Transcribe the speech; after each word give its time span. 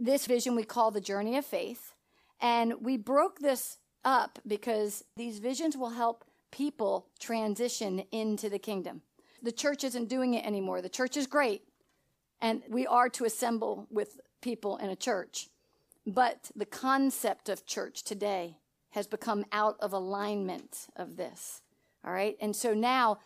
this 0.00 0.26
vision 0.26 0.56
we 0.56 0.64
call 0.64 0.90
the 0.90 1.00
journey 1.00 1.36
of 1.36 1.44
faith. 1.44 1.94
And 2.40 2.74
we 2.80 2.96
broke 2.96 3.38
this 3.38 3.76
up 4.04 4.38
because 4.46 5.04
these 5.16 5.38
visions 5.38 5.76
will 5.76 5.90
help 5.90 6.24
people 6.50 7.06
transition 7.20 8.00
into 8.10 8.48
the 8.48 8.58
kingdom. 8.58 9.02
The 9.42 9.52
church 9.52 9.84
isn't 9.84 10.08
doing 10.08 10.34
it 10.34 10.44
anymore. 10.44 10.82
The 10.82 10.88
church 10.88 11.16
is 11.16 11.26
great, 11.26 11.62
and 12.40 12.62
we 12.68 12.86
are 12.86 13.08
to 13.10 13.24
assemble 13.24 13.86
with 13.90 14.20
people 14.40 14.76
in 14.78 14.90
a 14.90 14.96
church. 14.96 15.48
But 16.06 16.50
the 16.56 16.66
concept 16.66 17.48
of 17.48 17.66
church 17.66 18.02
today 18.02 18.56
has 18.90 19.06
become 19.06 19.44
out 19.52 19.76
of 19.80 19.92
alignment 19.92 20.88
of 20.96 21.16
this. 21.16 21.62
All 22.04 22.12
right. 22.12 22.36
And 22.40 22.56
so 22.56 22.74
now 22.74 23.18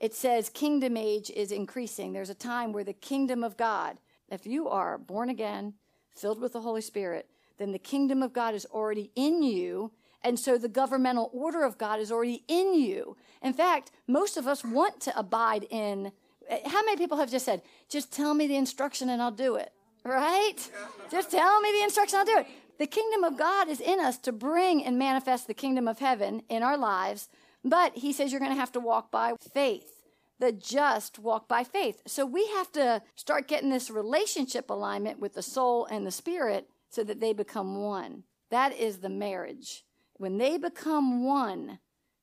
it 0.00 0.14
says 0.14 0.48
kingdom 0.48 0.96
age 0.96 1.30
is 1.30 1.52
increasing. 1.52 2.12
There's 2.12 2.30
a 2.30 2.34
time 2.34 2.72
where 2.72 2.84
the 2.84 2.92
kingdom 2.92 3.44
of 3.44 3.56
God, 3.56 3.98
if 4.28 4.46
you 4.46 4.68
are 4.68 4.98
born 4.98 5.28
again, 5.28 5.74
filled 6.14 6.40
with 6.40 6.52
the 6.52 6.60
Holy 6.60 6.80
Spirit, 6.80 7.28
then 7.58 7.72
the 7.72 7.78
kingdom 7.78 8.22
of 8.22 8.32
God 8.32 8.54
is 8.54 8.66
already 8.66 9.10
in 9.14 9.42
you. 9.42 9.92
And 10.24 10.38
so 10.38 10.56
the 10.56 10.68
governmental 10.68 11.30
order 11.32 11.64
of 11.64 11.78
God 11.78 11.98
is 11.98 12.12
already 12.12 12.44
in 12.48 12.74
you. 12.74 13.16
In 13.42 13.52
fact, 13.52 13.90
most 14.06 14.36
of 14.36 14.46
us 14.46 14.64
want 14.64 15.00
to 15.00 15.18
abide 15.18 15.66
in. 15.70 16.12
How 16.66 16.84
many 16.84 16.96
people 16.96 17.18
have 17.18 17.30
just 17.30 17.44
said, 17.44 17.62
just 17.88 18.12
tell 18.12 18.34
me 18.34 18.46
the 18.46 18.56
instruction 18.56 19.08
and 19.08 19.20
I'll 19.20 19.30
do 19.30 19.56
it? 19.56 19.72
Right? 20.04 20.56
Just 21.10 21.30
tell 21.30 21.60
me 21.60 21.72
the 21.72 21.82
instruction, 21.82 22.18
I'll 22.18 22.24
do 22.24 22.38
it. 22.38 22.46
The 22.78 22.86
kingdom 22.86 23.22
of 23.24 23.36
God 23.38 23.68
is 23.68 23.80
in 23.80 24.00
us 24.00 24.18
to 24.18 24.32
bring 24.32 24.84
and 24.84 24.98
manifest 24.98 25.46
the 25.46 25.54
kingdom 25.54 25.86
of 25.86 25.98
heaven 25.98 26.42
in 26.48 26.62
our 26.62 26.76
lives. 26.76 27.28
But 27.64 27.96
he 27.96 28.12
says 28.12 28.32
you're 28.32 28.40
going 28.40 28.52
to 28.52 28.58
have 28.58 28.72
to 28.72 28.80
walk 28.80 29.10
by 29.10 29.34
faith. 29.52 29.91
The 30.42 30.50
just 30.50 31.20
walk 31.20 31.46
by 31.46 31.62
faith. 31.62 32.02
So 32.04 32.26
we 32.26 32.48
have 32.48 32.72
to 32.72 33.00
start 33.14 33.46
getting 33.46 33.70
this 33.70 33.92
relationship 33.92 34.70
alignment 34.70 35.20
with 35.20 35.34
the 35.34 35.40
soul 35.40 35.86
and 35.86 36.04
the 36.04 36.10
spirit 36.10 36.68
so 36.90 37.04
that 37.04 37.20
they 37.20 37.32
become 37.32 37.80
one. 37.80 38.24
That 38.50 38.76
is 38.76 38.98
the 38.98 39.08
marriage. 39.08 39.84
When 40.14 40.38
they 40.38 40.58
become 40.58 41.24
one, 41.24 41.78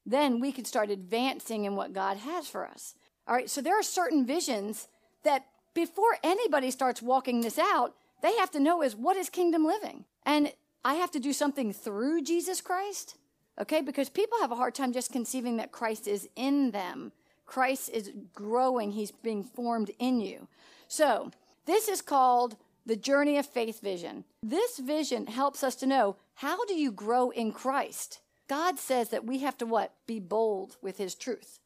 then 0.05 0.41
we 0.41 0.51
can 0.51 0.65
start 0.65 0.89
advancing 0.89 1.63
in 1.63 1.77
what 1.77 1.93
God 1.93 2.17
has 2.17 2.45
for 2.45 2.67
us. 2.67 2.93
All 3.25 3.35
right, 3.35 3.49
so 3.49 3.61
there 3.61 3.79
are 3.79 3.83
certain 3.83 4.25
visions 4.25 4.89
that 5.23 5.45
before 5.73 6.17
anybody 6.21 6.71
starts 6.71 7.01
walking 7.01 7.39
this 7.39 7.57
out, 7.57 7.95
they 8.21 8.35
have 8.35 8.51
to 8.51 8.59
know 8.59 8.81
is 8.83 8.97
what 8.97 9.15
is 9.15 9.29
kingdom 9.29 9.63
living? 9.63 10.03
And 10.25 10.51
I 10.83 10.95
have 10.95 11.11
to 11.11 11.21
do 11.21 11.31
something 11.31 11.71
through 11.71 12.23
Jesus 12.23 12.59
Christ. 12.59 13.15
Okay, 13.61 13.79
because 13.79 14.09
people 14.09 14.39
have 14.41 14.51
a 14.51 14.55
hard 14.55 14.75
time 14.75 14.91
just 14.91 15.13
conceiving 15.13 15.55
that 15.55 15.71
Christ 15.71 16.05
is 16.05 16.27
in 16.35 16.71
them. 16.71 17.13
Christ 17.49 17.89
is 17.91 18.11
growing, 18.35 18.91
he's 18.91 19.09
being 19.09 19.43
formed 19.43 19.89
in 19.97 20.21
you. 20.21 20.47
So, 20.87 21.31
this 21.65 21.87
is 21.87 21.99
called 21.99 22.57
the 22.85 22.95
journey 22.95 23.39
of 23.39 23.47
faith 23.47 23.81
vision. 23.81 24.23
This 24.43 24.77
vision 24.77 25.25
helps 25.25 25.63
us 25.63 25.73
to 25.77 25.87
know 25.87 26.17
how 26.35 26.63
do 26.65 26.75
you 26.75 26.91
grow 26.91 27.31
in 27.31 27.51
Christ? 27.51 28.19
God 28.47 28.77
says 28.77 29.09
that 29.09 29.25
we 29.25 29.39
have 29.39 29.57
to 29.57 29.65
what? 29.65 29.95
Be 30.05 30.19
bold 30.19 30.77
with 30.83 30.99
his 30.99 31.15
truth. 31.15 31.57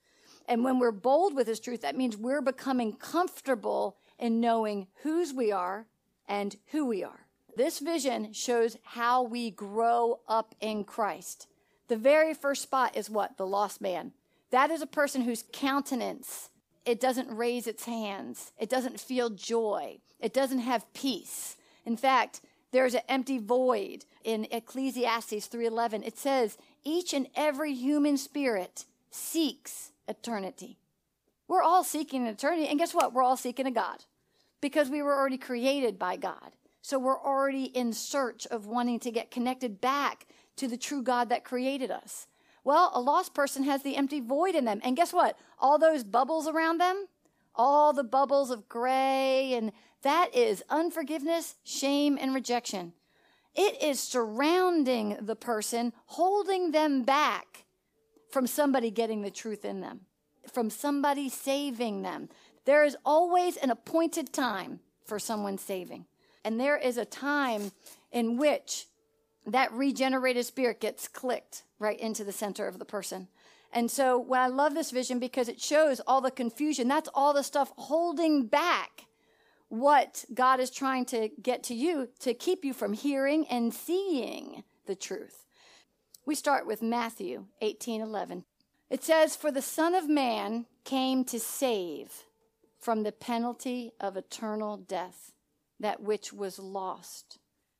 And 0.47 0.63
when 0.63 0.79
we're 0.79 0.91
bold 0.91 1.35
with 1.35 1.47
his 1.47 1.59
truth, 1.59 1.81
that 1.81 1.97
means 1.97 2.15
we're 2.15 2.41
becoming 2.41 2.93
comfortable 2.93 3.97
in 4.17 4.39
knowing 4.39 4.87
whose 5.03 5.33
we 5.33 5.51
are 5.51 5.85
and 6.29 6.55
who 6.67 6.85
we 6.85 7.03
are. 7.03 7.27
This 7.57 7.79
vision 7.79 8.31
shows 8.31 8.77
how 8.83 9.21
we 9.21 9.51
grow 9.51 10.21
up 10.29 10.55
in 10.61 10.85
Christ. 10.85 11.47
The 11.89 11.97
very 11.97 12.33
first 12.33 12.61
spot 12.61 12.95
is 12.95 13.09
what? 13.09 13.35
The 13.35 13.45
lost 13.45 13.81
man. 13.81 14.13
That 14.53 14.69
is 14.69 14.83
a 14.83 14.87
person 14.87 15.23
whose 15.23 15.45
countenance, 15.51 16.51
it 16.85 16.99
doesn't 16.99 17.35
raise 17.35 17.65
its 17.65 17.85
hands. 17.85 18.51
It 18.59 18.69
doesn't 18.69 18.99
feel 18.99 19.31
joy. 19.31 19.97
It 20.19 20.31
doesn't 20.31 20.59
have 20.59 20.93
peace. 20.93 21.57
In 21.87 21.97
fact, 21.97 22.41
there's 22.71 22.93
an 22.93 23.01
empty 23.09 23.39
void 23.39 24.05
in 24.23 24.45
Ecclesiastes 24.51 25.47
3:11. 25.47 26.03
It 26.03 26.19
says, 26.19 26.59
"Each 26.83 27.13
and 27.15 27.31
every 27.33 27.73
human 27.73 28.15
spirit 28.15 28.85
seeks 29.09 29.91
eternity." 30.07 30.77
We're 31.47 31.63
all 31.63 31.83
seeking 31.83 32.27
eternity, 32.27 32.67
and 32.67 32.77
guess 32.77 32.93
what? 32.93 33.11
We're 33.11 33.23
all 33.23 33.37
seeking 33.37 33.65
a 33.65 33.71
God 33.71 34.05
because 34.61 34.87
we 34.87 35.01
were 35.01 35.17
already 35.17 35.39
created 35.39 35.97
by 35.97 36.15
God. 36.15 36.55
So 36.83 36.99
we're 36.99 37.19
already 37.19 37.65
in 37.65 37.91
search 37.91 38.45
of 38.45 38.67
wanting 38.67 38.99
to 38.99 39.09
get 39.09 39.31
connected 39.31 39.81
back 39.81 40.27
to 40.57 40.67
the 40.67 40.77
true 40.77 41.01
God 41.01 41.29
that 41.29 41.43
created 41.43 41.89
us. 41.89 42.27
Well, 42.63 42.91
a 42.93 43.01
lost 43.01 43.33
person 43.33 43.63
has 43.63 43.83
the 43.83 43.95
empty 43.95 44.19
void 44.19 44.55
in 44.55 44.65
them. 44.65 44.79
And 44.83 44.95
guess 44.95 45.13
what? 45.13 45.37
All 45.59 45.77
those 45.77 46.03
bubbles 46.03 46.47
around 46.47 46.79
them, 46.79 47.07
all 47.55 47.93
the 47.93 48.03
bubbles 48.03 48.51
of 48.51 48.69
gray, 48.69 49.53
and 49.53 49.71
that 50.01 50.33
is 50.35 50.63
unforgiveness, 50.69 51.55
shame, 51.63 52.17
and 52.19 52.33
rejection. 52.33 52.93
It 53.55 53.81
is 53.81 53.99
surrounding 53.99 55.17
the 55.21 55.35
person, 55.35 55.93
holding 56.05 56.71
them 56.71 57.03
back 57.03 57.65
from 58.31 58.47
somebody 58.47 58.89
getting 58.89 59.21
the 59.21 59.29
truth 59.29 59.63
in 59.63 59.81
them, 59.81 60.01
from 60.51 60.69
somebody 60.69 61.29
saving 61.29 62.01
them. 62.01 62.29
There 62.65 62.83
is 62.83 62.97
always 63.05 63.57
an 63.57 63.69
appointed 63.69 64.33
time 64.33 64.79
for 65.05 65.19
someone 65.19 65.57
saving. 65.57 66.05
And 66.43 66.59
there 66.59 66.77
is 66.77 66.97
a 66.97 67.05
time 67.05 67.71
in 68.11 68.37
which 68.37 68.87
that 69.45 69.71
regenerated 69.71 70.45
spirit 70.45 70.79
gets 70.79 71.07
clicked 71.07 71.63
right 71.83 71.99
into 71.99 72.23
the 72.23 72.31
center 72.31 72.67
of 72.67 72.79
the 72.79 72.85
person. 72.85 73.27
And 73.71 73.89
so 73.89 74.17
when 74.19 74.39
I 74.39 74.47
love 74.47 74.73
this 74.73 74.91
vision 74.91 75.19
because 75.19 75.49
it 75.49 75.59
shows 75.59 75.99
all 76.07 76.21
the 76.21 76.31
confusion, 76.31 76.87
that's 76.87 77.09
all 77.13 77.33
the 77.33 77.43
stuff 77.43 77.71
holding 77.77 78.45
back 78.45 79.05
what 79.69 80.25
God 80.33 80.59
is 80.59 80.69
trying 80.69 81.05
to 81.05 81.29
get 81.41 81.63
to 81.63 81.73
you 81.73 82.09
to 82.19 82.33
keep 82.33 82.63
you 82.63 82.73
from 82.73 82.93
hearing 82.93 83.47
and 83.47 83.73
seeing 83.73 84.63
the 84.85 84.95
truth. 84.95 85.45
We 86.25 86.35
start 86.35 86.67
with 86.67 86.81
Matthew 86.81 87.45
18 87.61 88.01
11. 88.01 88.45
It 88.89 89.03
says, 89.03 89.35
For 89.35 89.51
the 89.51 89.61
Son 89.61 89.95
of 89.95 90.07
Man 90.07 90.67
came 90.83 91.25
to 91.25 91.39
save 91.39 92.25
from 92.79 93.03
the 93.03 93.11
penalty 93.11 93.91
of 93.99 94.15
eternal 94.15 94.77
death 94.77 95.31
that 95.79 96.01
which 96.01 96.31
was 96.31 96.59
lost. 96.59 97.39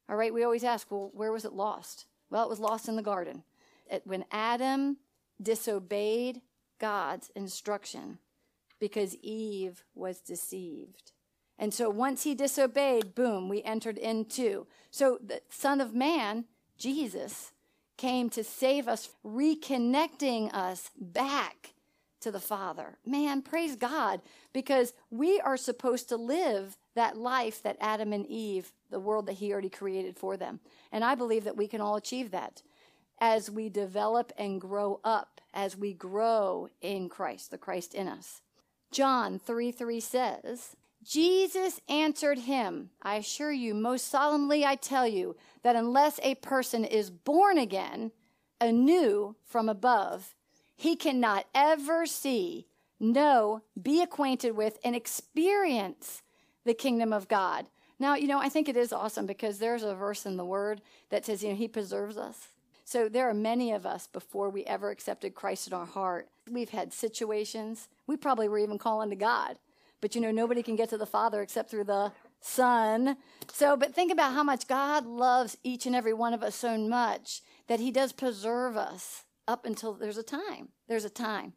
All 0.10 0.16
right, 0.16 0.34
we 0.34 0.44
always 0.44 0.64
ask, 0.64 0.90
well, 0.90 1.12
where 1.14 1.32
was 1.32 1.46
it 1.46 1.54
lost? 1.54 2.06
Well, 2.30 2.44
it 2.44 2.50
was 2.50 2.60
lost 2.60 2.88
in 2.88 2.96
the 2.96 3.02
garden. 3.02 3.44
When 4.06 4.26
Adam 4.32 4.98
disobeyed 5.42 6.42
God's 6.80 7.32
instruction 7.36 8.20
because 8.80 9.16
Eve 9.22 9.84
was 9.96 10.20
deceived. 10.20 11.12
And 11.58 11.74
so 11.74 11.90
once 11.90 12.24
he 12.24 12.36
disobeyed, 12.36 13.16
boom, 13.16 13.48
we 13.48 13.62
entered 13.64 13.98
into. 13.98 14.68
So 14.92 15.20
the 15.26 15.42
Son 15.50 15.80
of 15.80 15.94
Man, 15.94 16.46
Jesus, 16.78 17.52
came 17.96 18.30
to 18.32 18.44
save 18.44 18.88
us, 18.88 19.10
reconnecting 19.26 20.54
us 20.54 20.90
back 21.00 21.74
to 22.20 22.32
the 22.32 22.40
Father. 22.40 22.98
Man, 23.06 23.42
praise 23.42 23.76
God, 23.76 24.22
because 24.52 24.94
we 25.12 25.40
are 25.40 25.58
supposed 25.58 26.10
to 26.10 26.18
live 26.18 26.78
that 26.96 27.18
life 27.18 27.62
that 27.64 27.78
Adam 27.80 28.12
and 28.12 28.26
Eve, 28.28 28.72
the 28.90 29.00
world 29.00 29.28
that 29.28 29.34
He 29.34 29.52
already 29.52 29.70
created 29.70 30.18
for 30.18 30.36
them. 30.36 30.60
And 30.92 31.04
I 31.04 31.16
believe 31.16 31.44
that 31.44 31.58
we 31.58 31.68
can 31.68 31.82
all 31.82 31.96
achieve 31.96 32.32
that 32.32 32.62
as 33.24 33.50
we 33.50 33.70
develop 33.70 34.34
and 34.38 34.60
grow 34.60 35.00
up, 35.02 35.40
as 35.54 35.78
we 35.78 35.94
grow 35.94 36.68
in 36.82 37.08
Christ, 37.08 37.52
the 37.52 37.58
Christ 37.58 37.94
in 37.94 38.06
us. 38.06 38.42
John 38.92 39.40
3 39.40 39.72
3 39.72 40.02
says, 40.02 40.76
Jesus 41.02 41.80
answered 41.88 42.40
him, 42.40 42.90
I 43.02 43.16
assure 43.16 43.54
you, 43.54 43.74
most 43.74 44.10
solemnly 44.10 44.66
I 44.66 44.76
tell 44.76 45.08
you, 45.08 45.38
that 45.64 45.78
unless 45.78 46.20
a 46.22 46.36
person 46.36 46.84
is 46.84 47.10
born 47.10 47.58
again, 47.58 48.12
anew 48.60 49.38
from 49.46 49.70
above, 49.70 50.36
he 50.76 50.98
cannot 50.98 51.46
ever 51.56 52.06
see, 52.06 52.68
know, 53.00 53.62
be 53.82 54.02
acquainted 54.02 54.58
with, 54.58 54.80
and 54.84 54.98
experience 54.98 56.24
the 56.66 56.74
kingdom 56.74 57.14
of 57.14 57.30
God. 57.30 57.68
Now, 58.00 58.16
you 58.16 58.28
know, 58.28 58.40
I 58.40 58.50
think 58.50 58.68
it 58.68 58.76
is 58.76 58.92
awesome 58.92 59.26
because 59.26 59.60
there's 59.60 59.84
a 59.84 59.96
verse 59.96 60.26
in 60.26 60.36
the 60.36 60.44
word 60.44 60.82
that 61.10 61.26
says, 61.26 61.42
you 61.42 61.52
know, 61.52 61.56
he 61.56 61.70
preserves 61.70 62.18
us. 62.18 62.50
So 62.94 63.10
there 63.10 63.28
are 63.28 63.34
many 63.34 63.72
of 63.72 63.88
us 63.88 64.06
before 64.06 64.52
we 64.52 64.66
ever 64.66 64.92
accepted 64.92 65.34
Christ 65.34 65.66
in 65.66 65.74
our 65.74 65.88
heart. 65.88 66.30
We've 66.52 66.70
had 66.70 66.94
situations. 66.94 67.88
We 68.06 68.18
probably 68.18 68.48
were 68.48 68.60
even 68.60 68.78
calling 68.78 69.10
to 69.10 69.16
God. 69.16 69.58
But 70.00 70.14
you 70.14 70.22
know, 70.22 70.30
nobody 70.30 70.62
can 70.62 70.76
get 70.76 70.90
to 70.90 70.98
the 71.00 71.08
Father 71.08 71.42
except 71.42 71.72
through 71.72 71.86
the 71.86 72.12
Son. 72.40 73.18
So, 73.52 73.76
but 73.76 73.96
think 73.96 74.12
about 74.12 74.34
how 74.34 74.44
much 74.44 74.68
God 74.68 75.08
loves 75.08 75.58
each 75.64 75.88
and 75.88 75.96
every 75.96 76.14
one 76.14 76.36
of 76.36 76.44
us 76.44 76.54
so 76.54 76.78
much 76.78 77.42
that 77.66 77.80
he 77.80 77.90
does 77.90 78.14
preserve 78.14 78.78
us 78.78 79.24
up 79.48 79.66
until 79.66 79.94
there's 79.94 80.20
a 80.20 80.22
time. 80.22 80.68
There's 80.88 81.04
a 81.04 81.10
time. 81.10 81.54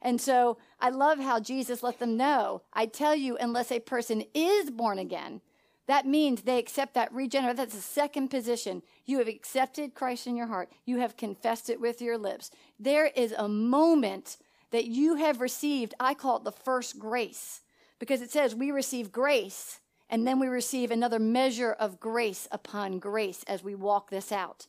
And 0.00 0.20
so 0.20 0.56
I 0.78 0.90
love 0.90 1.18
how 1.18 1.40
Jesus 1.40 1.82
let 1.82 1.98
them 1.98 2.16
know 2.16 2.62
I 2.72 2.86
tell 2.86 3.16
you, 3.16 3.36
unless 3.38 3.72
a 3.72 3.80
person 3.80 4.22
is 4.34 4.70
born 4.70 5.00
again, 5.00 5.40
that 5.86 6.06
means 6.06 6.42
they 6.42 6.58
accept 6.58 6.94
that 6.94 7.12
regenerate. 7.12 7.56
That's 7.56 7.74
the 7.74 7.80
second 7.80 8.28
position. 8.28 8.82
You 9.04 9.18
have 9.18 9.28
accepted 9.28 9.94
Christ 9.94 10.26
in 10.26 10.36
your 10.36 10.48
heart. 10.48 10.70
You 10.84 10.98
have 10.98 11.16
confessed 11.16 11.70
it 11.70 11.80
with 11.80 12.02
your 12.02 12.18
lips. 12.18 12.50
There 12.78 13.06
is 13.06 13.32
a 13.32 13.48
moment 13.48 14.36
that 14.72 14.86
you 14.86 15.16
have 15.16 15.40
received. 15.40 15.94
I 16.00 16.14
call 16.14 16.38
it 16.38 16.44
the 16.44 16.52
first 16.52 16.98
grace 16.98 17.62
because 17.98 18.20
it 18.20 18.30
says 18.32 18.54
we 18.54 18.70
receive 18.70 19.12
grace 19.12 19.80
And 20.08 20.26
then 20.26 20.38
we 20.38 20.46
receive 20.48 20.90
another 20.90 21.18
measure 21.18 21.72
of 21.72 21.98
grace 21.98 22.46
upon 22.52 22.98
grace 22.98 23.42
as 23.48 23.64
we 23.64 23.74
walk 23.74 24.10
this 24.10 24.30
out. 24.30 24.66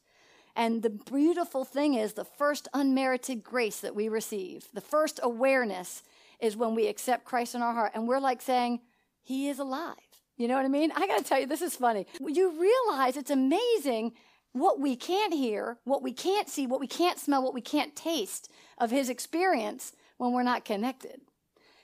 And 0.55 0.81
the 0.81 0.89
beautiful 0.89 1.63
thing 1.63 1.93
is 1.93 2.13
the 2.13 2.25
first 2.25 2.67
unmerited 2.73 3.43
grace 3.43 3.79
that 3.81 3.95
we 3.95 4.09
receive, 4.09 4.67
the 4.73 4.81
first 4.81 5.19
awareness 5.21 6.01
is 6.39 6.57
when 6.57 6.73
we 6.73 6.87
accept 6.87 7.25
Christ 7.25 7.53
in 7.53 7.61
our 7.61 7.73
heart. 7.73 7.91
And 7.93 8.07
we're 8.07 8.19
like 8.19 8.41
saying, 8.41 8.79
He 9.21 9.49
is 9.49 9.59
alive. 9.59 9.95
You 10.37 10.47
know 10.47 10.55
what 10.55 10.65
I 10.65 10.69
mean? 10.69 10.91
I 10.95 11.07
got 11.07 11.17
to 11.17 11.23
tell 11.23 11.39
you, 11.39 11.47
this 11.47 11.61
is 11.61 11.75
funny. 11.75 12.05
You 12.19 12.51
realize 12.59 13.17
it's 13.17 13.31
amazing 13.31 14.13
what 14.53 14.79
we 14.79 14.95
can't 14.95 15.33
hear, 15.33 15.77
what 15.83 16.01
we 16.01 16.13
can't 16.13 16.49
see, 16.49 16.67
what 16.67 16.79
we 16.79 16.87
can't 16.87 17.19
smell, 17.19 17.43
what 17.43 17.53
we 17.53 17.61
can't 17.61 17.95
taste 17.95 18.51
of 18.77 18.91
His 18.91 19.09
experience 19.09 19.93
when 20.17 20.31
we're 20.31 20.43
not 20.43 20.65
connected. 20.65 21.21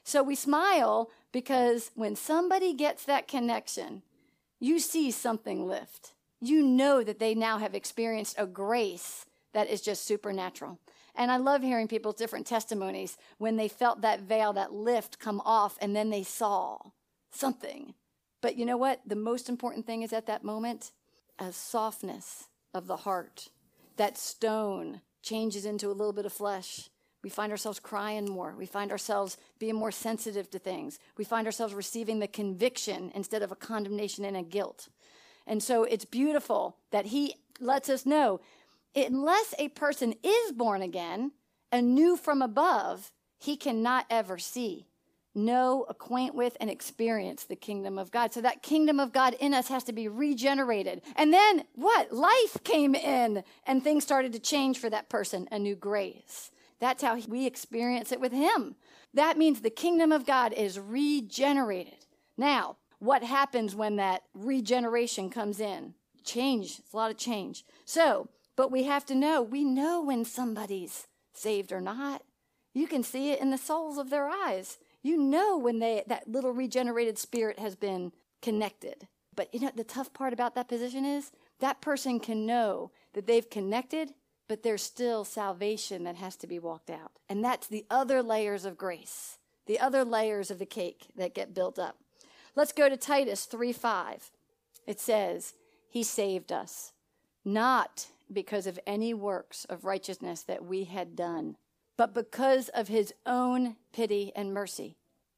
So 0.03 0.21
we 0.21 0.35
smile 0.35 1.09
because 1.31 1.91
when 1.95 2.15
somebody 2.15 2.73
gets 2.73 3.05
that 3.05 3.27
connection, 3.27 4.03
you 4.59 4.79
see 4.79 5.11
something 5.11 5.67
lift 5.67 6.13
you 6.43 6.61
know 6.61 7.03
that 7.03 7.19
they 7.19 7.33
now 7.33 7.57
have 7.57 7.73
experienced 7.73 8.35
a 8.37 8.45
grace 8.45 9.25
that 9.53 9.69
is 9.69 9.81
just 9.81 10.05
supernatural. 10.05 10.79
And 11.15 11.31
I 11.31 11.37
love 11.37 11.61
hearing 11.61 11.87
people's 11.87 12.15
different 12.15 12.45
testimonies 12.45 13.17
when 13.37 13.55
they 13.55 13.67
felt 13.67 14.01
that 14.01 14.21
veil, 14.21 14.51
that 14.53 14.73
lift 14.73 15.19
come 15.19 15.41
off, 15.45 15.77
and 15.79 15.95
then 15.95 16.09
they 16.09 16.23
saw 16.23 16.79
something. 17.31 17.93
But 18.43 18.57
you 18.57 18.65
know 18.65 18.75
what? 18.75 18.99
The 19.07 19.15
most 19.15 19.47
important 19.47 19.87
thing 19.87 20.01
is 20.01 20.11
at 20.11 20.25
that 20.25 20.43
moment 20.43 20.91
a 21.39 21.53
softness 21.53 22.49
of 22.73 22.87
the 22.87 22.97
heart. 22.97 23.47
That 23.95 24.17
stone 24.17 24.99
changes 25.21 25.65
into 25.65 25.87
a 25.87 25.95
little 25.95 26.11
bit 26.11 26.25
of 26.25 26.33
flesh. 26.33 26.89
We 27.23 27.29
find 27.29 27.53
ourselves 27.53 27.79
crying 27.79 28.25
more. 28.25 28.53
We 28.57 28.65
find 28.65 28.91
ourselves 28.91 29.37
being 29.59 29.75
more 29.75 29.93
sensitive 29.93 30.49
to 30.49 30.59
things. 30.59 30.99
We 31.17 31.23
find 31.23 31.47
ourselves 31.47 31.73
receiving 31.73 32.19
the 32.19 32.27
conviction 32.27 33.13
instead 33.15 33.43
of 33.43 33.53
a 33.53 33.55
condemnation 33.55 34.25
and 34.25 34.35
a 34.35 34.43
guilt. 34.43 34.89
And 35.47 35.63
so 35.63 35.85
it's 35.85 36.03
beautiful 36.03 36.75
that 36.91 37.05
he 37.07 37.35
lets 37.61 37.87
us 37.87 38.05
know 38.05 38.41
unless 38.93 39.55
a 39.57 39.69
person 39.69 40.15
is 40.21 40.51
born 40.51 40.81
again, 40.81 41.31
anew 41.71 42.17
from 42.17 42.41
above, 42.41 43.13
he 43.39 43.55
cannot 43.55 44.05
ever 44.09 44.37
see, 44.37 44.87
know, 45.35 45.85
acquaint 45.89 46.35
with, 46.35 46.55
and 46.59 46.69
experience 46.69 47.43
the 47.43 47.55
kingdom 47.55 47.97
of 47.97 48.11
God. 48.11 48.33
So 48.33 48.41
that 48.41 48.61
kingdom 48.61 48.99
of 48.99 49.11
God 49.13 49.35
in 49.39 49.53
us 49.53 49.67
has 49.67 49.83
to 49.85 49.93
be 49.93 50.07
regenerated. 50.07 51.01
And 51.15 51.33
then 51.33 51.63
what? 51.75 52.11
Life 52.11 52.57
came 52.63 52.95
in 52.95 53.43
and 53.65 53.83
things 53.83 54.03
started 54.03 54.33
to 54.33 54.39
change 54.39 54.77
for 54.77 54.89
that 54.89 55.09
person, 55.09 55.47
a 55.51 55.59
new 55.59 55.75
grace. 55.75 56.51
That's 56.79 57.03
how 57.03 57.17
we 57.27 57.45
experience 57.45 58.11
it 58.11 58.19
with 58.19 58.31
him. 58.31 58.75
That 59.13 59.37
means 59.37 59.61
the 59.61 59.69
kingdom 59.69 60.11
of 60.11 60.25
God 60.25 60.53
is 60.53 60.79
regenerated. 60.79 62.05
Now, 62.37 62.77
what 62.99 63.23
happens 63.23 63.75
when 63.75 63.97
that 63.97 64.23
regeneration 64.33 65.29
comes 65.29 65.59
in. 65.59 65.93
Change, 66.23 66.79
it's 66.79 66.93
a 66.93 66.95
lot 66.95 67.11
of 67.11 67.17
change. 67.17 67.65
So, 67.83 68.29
but 68.55 68.71
we 68.71 68.83
have 68.83 69.05
to 69.07 69.15
know, 69.15 69.41
we 69.41 69.65
know 69.65 70.01
when 70.01 70.23
somebody's 70.23 71.07
saved 71.33 71.73
or 71.73 71.81
not. 71.81 72.21
You 72.73 72.87
can 72.87 73.03
see 73.03 73.31
it 73.31 73.41
in 73.41 73.51
the 73.51 73.57
soles 73.57 73.97
of 73.97 74.09
their 74.09 74.29
eyes. 74.29 74.77
You 75.03 75.17
know 75.17 75.57
when 75.57 75.79
they 75.79 76.03
that 76.07 76.27
little 76.27 76.51
regenerated 76.51 77.19
spirit 77.19 77.59
has 77.59 77.75
been 77.75 78.13
connected. 78.41 79.07
But 79.35 79.53
you 79.53 79.59
know 79.59 79.71
the 79.75 79.83
tough 79.83 80.13
part 80.13 80.33
about 80.33 80.55
that 80.55 80.67
position 80.67 81.05
is 81.05 81.31
that 81.59 81.81
person 81.81 82.19
can 82.19 82.45
know 82.45 82.91
that 83.13 83.27
they've 83.27 83.49
connected, 83.49 84.13
but 84.47 84.63
there's 84.63 84.81
still 84.81 85.25
salvation 85.25 86.03
that 86.03 86.15
has 86.15 86.35
to 86.37 86.47
be 86.47 86.59
walked 86.59 86.89
out. 86.89 87.11
And 87.29 87.43
that's 87.43 87.67
the 87.67 87.85
other 87.89 88.23
layers 88.23 88.65
of 88.65 88.77
grace, 88.77 89.37
the 89.65 89.79
other 89.79 90.03
layers 90.03 90.49
of 90.49 90.59
the 90.59 90.65
cake 90.65 91.07
that 91.15 91.35
get 91.35 91.53
built 91.53 91.77
up. 91.77 91.97
Let's 92.55 92.71
go 92.71 92.87
to 92.87 92.97
Titus 92.97 93.45
3 93.45 93.73
5. 93.73 94.31
It 94.85 94.99
says, 94.99 95.53
He 95.89 96.03
saved 96.03 96.51
us, 96.51 96.93
not 97.43 98.07
because 98.31 98.67
of 98.67 98.79
any 98.85 99.13
works 99.13 99.65
of 99.65 99.85
righteousness 99.85 100.43
that 100.43 100.65
we 100.65 100.85
had 100.85 101.15
done, 101.15 101.57
but 101.97 102.13
because 102.13 102.69
of 102.69 102.87
His 102.87 103.13
own 103.25 103.75
pity 103.91 104.31
and 104.35 104.53
mercy, 104.53 104.97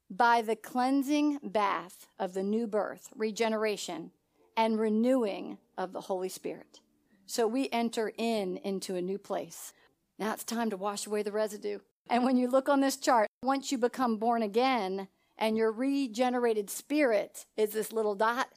by 0.10 0.42
the 0.42 0.56
cleansing 0.56 1.40
bath 1.44 2.08
of 2.20 2.34
the 2.34 2.44
new 2.44 2.68
birth, 2.68 3.10
regeneration, 3.16 4.12
and 4.56 4.80
renewing 4.80 5.58
of 5.78 5.94
the 5.94 6.02
Holy 6.02 6.30
Spirit. 6.30 6.80
So 7.26 7.48
we 7.48 7.70
enter 7.72 8.12
in 8.18 8.58
into 8.58 8.96
a 8.96 9.02
new 9.02 9.18
place. 9.18 9.74
Now 10.20 10.34
it's 10.34 10.44
time 10.44 10.70
to 10.70 10.78
wash 10.78 11.08
away 11.08 11.24
the 11.24 11.32
residue. 11.32 11.80
And 12.10 12.24
when 12.24 12.38
you 12.38 12.48
look 12.48 12.70
on 12.70 12.82
this 12.82 12.98
chart, 12.98 13.28
once 13.42 13.72
you 13.72 13.78
become 13.78 14.18
born 14.18 14.44
again, 14.44 15.08
and 15.38 15.58
your 15.58 15.72
regenerated 15.72 16.70
spirit 16.70 17.46
is 17.58 17.72
this 17.72 17.92
little 17.92 18.16
dot, 18.16 18.48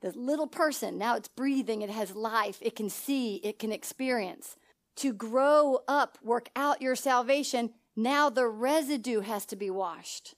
this 0.00 0.16
little 0.16 0.46
person. 0.46 0.98
Now 0.98 1.16
it's 1.16 1.28
breathing, 1.28 1.82
it 1.82 1.90
has 1.90 2.14
life, 2.14 2.58
it 2.60 2.74
can 2.74 2.88
see, 2.88 3.36
it 3.36 3.58
can 3.58 3.72
experience. 3.72 4.56
To 4.96 5.12
grow 5.12 5.80
up, 5.88 6.18
work 6.22 6.48
out 6.54 6.82
your 6.82 6.96
salvation, 6.96 7.70
now 7.96 8.30
the 8.30 8.46
residue 8.46 9.20
has 9.20 9.46
to 9.46 9.56
be 9.56 9.70
washed. 9.70 10.34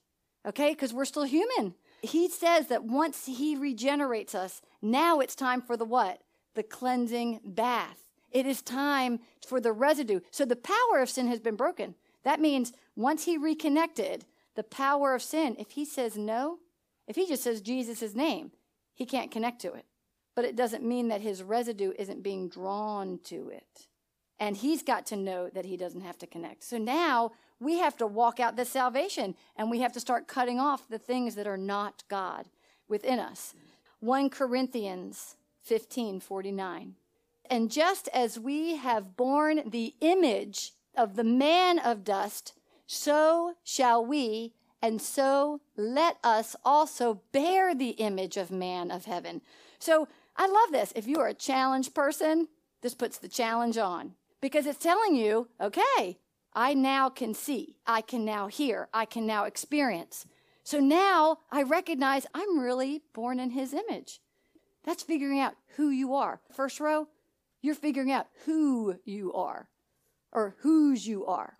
Okay? 0.46 0.70
Because 0.70 0.92
we're 0.92 1.04
still 1.04 1.24
human. 1.24 1.74
He 2.02 2.28
says 2.28 2.68
that 2.68 2.84
once 2.84 3.26
he 3.26 3.56
regenerates 3.56 4.34
us, 4.34 4.60
now 4.82 5.20
it's 5.20 5.34
time 5.34 5.62
for 5.62 5.76
the 5.76 5.84
what? 5.84 6.20
The 6.54 6.62
cleansing 6.62 7.40
bath. 7.44 7.98
It 8.30 8.46
is 8.46 8.62
time 8.62 9.20
for 9.46 9.60
the 9.60 9.72
residue. 9.72 10.20
So 10.30 10.44
the 10.44 10.56
power 10.56 11.00
of 11.00 11.08
sin 11.08 11.28
has 11.28 11.40
been 11.40 11.56
broken. 11.56 11.94
That 12.24 12.40
means 12.40 12.72
once 12.96 13.24
he 13.24 13.38
reconnected, 13.38 14.24
the 14.54 14.62
power 14.62 15.14
of 15.14 15.22
sin. 15.22 15.56
If 15.58 15.72
he 15.72 15.84
says 15.84 16.16
no, 16.16 16.58
if 17.06 17.16
he 17.16 17.26
just 17.26 17.42
says 17.42 17.60
Jesus' 17.60 18.14
name, 18.14 18.52
he 18.94 19.06
can't 19.06 19.30
connect 19.30 19.60
to 19.62 19.72
it. 19.74 19.84
But 20.34 20.44
it 20.44 20.56
doesn't 20.56 20.84
mean 20.84 21.08
that 21.08 21.20
his 21.20 21.42
residue 21.42 21.92
isn't 21.98 22.22
being 22.22 22.48
drawn 22.48 23.18
to 23.24 23.50
it. 23.50 23.86
And 24.44 24.58
he's 24.58 24.82
got 24.82 25.06
to 25.06 25.16
know 25.16 25.48
that 25.48 25.64
he 25.64 25.78
doesn't 25.78 26.02
have 26.02 26.18
to 26.18 26.26
connect. 26.26 26.64
So 26.64 26.76
now 26.76 27.32
we 27.60 27.78
have 27.78 27.96
to 27.96 28.06
walk 28.06 28.40
out 28.40 28.56
the 28.56 28.66
salvation 28.66 29.36
and 29.56 29.70
we 29.70 29.80
have 29.80 29.94
to 29.94 30.00
start 30.00 30.28
cutting 30.28 30.60
off 30.60 30.86
the 30.86 30.98
things 30.98 31.34
that 31.36 31.46
are 31.46 31.56
not 31.56 32.04
God 32.10 32.50
within 32.86 33.18
us. 33.18 33.54
1 34.00 34.28
Corinthians 34.28 35.36
15 35.62 36.20
49. 36.20 36.94
And 37.48 37.70
just 37.70 38.08
as 38.08 38.38
we 38.38 38.76
have 38.76 39.16
borne 39.16 39.62
the 39.70 39.94
image 40.02 40.72
of 40.94 41.16
the 41.16 41.24
man 41.24 41.78
of 41.78 42.04
dust, 42.04 42.52
so 42.86 43.54
shall 43.64 44.04
we, 44.04 44.52
and 44.82 45.00
so 45.00 45.62
let 45.74 46.18
us 46.22 46.54
also 46.66 47.22
bear 47.32 47.74
the 47.74 47.92
image 47.92 48.36
of 48.36 48.50
man 48.50 48.90
of 48.90 49.06
heaven. 49.06 49.40
So 49.78 50.06
I 50.36 50.46
love 50.46 50.70
this. 50.70 50.92
If 50.94 51.06
you 51.06 51.18
are 51.20 51.28
a 51.28 51.32
challenge 51.32 51.94
person, 51.94 52.48
this 52.82 52.94
puts 52.94 53.16
the 53.16 53.28
challenge 53.28 53.78
on 53.78 54.12
because 54.44 54.66
it's 54.66 54.76
telling 54.78 55.14
you, 55.14 55.48
okay, 55.58 56.18
I 56.52 56.74
now 56.74 57.08
can 57.08 57.32
see, 57.32 57.76
I 57.86 58.02
can 58.02 58.26
now 58.26 58.48
hear, 58.48 58.90
I 58.92 59.06
can 59.06 59.26
now 59.26 59.44
experience. 59.44 60.26
So 60.62 60.80
now 60.80 61.38
I 61.50 61.62
recognize 61.62 62.26
I'm 62.34 62.58
really 62.58 63.04
born 63.14 63.40
in 63.40 63.52
his 63.52 63.72
image. 63.72 64.20
That's 64.84 65.02
figuring 65.02 65.40
out 65.40 65.54
who 65.76 65.88
you 65.88 66.12
are. 66.12 66.42
First 66.52 66.78
row, 66.78 67.08
you're 67.62 67.74
figuring 67.74 68.12
out 68.12 68.26
who 68.44 68.96
you 69.06 69.32
are 69.32 69.70
or 70.30 70.56
whose 70.58 71.08
you 71.08 71.24
are. 71.24 71.56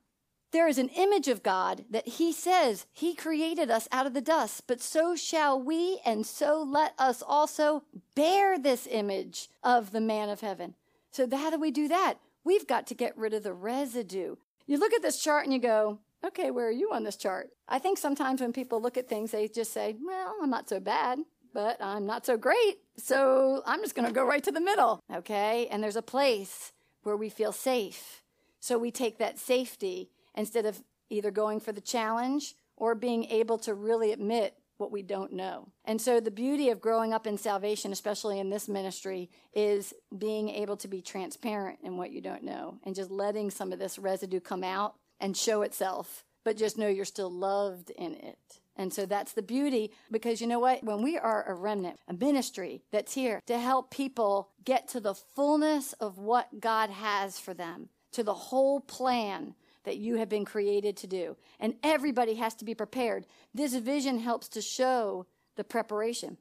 There 0.53 0.69
is 0.69 0.76
an 0.76 0.91
image 0.91 1.29
of 1.29 1.43
God 1.43 1.87
that 1.88 2.07
he 2.07 2.33
says 2.33 2.85
he 2.93 3.14
created 3.14 3.71
us 3.71 3.88
out 3.93 4.05
of 4.05 4.12
the 4.12 4.21
dust, 4.21 4.64
but 4.67 4.83
so 4.83 5.17
shall 5.17 5.59
we, 5.59 6.00
and 6.05 6.26
so 6.26 6.62
let 6.62 6.93
us 6.99 7.23
also 7.26 7.85
bear 8.14 8.59
this 8.59 8.87
image 8.91 9.49
of 9.62 9.91
the 9.93 10.03
man 10.03 10.29
of 10.29 10.43
heaven. 10.43 10.75
So, 11.12 11.26
how 11.33 11.49
do 11.49 11.59
we 11.59 11.71
do 11.71 11.88
that? 11.88 12.19
We've 12.45 12.67
got 12.67 12.87
to 12.89 12.95
get 12.95 13.17
rid 13.17 13.35
of 13.35 13.43
the 13.43 13.55
residue. 13.55 14.37
You 14.67 14.79
look 14.79 14.93
at 14.93 15.03
this 15.03 15.19
chart 15.21 15.45
and 15.45 15.53
you 15.53 15.59
go, 15.59 15.99
okay, 16.25 16.51
where 16.51 16.69
are 16.69 16.73
you 16.73 16.91
on 16.93 17.05
this 17.05 17.17
chart? 17.17 17.51
I 17.69 17.79
think 17.79 17.99
sometimes 17.99 18.41
when 18.41 18.53
people 18.53 18.81
look 18.81 18.97
at 18.97 19.09
things, 19.09 19.31
they 19.31 19.49
just 19.49 19.73
say, 19.73 19.97
well, 20.03 20.35
I'm 20.43 20.51
not 20.51 20.69
so 20.69 20.81
bad, 20.81 21.21
but 21.53 21.83
I'm 21.83 22.07
not 22.07 22.27
so 22.27 22.37
great. 22.37 22.79
So 22.97 23.63
I'm 23.67 23.81
just 23.81 23.95
going 23.95 24.09
to 24.09 24.15
go 24.15 24.27
right 24.27 24.45
to 24.45 24.53
the 24.53 24.61
middle. 24.61 25.01
Okay. 25.13 25.67
And 25.71 25.83
there's 25.83 25.97
a 25.97 26.03
place 26.03 26.73
where 27.03 27.17
we 27.17 27.29
feel 27.29 27.53
safe. 27.53 28.23
So 28.61 28.79
we 28.79 28.91
take 28.91 29.19
that 29.19 29.39
safety 29.39 30.11
instead 30.35 30.67
of 30.67 30.83
either 31.11 31.31
going 31.31 31.61
for 31.61 31.73
the 31.73 31.81
challenge 31.81 32.55
or 32.77 32.95
being 32.95 33.25
able 33.27 33.59
to 33.59 33.75
really 33.75 34.13
admit 34.13 34.55
what 34.76 34.90
we 34.90 35.02
don't 35.02 35.33
know. 35.33 35.69
And 35.85 36.00
so 36.00 36.21
the 36.21 36.31
beauty 36.31 36.71
of 36.71 36.81
growing 36.81 37.12
up 37.12 37.26
in 37.26 37.38
salvation, 37.38 37.93
especially 37.93 38.38
in 38.38 38.50
this 38.50 38.69
ministry, 38.69 39.31
is 39.54 39.95
being 40.16 40.49
able 40.49 40.76
to 40.78 40.88
be 40.88 41.00
transparent 41.00 41.78
in 41.83 41.97
what 41.97 42.11
you 42.11 42.21
don't 42.21 42.43
know 42.43 42.78
and 42.85 42.95
just 42.95 43.11
letting 43.11 43.50
some 43.50 43.73
of 43.73 43.78
this 43.78 43.99
residue 43.99 44.40
come 44.40 44.64
out 44.64 44.95
and 45.21 45.37
show 45.37 45.62
itself, 45.62 46.25
but 46.45 46.57
just 46.57 46.76
know 46.76 46.88
you're 46.88 47.04
still 47.04 47.31
loved 47.31 47.90
in 47.90 48.14
it. 48.14 48.38
And 48.76 48.93
so 48.93 49.07
that's 49.07 49.33
the 49.33 49.43
beauty 49.43 49.93
because 50.11 50.40
you 50.40 50.49
know 50.49 50.59
what? 50.59 50.83
When 50.83 51.02
we 51.02 51.16
are 51.16 51.49
a 51.49 51.54
remnant, 51.54 52.00
a 52.09 52.14
ministry 52.14 52.83
that's 52.90 53.14
here 53.14 53.40
to 53.47 53.59
help 53.59 53.90
people 53.90 54.50
get 54.64 54.88
to 54.88 55.00
the 55.00 55.14
fullness 55.14 55.93
of 55.95 56.19
what 56.19 56.61
God 56.61 56.90
has 56.90 57.38
for 57.38 57.54
them, 57.54 57.88
to 58.12 58.25
the 58.25 58.35
whole 58.35 58.81
plan 58.81 59.54
that 59.85 59.99
you 59.99 60.17
have 60.17 60.29
been 60.29 60.45
created 60.45 60.97
to 60.99 61.07
do. 61.07 61.37
And 61.61 61.75
everybody 61.83 62.35
has 62.35 62.55
to 62.57 62.64
be 62.64 62.75
prepared. 62.75 63.26
This 63.55 63.75
vision 63.75 64.19
helps 64.19 64.49
to 64.50 64.61
show 64.61 65.26
the 65.57 65.64
preparation. 65.64 66.38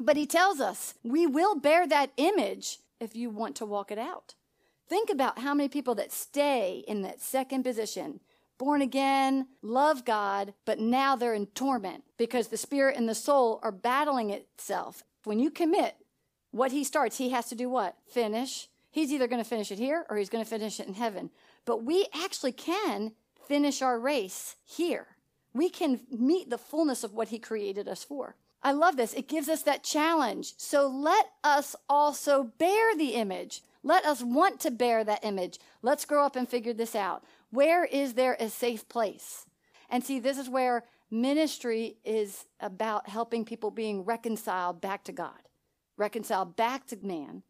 But 0.00 0.16
he 0.16 0.26
tells 0.26 0.60
us 0.60 0.94
we 1.02 1.26
will 1.26 1.58
bear 1.58 1.86
that 1.86 2.12
image 2.16 2.78
if 3.00 3.14
you 3.14 3.30
want 3.30 3.56
to 3.56 3.66
walk 3.66 3.90
it 3.90 3.98
out. 3.98 4.34
Think 4.88 5.10
about 5.10 5.40
how 5.40 5.54
many 5.54 5.68
people 5.68 5.94
that 5.96 6.12
stay 6.12 6.82
in 6.88 7.02
that 7.02 7.20
second 7.20 7.62
position, 7.62 8.20
born 8.56 8.80
again, 8.80 9.48
love 9.60 10.04
God, 10.04 10.54
but 10.64 10.78
now 10.78 11.14
they're 11.14 11.34
in 11.34 11.46
torment 11.46 12.04
because 12.16 12.48
the 12.48 12.56
spirit 12.56 12.96
and 12.96 13.08
the 13.08 13.14
soul 13.14 13.60
are 13.62 13.72
battling 13.72 14.30
itself. 14.30 15.02
When 15.24 15.38
you 15.38 15.50
commit, 15.50 15.96
what 16.50 16.72
he 16.72 16.84
starts, 16.84 17.18
he 17.18 17.30
has 17.30 17.46
to 17.50 17.54
do 17.54 17.68
what? 17.68 17.96
Finish. 18.06 18.68
He's 18.90 19.12
either 19.12 19.28
going 19.28 19.42
to 19.42 19.48
finish 19.48 19.70
it 19.70 19.78
here 19.78 20.06
or 20.08 20.16
he's 20.16 20.30
going 20.30 20.42
to 20.42 20.48
finish 20.48 20.80
it 20.80 20.88
in 20.88 20.94
heaven. 20.94 21.30
But 21.68 21.84
we 21.84 22.06
actually 22.14 22.52
can 22.52 23.12
finish 23.46 23.82
our 23.82 24.00
race 24.00 24.56
here. 24.64 25.06
We 25.52 25.68
can 25.68 26.00
meet 26.10 26.48
the 26.48 26.56
fullness 26.56 27.04
of 27.04 27.12
what 27.12 27.28
he 27.28 27.38
created 27.38 27.86
us 27.86 28.02
for. 28.02 28.36
I 28.62 28.72
love 28.72 28.96
this. 28.96 29.12
It 29.12 29.28
gives 29.28 29.50
us 29.50 29.64
that 29.64 29.84
challenge. 29.84 30.54
So 30.56 30.88
let 30.88 31.26
us 31.44 31.76
also 31.86 32.44
bear 32.56 32.96
the 32.96 33.10
image. 33.10 33.60
Let 33.82 34.06
us 34.06 34.22
want 34.22 34.60
to 34.60 34.70
bear 34.70 35.04
that 35.04 35.22
image. 35.22 35.58
Let's 35.82 36.06
grow 36.06 36.24
up 36.24 36.36
and 36.36 36.48
figure 36.48 36.72
this 36.72 36.94
out. 36.94 37.22
Where 37.50 37.84
is 37.84 38.14
there 38.14 38.38
a 38.40 38.48
safe 38.48 38.88
place? 38.88 39.44
And 39.90 40.02
see, 40.02 40.20
this 40.20 40.38
is 40.38 40.48
where 40.48 40.84
ministry 41.10 41.98
is 42.02 42.46
about 42.60 43.10
helping 43.10 43.44
people 43.44 43.70
being 43.70 44.06
reconciled 44.06 44.80
back 44.80 45.04
to 45.04 45.12
God, 45.12 45.50
reconciled 45.98 46.56
back 46.56 46.86
to 46.86 46.96
man, 47.02 47.42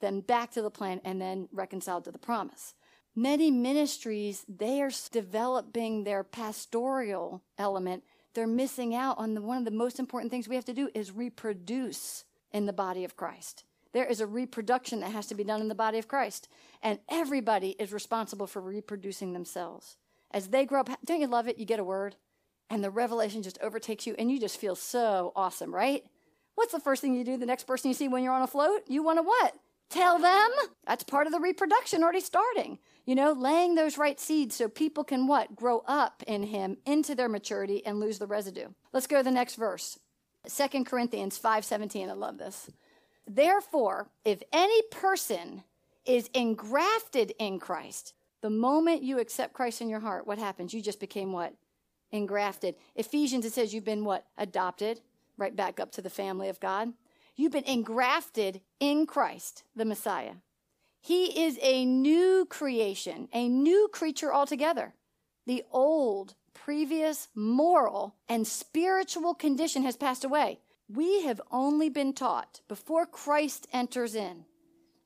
then 0.00 0.20
back 0.20 0.50
to 0.52 0.62
the 0.62 0.70
plan, 0.70 1.02
and 1.04 1.20
then 1.20 1.50
reconciled 1.52 2.04
to 2.04 2.10
the 2.10 2.18
promise. 2.18 2.72
Many 3.18 3.50
ministries, 3.50 4.44
they 4.46 4.82
are 4.82 4.90
developing 5.10 6.04
their 6.04 6.22
pastoral 6.22 7.42
element. 7.56 8.04
They're 8.34 8.46
missing 8.46 8.94
out 8.94 9.16
on 9.16 9.32
the, 9.32 9.40
one 9.40 9.56
of 9.56 9.64
the 9.64 9.70
most 9.70 9.98
important 9.98 10.30
things 10.30 10.46
we 10.46 10.54
have 10.54 10.66
to 10.66 10.74
do 10.74 10.90
is 10.94 11.12
reproduce 11.12 12.24
in 12.52 12.66
the 12.66 12.74
body 12.74 13.04
of 13.04 13.16
Christ. 13.16 13.64
There 13.94 14.04
is 14.04 14.20
a 14.20 14.26
reproduction 14.26 15.00
that 15.00 15.12
has 15.12 15.26
to 15.28 15.34
be 15.34 15.44
done 15.44 15.62
in 15.62 15.68
the 15.68 15.74
body 15.74 15.98
of 15.98 16.08
Christ. 16.08 16.50
And 16.82 16.98
everybody 17.08 17.70
is 17.78 17.90
responsible 17.90 18.46
for 18.46 18.60
reproducing 18.60 19.32
themselves. 19.32 19.96
As 20.30 20.48
they 20.48 20.66
grow 20.66 20.80
up, 20.80 20.90
don't 21.02 21.20
you 21.20 21.26
love 21.26 21.48
it? 21.48 21.56
You 21.56 21.64
get 21.64 21.80
a 21.80 21.84
word, 21.84 22.16
and 22.68 22.84
the 22.84 22.90
revelation 22.90 23.42
just 23.42 23.58
overtakes 23.62 24.06
you, 24.06 24.14
and 24.18 24.30
you 24.30 24.38
just 24.38 24.60
feel 24.60 24.76
so 24.76 25.32
awesome, 25.34 25.74
right? 25.74 26.04
What's 26.54 26.72
the 26.72 26.80
first 26.80 27.00
thing 27.00 27.14
you 27.14 27.24
do? 27.24 27.38
The 27.38 27.46
next 27.46 27.66
person 27.66 27.88
you 27.88 27.94
see 27.94 28.08
when 28.08 28.22
you're 28.22 28.34
on 28.34 28.42
a 28.42 28.46
float? 28.46 28.82
You 28.86 29.02
want 29.02 29.18
to 29.18 29.22
what? 29.22 29.54
Tell 29.88 30.18
them. 30.18 30.50
That's 30.86 31.04
part 31.04 31.26
of 31.26 31.32
the 31.32 31.40
reproduction 31.40 32.02
already 32.02 32.20
starting. 32.20 32.78
You 33.04 33.14
know, 33.14 33.32
laying 33.32 33.76
those 33.76 33.98
right 33.98 34.18
seeds 34.18 34.56
so 34.56 34.68
people 34.68 35.04
can 35.04 35.26
what? 35.26 35.54
Grow 35.54 35.82
up 35.86 36.22
in 36.26 36.42
him 36.42 36.78
into 36.84 37.14
their 37.14 37.28
maturity 37.28 37.84
and 37.86 38.00
lose 38.00 38.18
the 38.18 38.26
residue. 38.26 38.68
Let's 38.92 39.06
go 39.06 39.18
to 39.18 39.22
the 39.22 39.30
next 39.30 39.54
verse. 39.54 39.98
2 40.48 40.84
Corinthians 40.84 41.38
5:17. 41.38 42.08
I 42.08 42.14
love 42.14 42.38
this. 42.38 42.68
Therefore, 43.26 44.10
if 44.24 44.42
any 44.52 44.82
person 44.90 45.64
is 46.04 46.30
engrafted 46.34 47.32
in 47.38 47.58
Christ, 47.58 48.14
the 48.40 48.50
moment 48.50 49.02
you 49.02 49.18
accept 49.18 49.54
Christ 49.54 49.80
in 49.80 49.88
your 49.88 50.00
heart, 50.00 50.26
what 50.26 50.38
happens? 50.38 50.72
You 50.72 50.80
just 50.80 51.00
became 51.00 51.32
what? 51.32 51.54
Engrafted. 52.12 52.76
Ephesians, 52.94 53.44
it 53.44 53.52
says 53.52 53.74
you've 53.74 53.84
been 53.84 54.04
what? 54.04 54.26
Adopted, 54.38 55.00
right 55.36 55.54
back 55.54 55.80
up 55.80 55.90
to 55.92 56.02
the 56.02 56.10
family 56.10 56.48
of 56.48 56.60
God. 56.60 56.92
You've 57.36 57.52
been 57.52 57.64
engrafted 57.64 58.62
in 58.80 59.06
Christ, 59.06 59.64
the 59.74 59.84
Messiah. 59.84 60.36
He 61.00 61.44
is 61.44 61.58
a 61.62 61.84
new 61.84 62.46
creation, 62.48 63.28
a 63.32 63.48
new 63.48 63.88
creature 63.92 64.32
altogether. 64.32 64.94
The 65.46 65.62
old, 65.70 66.34
previous 66.54 67.28
moral 67.34 68.16
and 68.28 68.46
spiritual 68.46 69.34
condition 69.34 69.82
has 69.82 69.96
passed 69.96 70.24
away. 70.24 70.60
We 70.88 71.22
have 71.24 71.40
only 71.52 71.90
been 71.90 72.14
taught 72.14 72.62
before 72.68 73.06
Christ 73.06 73.66
enters 73.72 74.14
in. 74.14 74.46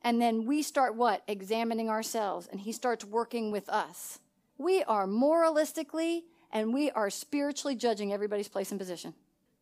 And 0.03 0.23
then 0.23 0.47
we 0.47 0.63
start 0.63 0.95
what? 0.95 1.23
Examining 1.27 1.91
ourselves, 1.91 2.49
and 2.51 2.61
He 2.61 2.73
starts 2.73 3.05
working 3.05 3.51
with 3.51 3.69
us. 3.69 4.21
We 4.57 4.83
are 4.85 5.07
moralistically 5.07 6.23
and 6.53 6.73
we 6.73 6.91
are 6.91 7.11
spiritually 7.11 7.75
judging 7.75 8.13
everybody's 8.13 8.49
place 8.49 8.71
and 8.71 8.81
position. 8.81 9.15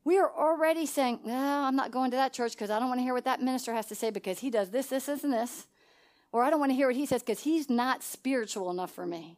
We 0.09 0.17
are 0.17 0.33
already 0.35 0.87
saying, 0.87 1.21
no, 1.27 1.35
I'm 1.37 1.77
not 1.77 1.91
going 1.91 2.11
to 2.13 2.17
that 2.17 2.33
church 2.33 2.53
because 2.53 2.71
I 2.71 2.79
don't 2.79 2.89
want 2.89 2.99
to 2.99 3.03
hear 3.03 3.13
what 3.13 3.27
that 3.27 3.43
minister 3.43 3.75
has 3.75 3.85
to 3.89 3.95
say 3.95 4.09
because 4.09 4.39
he 4.39 4.49
does 4.49 4.71
this, 4.71 4.87
this, 4.87 5.05
this, 5.05 5.23
and 5.23 5.31
this. 5.31 5.67
Or 6.33 6.43
I 6.43 6.49
don't 6.49 6.61
want 6.61 6.71
to 6.73 6.77
hear 6.77 6.87
what 6.87 6.97
he 6.97 7.05
says 7.05 7.23
because 7.23 7.41
he's 7.41 7.69
not 7.69 8.03
spiritual 8.03 8.71
enough 8.71 8.91
for 8.91 9.05
me. 9.05 9.37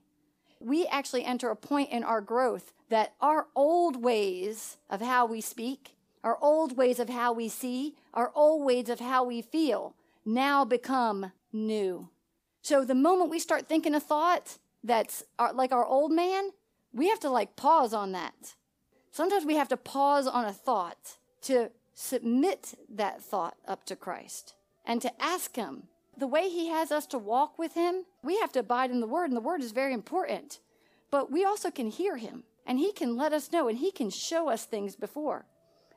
We 0.60 0.86
actually 0.86 1.24
enter 1.24 1.50
a 1.50 1.56
point 1.56 1.90
in 1.90 2.04
our 2.04 2.20
growth 2.20 2.72
that 2.88 3.14
our 3.20 3.48
old 3.56 4.00
ways 4.00 4.76
of 4.88 5.00
how 5.00 5.26
we 5.26 5.40
speak, 5.40 5.96
our 6.22 6.38
old 6.40 6.76
ways 6.76 7.00
of 7.00 7.08
how 7.08 7.32
we 7.32 7.48
see, 7.48 7.96
our 8.14 8.30
old 8.36 8.64
ways 8.64 8.88
of 8.88 9.00
how 9.00 9.24
we 9.24 9.42
feel 9.42 9.96
now 10.24 10.64
become 10.64 11.32
new. 11.52 12.10
So 12.62 12.84
the 12.84 12.94
moment 12.94 13.28
we 13.30 13.40
start 13.40 13.68
thinking 13.68 13.96
a 13.96 13.98
thought 13.98 14.58
that's 14.84 15.24
our, 15.36 15.52
like 15.52 15.72
our 15.72 15.84
old 15.84 16.12
man, 16.12 16.50
we 16.92 17.08
have 17.08 17.18
to 17.20 17.28
like 17.28 17.56
pause 17.56 17.92
on 17.92 18.12
that 18.12 18.54
Sometimes 19.10 19.44
we 19.44 19.56
have 19.56 19.68
to 19.68 19.76
pause 19.76 20.26
on 20.26 20.44
a 20.44 20.52
thought 20.52 21.18
to 21.42 21.70
submit 21.94 22.74
that 22.88 23.22
thought 23.22 23.56
up 23.66 23.84
to 23.84 23.96
Christ 23.96 24.54
and 24.84 25.02
to 25.02 25.22
ask 25.22 25.56
Him. 25.56 25.84
The 26.16 26.26
way 26.26 26.48
He 26.48 26.68
has 26.68 26.92
us 26.92 27.06
to 27.06 27.18
walk 27.18 27.58
with 27.58 27.74
Him, 27.74 28.04
we 28.22 28.38
have 28.40 28.52
to 28.52 28.60
abide 28.60 28.90
in 28.90 29.00
the 29.00 29.06
Word, 29.06 29.30
and 29.30 29.36
the 29.36 29.40
Word 29.40 29.62
is 29.62 29.72
very 29.72 29.92
important. 29.92 30.60
But 31.10 31.30
we 31.30 31.44
also 31.44 31.70
can 31.70 31.88
hear 31.88 32.16
Him, 32.16 32.44
and 32.66 32.78
He 32.78 32.92
can 32.92 33.16
let 33.16 33.32
us 33.32 33.52
know, 33.52 33.68
and 33.68 33.78
He 33.78 33.90
can 33.90 34.10
show 34.10 34.48
us 34.48 34.64
things 34.64 34.96
before. 34.96 35.46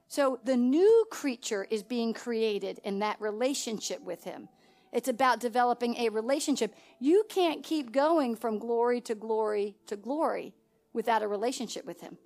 So 0.07 0.39
the 0.43 0.57
new 0.57 1.05
creature 1.09 1.67
is 1.69 1.83
being 1.83 2.13
created 2.13 2.79
in 2.83 2.99
that 2.99 3.19
relationship 3.21 4.01
with 4.01 4.23
Him. 4.23 4.49
It's 4.91 5.07
about 5.07 5.39
developing 5.39 5.97
a 5.97 6.09
relationship. 6.09 6.75
You 6.99 7.25
can't 7.27 7.63
keep 7.63 7.91
going 7.91 8.35
from 8.35 8.59
glory 8.59 9.01
to 9.01 9.15
glory 9.15 9.75
to 9.87 9.95
glory 9.95 10.53
without 10.93 11.23
a 11.23 11.27
relationship 11.27 11.85
with 11.85 12.01
Him. 12.01 12.17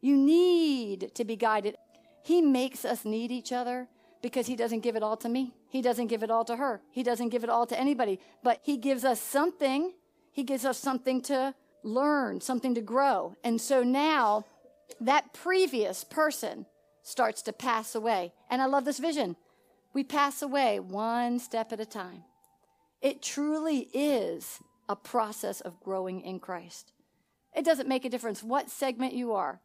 You 0.00 0.16
need 0.16 1.14
to 1.14 1.24
be 1.24 1.36
guided. 1.36 1.76
He 2.22 2.40
makes 2.40 2.84
us 2.84 3.04
need 3.04 3.30
each 3.30 3.52
other 3.52 3.88
because 4.22 4.46
he 4.46 4.56
doesn't 4.56 4.80
give 4.80 4.96
it 4.96 5.02
all 5.02 5.16
to 5.18 5.28
me. 5.28 5.54
He 5.68 5.82
doesn't 5.82 6.08
give 6.08 6.22
it 6.22 6.30
all 6.30 6.44
to 6.44 6.56
her. 6.56 6.82
He 6.90 7.02
doesn't 7.02 7.30
give 7.30 7.44
it 7.44 7.50
all 7.50 7.66
to 7.66 7.78
anybody, 7.78 8.18
but 8.42 8.60
he 8.62 8.76
gives 8.76 9.04
us 9.04 9.20
something. 9.20 9.92
He 10.32 10.42
gives 10.42 10.64
us 10.64 10.78
something 10.78 11.22
to 11.22 11.54
learn, 11.82 12.40
something 12.40 12.74
to 12.74 12.80
grow. 12.80 13.36
And 13.44 13.60
so 13.60 13.82
now 13.82 14.44
that 15.00 15.32
previous 15.32 16.04
person 16.04 16.66
starts 17.02 17.42
to 17.42 17.52
pass 17.52 17.94
away. 17.94 18.32
And 18.50 18.60
I 18.60 18.66
love 18.66 18.84
this 18.84 18.98
vision. 18.98 19.36
We 19.92 20.04
pass 20.04 20.42
away 20.42 20.80
one 20.80 21.38
step 21.38 21.72
at 21.72 21.80
a 21.80 21.86
time. 21.86 22.24
It 23.00 23.22
truly 23.22 23.88
is 23.94 24.60
a 24.88 24.96
process 24.96 25.60
of 25.60 25.80
growing 25.80 26.20
in 26.20 26.38
Christ. 26.38 26.92
It 27.56 27.64
doesn't 27.64 27.88
make 27.88 28.04
a 28.04 28.10
difference 28.10 28.42
what 28.42 28.70
segment 28.70 29.14
you 29.14 29.32
are 29.32 29.60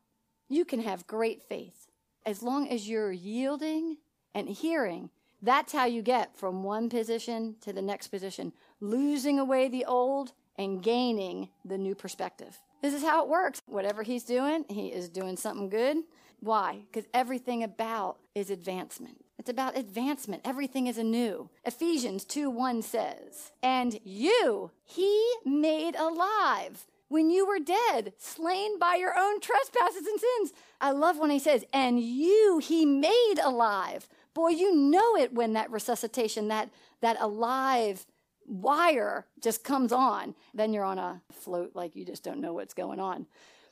you 0.48 0.66
can 0.66 0.82
have 0.82 1.08
great 1.08 1.42
faith. 1.44 1.88
As 2.26 2.42
long 2.42 2.70
as 2.70 2.90
you're 2.90 3.12
yielding 3.12 3.98
and 4.34 4.50
hearing, 4.50 5.10
that's 5.42 5.74
how 5.74 5.86
you 5.86 6.02
get 6.02 6.36
from 6.36 6.64
one 6.64 6.90
position 6.90 7.56
to 7.62 7.72
the 7.72 7.82
next 7.82 8.08
position, 8.08 8.54
losing 8.80 9.40
away 9.40 9.68
the 9.68 9.86
old 9.86 10.34
and 10.58 10.82
gaining 10.82 11.50
the 11.64 11.78
new 11.78 11.94
perspective. 11.94 12.60
This 12.82 12.94
is 12.94 13.04
how 13.04 13.24
it 13.24 13.30
works. 13.30 13.62
Whatever 13.68 14.04
he's 14.04 14.24
doing, 14.24 14.66
he 14.70 14.88
is 14.88 15.10
doing 15.10 15.38
something 15.38 15.70
good. 15.70 15.98
Why? 16.40 16.84
Because 16.92 17.08
everything 17.14 17.64
about 17.64 18.18
is 18.34 18.50
advancement. 18.50 19.24
It's 19.38 19.50
about 19.50 19.78
advancement. 19.78 20.42
Everything 20.46 20.88
is 20.88 20.98
anew. 20.98 21.50
Ephesians 21.66 22.24
2 22.26 22.50
1 22.50 22.82
says, 22.82 23.52
And 23.62 24.00
you 24.04 24.72
he 24.84 25.36
made 25.44 25.96
alive 25.96 26.88
when 27.16 27.30
you 27.30 27.48
were 27.48 27.60
dead, 27.60 28.12
slain 28.18 28.78
by 28.78 28.96
your 28.96 29.18
own 29.18 29.40
trespasses 29.40 30.06
and 30.06 30.20
sins. 30.20 30.52
I 30.82 30.92
love 30.92 31.18
when 31.18 31.30
he 31.30 31.40
says, 31.40 31.64
and 31.72 31.98
you 31.98 32.60
he 32.62 32.86
made 32.86 33.36
alive. 33.42 34.10
Boy, 34.34 34.50
you 34.50 34.76
know 34.76 35.16
it 35.16 35.34
when 35.34 35.54
that 35.54 35.72
resuscitation, 35.72 36.50
that, 36.50 36.70
that 37.00 37.16
alive 37.22 38.06
wire 38.46 39.28
just 39.42 39.64
comes 39.64 39.94
on. 39.94 40.36
Then 40.54 40.74
you're 40.74 40.84
on 40.84 41.00
a 41.00 41.22
float 41.32 41.72
like 41.74 41.96
you 41.96 42.04
just 42.04 42.22
don't 42.22 42.42
know 42.42 42.52
what's 42.52 42.74
going 42.74 43.00
on. 43.00 43.28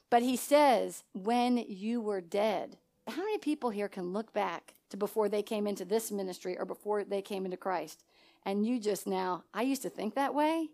But 0.10 0.24
he 0.24 0.38
says, 0.38 1.04
when 1.12 1.58
you 1.58 2.00
were 2.00 2.22
dead. 2.22 2.78
How 3.10 3.24
many 3.24 3.40
people 3.40 3.72
here 3.72 3.90
can 3.90 4.14
look 4.14 4.32
back 4.32 4.76
to 4.90 4.96
before 4.96 5.28
they 5.28 5.44
came 5.44 5.68
into 5.68 5.84
this 5.84 6.14
ministry 6.14 6.58
or 6.58 6.64
before 6.64 7.04
they 7.04 7.22
came 7.22 7.44
into 7.44 7.58
Christ? 7.58 8.06
And 8.46 8.66
you 8.66 8.80
just 8.80 9.06
now, 9.06 9.44
I 9.54 9.64
used 9.64 9.82
to 9.82 9.90
think 9.90 10.16
that 10.16 10.34
way. 10.34 10.70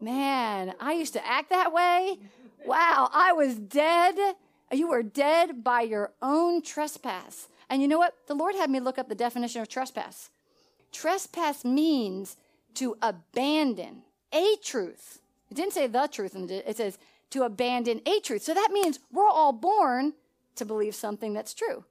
Man, 0.00 0.74
I 0.80 0.92
used 0.92 1.14
to 1.14 1.26
act 1.26 1.50
that 1.50 1.72
way. 1.72 2.18
Wow, 2.64 3.10
I 3.12 3.32
was 3.32 3.56
dead. 3.56 4.36
You 4.72 4.88
were 4.88 5.02
dead 5.02 5.62
by 5.64 5.82
your 5.82 6.12
own 6.20 6.62
trespass. 6.62 7.48
And 7.70 7.80
you 7.80 7.88
know 7.88 7.98
what? 7.98 8.14
The 8.26 8.34
Lord 8.34 8.54
had 8.54 8.70
me 8.70 8.80
look 8.80 8.98
up 8.98 9.08
the 9.08 9.14
definition 9.14 9.62
of 9.62 9.68
trespass. 9.68 10.30
Trespass 10.92 11.64
means 11.64 12.36
to 12.74 12.96
abandon 13.00 14.02
a 14.32 14.56
truth. 14.62 15.20
It 15.50 15.54
didn't 15.54 15.72
say 15.72 15.86
the 15.86 16.08
truth, 16.08 16.34
and 16.34 16.50
it 16.50 16.76
says 16.76 16.98
to 17.30 17.44
abandon 17.44 18.00
a 18.06 18.20
truth. 18.20 18.42
So 18.42 18.54
that 18.54 18.70
means 18.72 18.98
we're 19.12 19.28
all 19.28 19.52
born 19.52 20.12
to 20.56 20.64
believe 20.64 20.94
something 20.94 21.32
that's 21.32 21.54
true. 21.54 21.84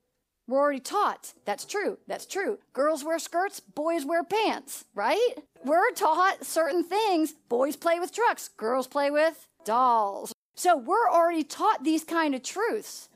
We're 0.47 0.59
already 0.59 0.79
taught. 0.79 1.33
That's 1.45 1.65
true. 1.65 1.97
That's 2.07 2.25
true. 2.25 2.59
Girls 2.73 3.03
wear 3.03 3.17
skirts, 3.17 3.59
boys 3.59 4.05
wear 4.05 4.23
pants, 4.23 4.85
right? 4.93 5.33
We're 5.65 5.91
taught 5.93 6.45
certain 6.45 6.83
things. 6.83 7.33
Boys 7.49 7.75
play 7.75 7.99
with 7.99 8.13
trucks, 8.13 8.49
girls 8.49 8.85
play 8.85 9.09
with 9.09 9.47
dolls. 9.63 10.31
So 10.53 10.77
we're 10.77 11.09
already 11.09 11.43
taught 11.43 11.83
these 11.83 12.03
kind 12.03 12.35
of 12.35 12.43
truths. 12.43 13.09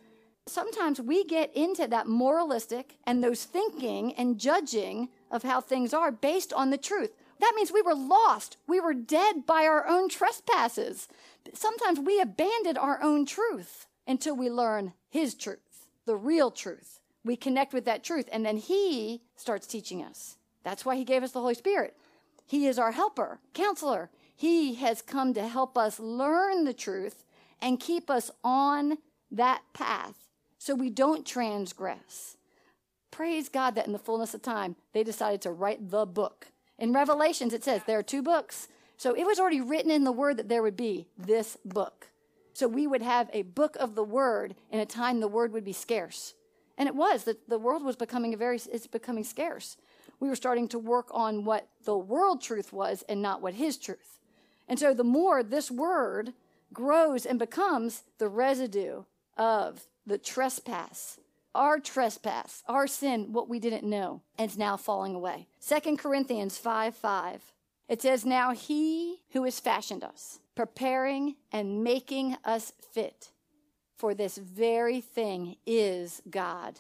Sometimes 0.48 1.00
we 1.00 1.24
get 1.24 1.56
into 1.56 1.88
that 1.88 2.08
moralistic 2.08 2.98
and 3.06 3.24
those 3.24 3.44
thinking 3.44 4.14
and 4.16 4.40
judging 4.40 5.10
of 5.30 5.44
how 5.44 5.62
things 5.62 5.94
are 5.94 6.12
based 6.12 6.52
on 6.52 6.72
the 6.72 6.78
truth. 6.80 7.12
That 7.40 7.54
means 7.56 7.72
we 7.72 7.84
were 7.84 7.94
lost. 7.94 8.58
We 8.68 8.80
were 8.80 8.96
dead 8.96 9.46
by 9.46 9.66
our 9.66 9.88
own 9.88 10.10
trespasses. 10.10 11.08
Sometimes 11.54 12.00
we 12.00 12.20
abandon 12.20 12.78
our 12.78 13.00
own 13.04 13.28
truth 13.28 13.86
until 14.08 14.36
we 14.36 14.50
learn 14.50 14.94
His 15.08 15.36
truth, 15.36 15.86
the 16.08 16.16
real 16.16 16.50
truth. 16.50 17.00
We 17.24 17.36
connect 17.36 17.74
with 17.74 17.86
that 17.86 18.04
truth, 18.04 18.28
and 18.32 18.44
then 18.44 18.58
He 18.58 19.22
starts 19.36 19.68
teaching 19.68 20.04
us. 20.04 20.38
That's 20.64 20.84
why 20.84 20.96
He 20.96 21.04
gave 21.04 21.22
us 21.22 21.32
the 21.32 21.42
Holy 21.42 21.54
Spirit. 21.54 21.96
He 22.50 22.66
is 22.66 22.80
our 22.80 22.94
helper, 22.94 23.40
counselor. 23.54 24.10
He 24.36 24.74
has 24.76 25.04
come 25.04 25.36
to 25.36 25.48
help 25.48 25.78
us 25.78 26.00
learn 26.00 26.64
the 26.64 26.74
truth 26.74 27.24
and 27.62 27.80
keep 27.80 28.10
us 28.10 28.32
on 28.44 28.98
that 29.30 29.62
path 29.74 30.16
so 30.58 30.74
we 30.74 30.90
don't 30.90 31.28
transgress. 31.28 32.38
Praise 33.12 33.50
God 33.50 33.76
that 33.76 33.86
in 33.86 33.94
the 33.94 34.00
fullness 34.00 34.34
of 34.34 34.42
time, 34.42 34.76
they 34.94 35.04
decided 35.04 35.42
to 35.44 35.52
write 35.52 35.92
the 35.92 36.08
book. 36.08 36.48
In 36.80 36.92
Revelations, 36.92 37.54
it 37.54 37.64
says 37.64 37.84
there 37.86 38.00
are 38.00 38.04
two 38.04 38.24
books. 38.24 38.68
So 38.98 39.14
it 39.14 39.26
was 39.26 39.40
already 39.40 39.62
written 39.62 39.92
in 39.92 40.04
the 40.04 40.12
word 40.12 40.38
that 40.38 40.50
there 40.50 40.64
would 40.64 40.76
be 40.76 41.06
this 41.20 41.56
book. 41.64 42.08
So 42.54 42.68
we 42.68 42.88
would 42.88 43.04
have 43.04 43.30
a 43.32 43.44
book 43.44 43.78
of 43.80 43.94
the 43.94 44.04
word 44.04 44.56
in 44.72 44.80
a 44.80 44.88
time 44.88 45.20
the 45.20 45.28
word 45.28 45.54
would 45.54 45.64
be 45.64 45.72
scarce. 45.72 46.34
And 46.80 46.90
it 46.90 46.96
was 46.96 47.26
that 47.26 47.48
the 47.48 47.60
world 47.60 47.84
was 47.84 47.96
becoming 47.96 48.34
a 48.34 48.38
very 48.38 48.60
it's 48.74 48.88
becoming 48.88 49.24
scarce. 49.24 49.78
We 50.20 50.30
were 50.30 50.36
starting 50.36 50.68
to 50.70 50.80
work 50.80 51.08
on 51.12 51.46
what 51.46 51.68
the 51.86 51.98
world 51.98 52.42
truth 52.42 52.74
was 52.74 53.04
and 53.08 53.22
not 53.22 53.42
what 53.42 53.54
his 53.54 53.78
truth. 53.78 54.20
And 54.68 54.78
so 54.78 54.94
the 54.94 55.04
more 55.04 55.42
this 55.44 55.72
word 55.72 56.34
grows 56.74 57.26
and 57.26 57.40
becomes 57.40 58.04
the 58.18 58.28
residue 58.28 59.04
of 59.38 59.86
the 60.06 60.18
trespass, 60.18 61.20
our 61.56 61.80
trespass, 61.80 62.64
our 62.68 62.86
sin, 62.86 63.34
what 63.34 63.50
we 63.50 63.60
didn't 63.60 63.88
know, 63.88 64.22
and 64.38 64.50
it's 64.50 64.58
now 64.58 64.78
falling 64.78 65.16
away. 65.16 65.48
Second 65.60 65.98
Corinthians 65.98 66.58
5 66.58 66.96
5. 66.96 67.42
It 67.88 68.04
says, 68.04 68.24
Now 68.24 68.52
he 68.52 69.22
who 69.32 69.46
has 69.46 69.60
fashioned 69.60 70.04
us, 70.04 70.40
preparing 70.56 71.36
and 71.52 71.84
making 71.84 72.38
us 72.46 72.72
fit 72.94 73.32
for 74.00 74.14
this 74.14 74.38
very 74.38 75.02
thing 75.02 75.58
is 75.66 76.22
God. 76.30 76.80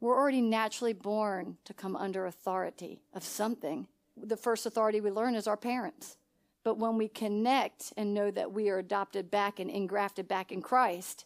We're 0.00 0.16
already 0.16 0.40
naturally 0.40 0.92
born 0.92 1.58
to 1.64 1.74
come 1.74 1.96
under 1.96 2.26
authority 2.26 3.02
of 3.12 3.24
something. 3.24 3.88
The 4.16 4.36
first 4.36 4.64
authority 4.66 5.00
we 5.00 5.10
learn 5.10 5.34
is 5.34 5.46
our 5.46 5.56
parents. 5.56 6.16
But 6.62 6.78
when 6.78 6.96
we 6.96 7.08
connect 7.08 7.92
and 7.96 8.14
know 8.14 8.30
that 8.30 8.52
we 8.52 8.68
are 8.68 8.78
adopted 8.78 9.30
back 9.30 9.58
and 9.58 9.70
engrafted 9.70 10.28
back 10.28 10.52
in 10.52 10.62
Christ, 10.62 11.24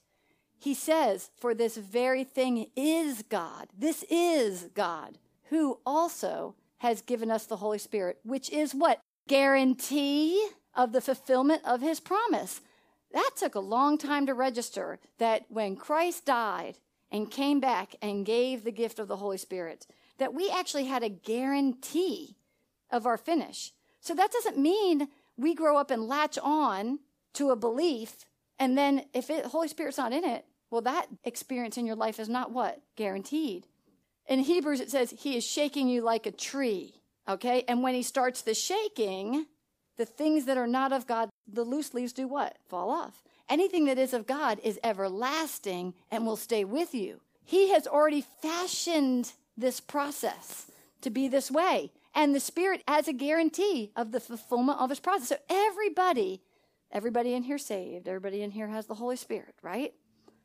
he 0.58 0.74
says, 0.74 1.30
For 1.38 1.54
this 1.54 1.76
very 1.76 2.24
thing 2.24 2.68
is 2.76 3.22
God. 3.28 3.68
This 3.76 4.04
is 4.08 4.68
God, 4.74 5.18
who 5.50 5.80
also 5.84 6.54
has 6.78 7.02
given 7.02 7.30
us 7.30 7.46
the 7.46 7.56
Holy 7.56 7.78
Spirit, 7.78 8.18
which 8.24 8.50
is 8.50 8.74
what? 8.74 9.00
Guarantee 9.28 10.48
of 10.74 10.92
the 10.92 11.00
fulfillment 11.00 11.62
of 11.64 11.80
his 11.80 12.00
promise. 12.00 12.60
That 13.12 13.32
took 13.36 13.54
a 13.54 13.60
long 13.60 13.98
time 13.98 14.26
to 14.26 14.34
register 14.34 14.98
that 15.18 15.44
when 15.48 15.76
Christ 15.76 16.24
died 16.24 16.78
and 17.12 17.30
came 17.30 17.60
back 17.60 17.94
and 18.02 18.26
gave 18.26 18.64
the 18.64 18.72
gift 18.72 18.98
of 18.98 19.06
the 19.06 19.18
Holy 19.18 19.38
Spirit, 19.38 19.86
that 20.18 20.34
we 20.34 20.50
actually 20.50 20.86
had 20.86 21.04
a 21.04 21.08
guarantee 21.08 22.36
of 22.90 23.06
our 23.06 23.16
finish. 23.16 23.72
So 24.00 24.14
that 24.14 24.32
doesn't 24.32 24.58
mean 24.58 25.08
we 25.36 25.54
grow 25.54 25.76
up 25.76 25.92
and 25.92 26.08
latch 26.08 26.38
on 26.42 26.98
to 27.34 27.50
a 27.50 27.56
belief 27.56 28.24
and 28.62 28.78
then 28.78 29.06
if 29.12 29.26
the 29.26 29.48
Holy 29.48 29.66
Spirit's 29.66 29.98
not 29.98 30.12
in 30.12 30.24
it, 30.24 30.44
well, 30.70 30.82
that 30.82 31.06
experience 31.24 31.76
in 31.76 31.84
your 31.84 31.96
life 31.96 32.20
is 32.20 32.28
not 32.28 32.52
what? 32.52 32.80
Guaranteed. 32.94 33.66
In 34.28 34.38
Hebrews, 34.38 34.78
it 34.78 34.88
says, 34.88 35.12
He 35.18 35.36
is 35.36 35.44
shaking 35.44 35.88
you 35.88 36.00
like 36.00 36.26
a 36.26 36.30
tree. 36.30 37.02
Okay? 37.28 37.64
And 37.66 37.82
when 37.82 37.94
He 37.94 38.04
starts 38.04 38.42
the 38.42 38.54
shaking, 38.54 39.46
the 39.96 40.04
things 40.04 40.44
that 40.44 40.56
are 40.56 40.68
not 40.68 40.92
of 40.92 41.08
God, 41.08 41.28
the 41.52 41.64
loose 41.64 41.92
leaves 41.92 42.12
do 42.12 42.28
what? 42.28 42.56
Fall 42.68 42.90
off. 42.90 43.24
Anything 43.52 43.84
that 43.84 43.98
is 43.98 44.14
of 44.14 44.26
God 44.26 44.60
is 44.64 44.80
everlasting 44.82 45.92
and 46.10 46.24
will 46.24 46.38
stay 46.38 46.64
with 46.64 46.94
you. 46.94 47.20
He 47.44 47.68
has 47.72 47.86
already 47.86 48.24
fashioned 48.40 49.34
this 49.58 49.78
process 49.78 50.70
to 51.02 51.10
be 51.10 51.28
this 51.28 51.50
way. 51.50 51.92
And 52.14 52.34
the 52.34 52.40
Spirit 52.40 52.82
has 52.88 53.08
a 53.08 53.12
guarantee 53.12 53.92
of 53.94 54.10
the 54.10 54.20
fulfillment 54.20 54.80
of 54.80 54.88
His 54.88 55.00
process. 55.00 55.28
So 55.28 55.36
everybody, 55.50 56.40
everybody 56.90 57.34
in 57.34 57.42
here 57.42 57.58
saved, 57.58 58.08
everybody 58.08 58.40
in 58.40 58.52
here 58.52 58.68
has 58.68 58.86
the 58.86 58.94
Holy 58.94 59.16
Spirit, 59.16 59.54
right? 59.60 59.92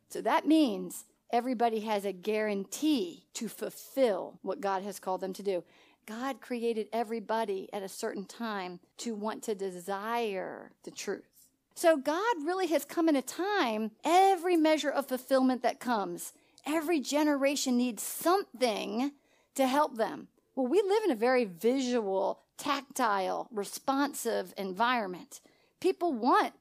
So 0.10 0.20
that 0.24 0.46
means 0.46 1.06
everybody 1.32 1.80
has 1.80 2.04
a 2.04 2.12
guarantee 2.12 3.24
to 3.36 3.48
fulfill 3.48 4.38
what 4.42 4.60
God 4.60 4.84
has 4.84 5.00
called 5.00 5.22
them 5.22 5.32
to 5.32 5.44
do. 5.44 5.64
God 6.06 6.42
created 6.42 6.90
everybody 6.92 7.70
at 7.72 7.84
a 7.84 7.88
certain 7.88 8.26
time 8.26 8.82
to 8.98 9.16
want 9.16 9.44
to 9.44 9.56
desire 9.56 10.72
the 10.84 10.92
truth. 10.92 11.37
So 11.78 11.96
God 11.96 12.38
really 12.44 12.66
has 12.70 12.86
come 12.86 13.08
in 13.08 13.16
a 13.16 13.22
time, 13.22 13.92
every 14.04 14.58
measure 14.58 14.90
of 14.90 15.06
fulfillment 15.06 15.62
that 15.62 15.80
comes, 15.80 16.34
every 16.66 17.00
generation 17.00 17.78
needs 17.78 18.02
something 18.02 19.12
to 19.54 19.68
help 19.68 19.96
them. 19.96 20.28
Well, 20.56 20.66
we 20.66 20.82
live 20.82 21.04
in 21.04 21.12
a 21.12 21.16
very 21.16 21.46
visual, 21.46 22.40
tactile, 22.58 23.48
responsive 23.52 24.56
environment. 24.58 25.40
People 25.80 26.14
want 26.14 26.54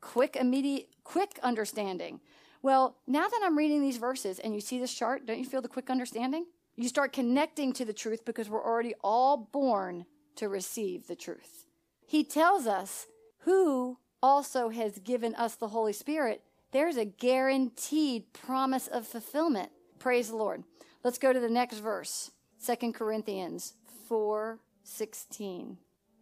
quick, 0.00 0.34
immediate, 0.34 0.88
quick 1.04 1.38
understanding. 1.44 2.18
Well, 2.60 2.96
now 3.06 3.28
that 3.28 3.42
I'm 3.44 3.56
reading 3.56 3.80
these 3.80 3.98
verses 3.98 4.40
and 4.40 4.56
you 4.56 4.60
see 4.60 4.80
this 4.80 4.92
chart, 4.92 5.24
don't 5.24 5.38
you 5.38 5.44
feel 5.44 5.62
the 5.62 5.68
quick 5.68 5.88
understanding? 5.88 6.46
You 6.74 6.88
start 6.88 7.12
connecting 7.12 7.72
to 7.74 7.84
the 7.84 7.92
truth 7.92 8.24
because 8.24 8.50
we're 8.50 8.66
already 8.66 8.94
all 9.04 9.36
born 9.36 10.06
to 10.34 10.48
receive 10.48 11.06
the 11.06 11.14
truth. 11.14 11.66
He 12.04 12.24
tells 12.24 12.66
us 12.66 13.06
who 13.42 13.98
also 14.24 14.70
has 14.70 15.00
given 15.00 15.34
us 15.34 15.54
the 15.54 15.68
Holy 15.68 15.92
Spirit. 15.92 16.42
There's 16.72 16.96
a 16.96 17.04
guaranteed 17.04 18.32
promise 18.32 18.88
of 18.88 19.06
fulfillment. 19.06 19.70
Praise 19.98 20.30
the 20.30 20.36
Lord. 20.36 20.64
Let's 21.04 21.18
go 21.18 21.34
to 21.34 21.38
the 21.38 21.50
next 21.50 21.80
verse. 21.80 22.30
2 22.64 22.92
Corinthians 22.92 23.74
4 24.08 24.60
16. 24.82 25.76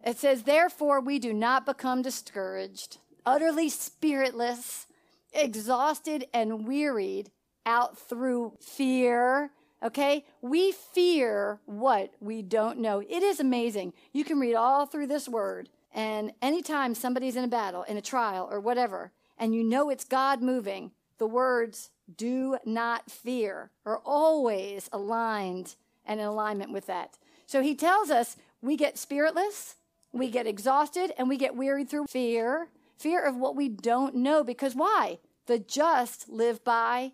It 0.05 0.17
says, 0.17 0.43
Therefore, 0.43 0.99
we 0.99 1.17
do 1.17 1.31
not 1.31 1.65
become 1.65 2.01
discouraged, 2.01 2.97
utterly 3.25 3.69
spiritless, 3.69 4.85
exhausted, 5.31 6.25
and 6.33 6.67
wearied 6.67 7.31
out 7.65 7.97
through 7.97 8.57
fear. 8.59 9.51
Okay? 9.81 10.25
We 10.41 10.73
fear 10.73 11.61
what 11.65 12.15
we 12.19 12.41
don't 12.41 12.79
know. 12.79 12.99
It 12.99 13.23
is 13.23 13.39
amazing. 13.39 13.93
You 14.11 14.25
can 14.25 14.41
read 14.41 14.55
all 14.55 14.85
through 14.85 15.07
this 15.07 15.29
word, 15.29 15.69
and 15.93 16.31
anytime 16.41 16.95
somebody's 16.95 17.35
in 17.35 17.43
a 17.43 17.47
battle, 17.47 17.83
in 17.83 17.97
a 17.97 18.01
trial, 18.01 18.47
or 18.51 18.59
whatever, 18.59 19.11
and 19.37 19.53
you 19.53 19.63
know 19.63 19.89
it's 19.89 20.03
God 20.03 20.41
moving, 20.41 20.91
the 21.17 21.27
words 21.27 21.91
do 22.17 22.57
not 22.65 23.09
fear 23.09 23.71
are 23.85 24.01
always 24.05 24.89
aligned 24.91 25.75
and 26.05 26.19
in 26.19 26.25
alignment 26.25 26.71
with 26.71 26.87
that. 26.87 27.17
So 27.45 27.61
he 27.61 27.75
tells 27.75 28.09
us 28.09 28.35
we 28.61 28.75
get 28.75 28.97
spiritless, 28.97 29.75
we 30.11 30.29
get 30.29 30.47
exhausted, 30.47 31.13
and 31.17 31.29
we 31.29 31.37
get 31.37 31.55
wearied 31.55 31.89
through 31.89 32.07
fear 32.07 32.69
fear 33.03 33.21
of 33.25 33.35
what 33.35 33.55
we 33.55 33.67
don't 33.67 34.15
know. 34.15 34.43
Because 34.43 34.75
why? 34.75 35.19
The 35.45 35.59
just 35.59 36.29
live 36.29 36.63
by 36.63 37.11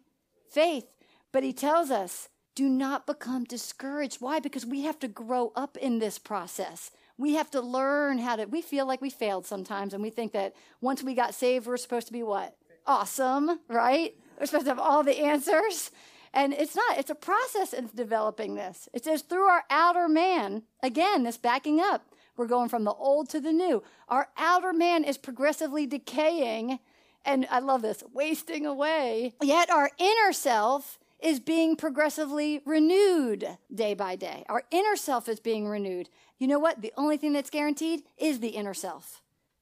faith. 0.50 0.86
But 1.32 1.44
he 1.44 1.52
tells 1.52 1.90
us, 1.90 2.30
do 2.56 2.70
not 2.70 3.08
become 3.08 3.44
discouraged. 3.44 4.18
Why? 4.22 4.40
Because 4.40 4.66
we 4.66 4.82
have 4.84 5.00
to 5.00 5.08
grow 5.08 5.52
up 5.56 5.78
in 5.78 6.00
this 6.00 6.20
process. 6.20 6.92
We 7.20 7.34
have 7.36 7.52
to 7.52 7.60
learn 7.60 8.18
how 8.18 8.38
to, 8.38 8.46
we 8.46 8.62
feel 8.62 8.88
like 8.88 9.02
we 9.02 9.10
failed 9.10 9.46
sometimes, 9.46 9.94
and 9.94 10.02
we 10.02 10.10
think 10.10 10.32
that 10.32 10.56
once 10.80 11.04
we 11.04 11.14
got 11.14 11.36
saved, 11.36 11.68
we're 11.68 11.76
supposed 11.76 12.08
to 12.08 12.14
be 12.14 12.24
what? 12.24 12.56
Awesome, 12.88 13.60
right? 13.68 14.16
We're 14.40 14.46
supposed 14.46 14.66
to 14.66 14.72
have 14.72 14.80
all 14.80 15.04
the 15.04 15.20
answers. 15.20 15.92
And 16.34 16.54
it's 16.54 16.78
not, 16.78 16.98
it's 16.98 17.10
a 17.10 17.16
process 17.16 17.74
in 17.74 17.90
developing 17.94 18.56
this. 18.56 18.88
It 18.94 19.04
says 19.04 19.22
through 19.22 19.48
our 19.48 19.66
outer 19.70 20.08
man, 20.08 20.64
again, 20.82 21.24
this 21.24 21.38
backing 21.38 21.82
up. 21.82 22.06
We're 22.38 22.48
going 22.48 22.70
from 22.70 22.86
the 22.86 22.94
old 22.94 23.28
to 23.32 23.42
the 23.42 23.52
new. 23.52 23.84
Our 24.08 24.30
outer 24.38 24.72
man 24.72 25.04
is 25.04 25.18
progressively 25.18 25.86
decaying, 25.86 26.80
and 27.26 27.46
I 27.52 27.60
love 27.60 27.82
this, 27.82 28.02
wasting 28.14 28.66
away. 28.66 29.34
Yet 29.42 29.70
our 29.70 29.92
inner 29.98 30.32
self 30.32 31.00
is 31.20 31.42
being 31.42 31.76
progressively 31.76 32.62
renewed 32.66 33.46
day 33.74 33.94
by 33.94 34.16
day. 34.16 34.46
Our 34.48 34.64
inner 34.72 34.96
self 34.96 35.28
is 35.28 35.42
being 35.42 35.68
renewed. 35.68 36.08
You 36.40 36.48
know 36.48 36.60
what? 36.60 36.82
The 36.82 36.94
only 36.98 37.18
thing 37.18 37.34
that's 37.34 37.50
guaranteed 37.50 38.04
is 38.18 38.40
the 38.40 38.50
inner 38.50 38.74
self, 38.74 39.22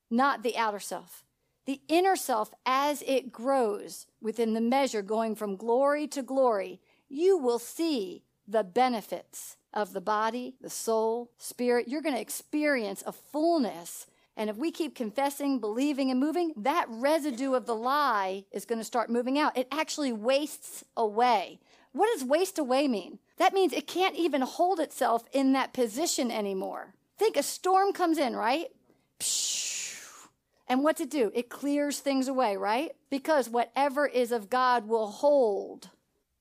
not 0.10 0.44
the 0.44 0.56
outer 0.56 0.80
self. 0.80 1.24
The 1.66 1.82
inner 1.90 2.16
self, 2.16 2.54
as 2.66 3.04
it 3.06 3.32
grows 3.34 4.06
within 4.22 4.54
the 4.54 4.62
measure 4.62 5.02
going 5.02 5.36
from 5.36 5.58
glory 5.58 6.08
to 6.08 6.22
glory, 6.22 6.80
you 7.10 7.38
will 7.38 7.60
see 7.60 8.24
the 8.48 8.64
benefits 8.64 9.58
of 9.74 9.92
the 9.92 10.00
body, 10.00 10.56
the 10.62 10.70
soul, 10.70 11.32
spirit. 11.38 11.88
You're 11.88 12.02
going 12.02 12.16
to 12.16 12.22
experience 12.22 13.04
a 13.06 13.12
fullness. 13.12 14.08
And 14.38 14.50
if 14.50 14.56
we 14.56 14.72
keep 14.72 14.96
confessing, 14.96 15.60
believing, 15.60 16.10
and 16.10 16.20
moving, 16.20 16.54
that 16.58 16.86
residue 16.90 17.54
of 17.54 17.66
the 17.66 17.76
lie 17.76 18.46
is 18.52 18.66
going 18.66 18.80
to 18.80 18.86
start 18.86 19.10
moving 19.10 19.38
out. 19.38 19.58
It 19.58 19.68
actually 19.72 20.14
wastes 20.14 20.86
away. 20.96 21.60
What 21.92 22.10
does 22.14 22.24
waste 22.24 22.60
away 22.60 22.88
mean? 22.88 23.20
That 23.38 23.54
means 23.54 23.74
it 23.74 23.88
can't 23.88 24.16
even 24.16 24.42
hold 24.42 24.80
itself 24.80 25.24
in 25.32 25.54
that 25.54 25.74
position 25.74 26.32
anymore. 26.32 26.94
Think 27.18 27.38
a 27.38 27.44
storm 27.44 27.94
comes 27.94 28.18
in, 28.18 28.36
right? 28.36 28.68
And 30.68 30.84
what's 30.84 31.02
it 31.02 31.10
do? 31.10 31.32
It 31.34 31.50
clears 31.50 32.00
things 32.00 32.28
away, 32.28 32.58
right? 32.58 32.92
Because 33.10 33.50
whatever 33.50 34.06
is 34.06 34.32
of 34.32 34.50
God 34.50 34.88
will 34.88 35.08
hold. 35.08 35.90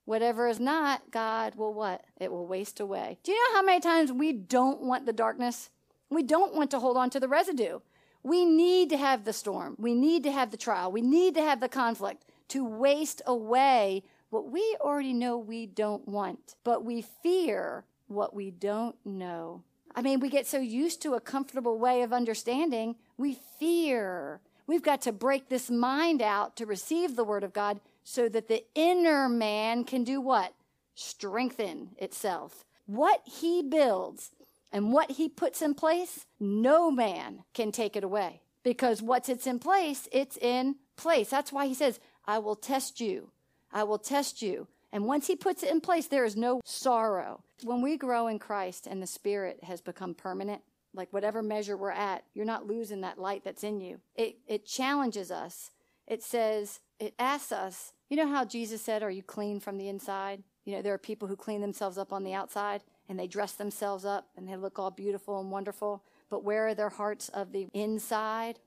Whatever 0.05 0.49
is 0.49 0.61
not, 0.61 1.11
God 1.11 1.55
will 1.55 1.75
what? 1.75 2.05
It 2.17 2.31
will 2.31 2.47
waste 2.47 2.81
away. 2.81 3.19
Do 3.23 3.33
you 3.33 3.39
know 3.39 3.57
how 3.57 3.63
many 3.63 3.81
times 3.81 4.13
we 4.13 4.33
don't 4.33 4.83
want 4.83 5.07
the 5.07 5.13
darkness? 5.13 5.71
We 6.11 6.23
don't 6.23 6.55
want 6.55 6.71
to 6.73 6.79
hold 6.79 6.97
on 6.97 7.11
to 7.11 7.21
the 7.21 7.29
residue. 7.29 7.81
We 8.23 8.45
need 8.45 8.91
to 8.91 8.97
have 8.97 9.25
the 9.25 9.33
storm. 9.33 9.77
We 9.79 9.95
need 9.95 10.23
to 10.25 10.33
have 10.33 10.51
the 10.51 10.57
trial. 10.57 10.91
We 10.91 11.03
need 11.03 11.35
to 11.35 11.43
have 11.43 11.61
the 11.61 11.69
conflict 11.69 12.25
to 12.49 12.65
waste 12.65 13.23
away 13.27 14.03
what 14.31 14.51
we 14.51 14.77
already 14.81 15.13
know 15.13 15.39
we 15.39 15.67
don't 15.67 16.07
want. 16.07 16.57
But 16.65 16.85
we 16.85 17.03
fear 17.03 17.85
what 18.09 18.35
we 18.35 18.51
don't 18.51 18.97
know. 19.05 19.63
I 19.95 20.03
mean, 20.03 20.21
we 20.21 20.29
get 20.29 20.47
so 20.47 20.59
used 20.59 21.01
to 21.03 21.15
a 21.15 21.21
comfortable 21.21 21.79
way 21.79 22.03
of 22.03 22.13
understanding, 22.13 22.97
we 23.17 23.39
fear. 23.59 24.41
We've 24.67 24.83
got 24.83 25.01
to 25.03 25.13
break 25.13 25.49
this 25.49 25.71
mind 25.71 26.21
out 26.21 26.57
to 26.57 26.67
receive 26.67 27.17
the 27.17 27.25
word 27.25 27.45
of 27.45 27.53
God 27.53 27.81
so 28.05 28.29
that 28.29 28.49
the 28.49 28.65
inner 28.75 29.29
man 29.29 29.85
can 29.85 30.05
do 30.05 30.21
what? 30.21 30.53
Strengthen 30.95 31.91
itself. 31.99 32.65
What 32.85 33.23
he 33.25 33.63
builds 33.63 34.33
and 34.73 34.93
what 34.93 35.13
he 35.13 35.29
puts 35.29 35.63
in 35.63 35.75
place, 35.75 36.27
no 36.39 36.91
man 36.91 37.45
can 37.55 37.73
take 37.73 37.97
it 37.97 38.05
away. 38.05 38.43
Because 38.63 39.01
what's 39.01 39.29
it's 39.29 39.47
in 39.47 39.59
place, 39.59 40.09
it's 40.13 40.37
in 40.37 40.77
place. 40.97 41.31
That's 41.31 41.53
why 41.53 41.67
he 41.67 41.75
says, 41.75 42.01
I 42.27 42.39
will 42.39 42.57
test 42.57 43.01
you. 43.01 43.31
I 43.77 43.85
will 43.85 43.99
test 43.99 44.41
you. 44.41 44.69
And 44.91 45.05
once 45.05 45.27
he 45.27 45.37
puts 45.37 45.63
it 45.63 45.71
in 45.71 45.83
place, 45.83 46.07
there 46.07 46.25
is 46.25 46.35
no 46.35 46.63
sorrow. 46.65 47.45
When 47.63 47.83
we 47.83 47.99
grow 47.99 48.27
in 48.27 48.39
Christ 48.39 48.87
and 48.87 49.03
the 49.03 49.07
Spirit 49.07 49.65
has 49.65 49.83
become 49.83 50.15
permanent, 50.15 50.63
like 50.95 51.13
whatever 51.13 51.43
measure 51.43 51.77
we're 51.77 51.91
at, 51.91 52.25
you're 52.33 52.47
not 52.47 52.67
losing 52.67 53.03
that 53.03 53.19
light 53.19 53.45
that's 53.45 53.65
in 53.65 53.83
you. 53.83 54.01
It, 54.15 54.39
it 54.49 54.65
challenges 54.65 55.31
us. 55.31 55.73
It 56.07 56.23
says, 56.23 56.81
it 56.99 57.13
asks 57.19 57.53
us, 57.53 57.93
you 58.09 58.17
know 58.17 58.27
how 58.27 58.47
Jesus 58.47 58.81
said, 58.81 59.03
Are 59.03 59.11
you 59.11 59.23
clean 59.23 59.61
from 59.61 59.77
the 59.77 59.91
inside? 59.91 60.43
You 60.65 60.75
know, 60.75 60.81
there 60.81 60.95
are 60.95 60.99
people 60.99 61.29
who 61.29 61.37
clean 61.37 61.61
themselves 61.61 61.99
up 61.99 62.15
on 62.15 62.25
the 62.25 62.33
outside 62.33 62.81
and 63.11 63.19
they 63.19 63.27
dress 63.27 63.53
themselves 63.53 64.07
up 64.07 64.29
and 64.39 64.49
they 64.49 64.57
look 64.57 64.79
all 64.79 64.91
beautiful 64.91 65.39
and 65.39 65.51
wonderful, 65.51 66.03
but 66.31 66.45
where 66.45 66.69
are 66.69 66.75
their 66.75 66.89
hearts 66.89 67.29
of 67.29 67.53
the 67.53 67.69
inside? 67.75 68.59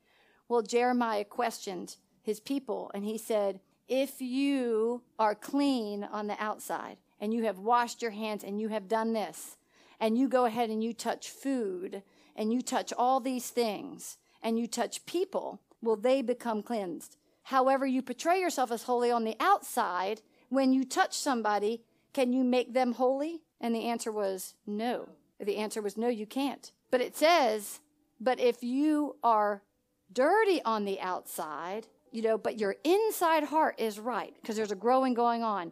Well, 0.47 0.61
Jeremiah 0.61 1.25
questioned 1.25 1.95
his 2.21 2.39
people 2.39 2.91
and 2.93 3.03
he 3.05 3.17
said, 3.17 3.59
If 3.89 4.21
you 4.21 5.01
are 5.17 5.35
clean 5.35 6.03
on 6.03 6.27
the 6.27 6.41
outside, 6.41 6.97
and 7.19 7.33
you 7.33 7.43
have 7.43 7.59
washed 7.59 8.01
your 8.01 8.11
hands 8.11 8.43
and 8.43 8.61
you 8.61 8.69
have 8.69 8.87
done 8.87 9.13
this, 9.13 9.57
and 9.99 10.17
you 10.17 10.29
go 10.29 10.45
ahead 10.45 10.69
and 10.69 10.83
you 10.83 10.93
touch 10.93 11.29
food 11.29 12.03
and 12.35 12.53
you 12.53 12.61
touch 12.61 12.93
all 12.97 13.19
these 13.19 13.49
things 13.49 14.17
and 14.41 14.57
you 14.57 14.67
touch 14.67 15.05
people, 15.05 15.59
will 15.81 15.97
they 15.97 16.21
become 16.21 16.63
cleansed? 16.63 17.17
However, 17.43 17.85
you 17.85 18.01
portray 18.01 18.39
yourself 18.39 18.71
as 18.71 18.83
holy 18.83 19.11
on 19.11 19.25
the 19.25 19.35
outside, 19.39 20.21
when 20.49 20.71
you 20.71 20.85
touch 20.85 21.17
somebody, 21.17 21.81
can 22.13 22.31
you 22.31 22.43
make 22.43 22.73
them 22.73 22.93
holy? 22.93 23.41
And 23.59 23.75
the 23.75 23.85
answer 23.85 24.11
was 24.11 24.53
no. 24.65 25.09
The 25.39 25.57
answer 25.57 25.81
was 25.81 25.97
no, 25.97 26.07
you 26.07 26.25
can't. 26.25 26.71
But 26.91 27.01
it 27.01 27.17
says, 27.17 27.81
but 28.21 28.39
if 28.39 28.63
you 28.63 29.17
are 29.23 29.63
dirty 30.11 30.61
on 30.63 30.85
the 30.85 31.01
outside, 31.01 31.87
you 32.11 32.21
know, 32.21 32.37
but 32.37 32.59
your 32.59 32.75
inside 32.83 33.43
heart 33.43 33.75
is 33.79 33.99
right, 33.99 34.33
because 34.41 34.55
there's 34.55 34.71
a 34.71 34.75
growing 34.75 35.13
going 35.13 35.43
on. 35.43 35.71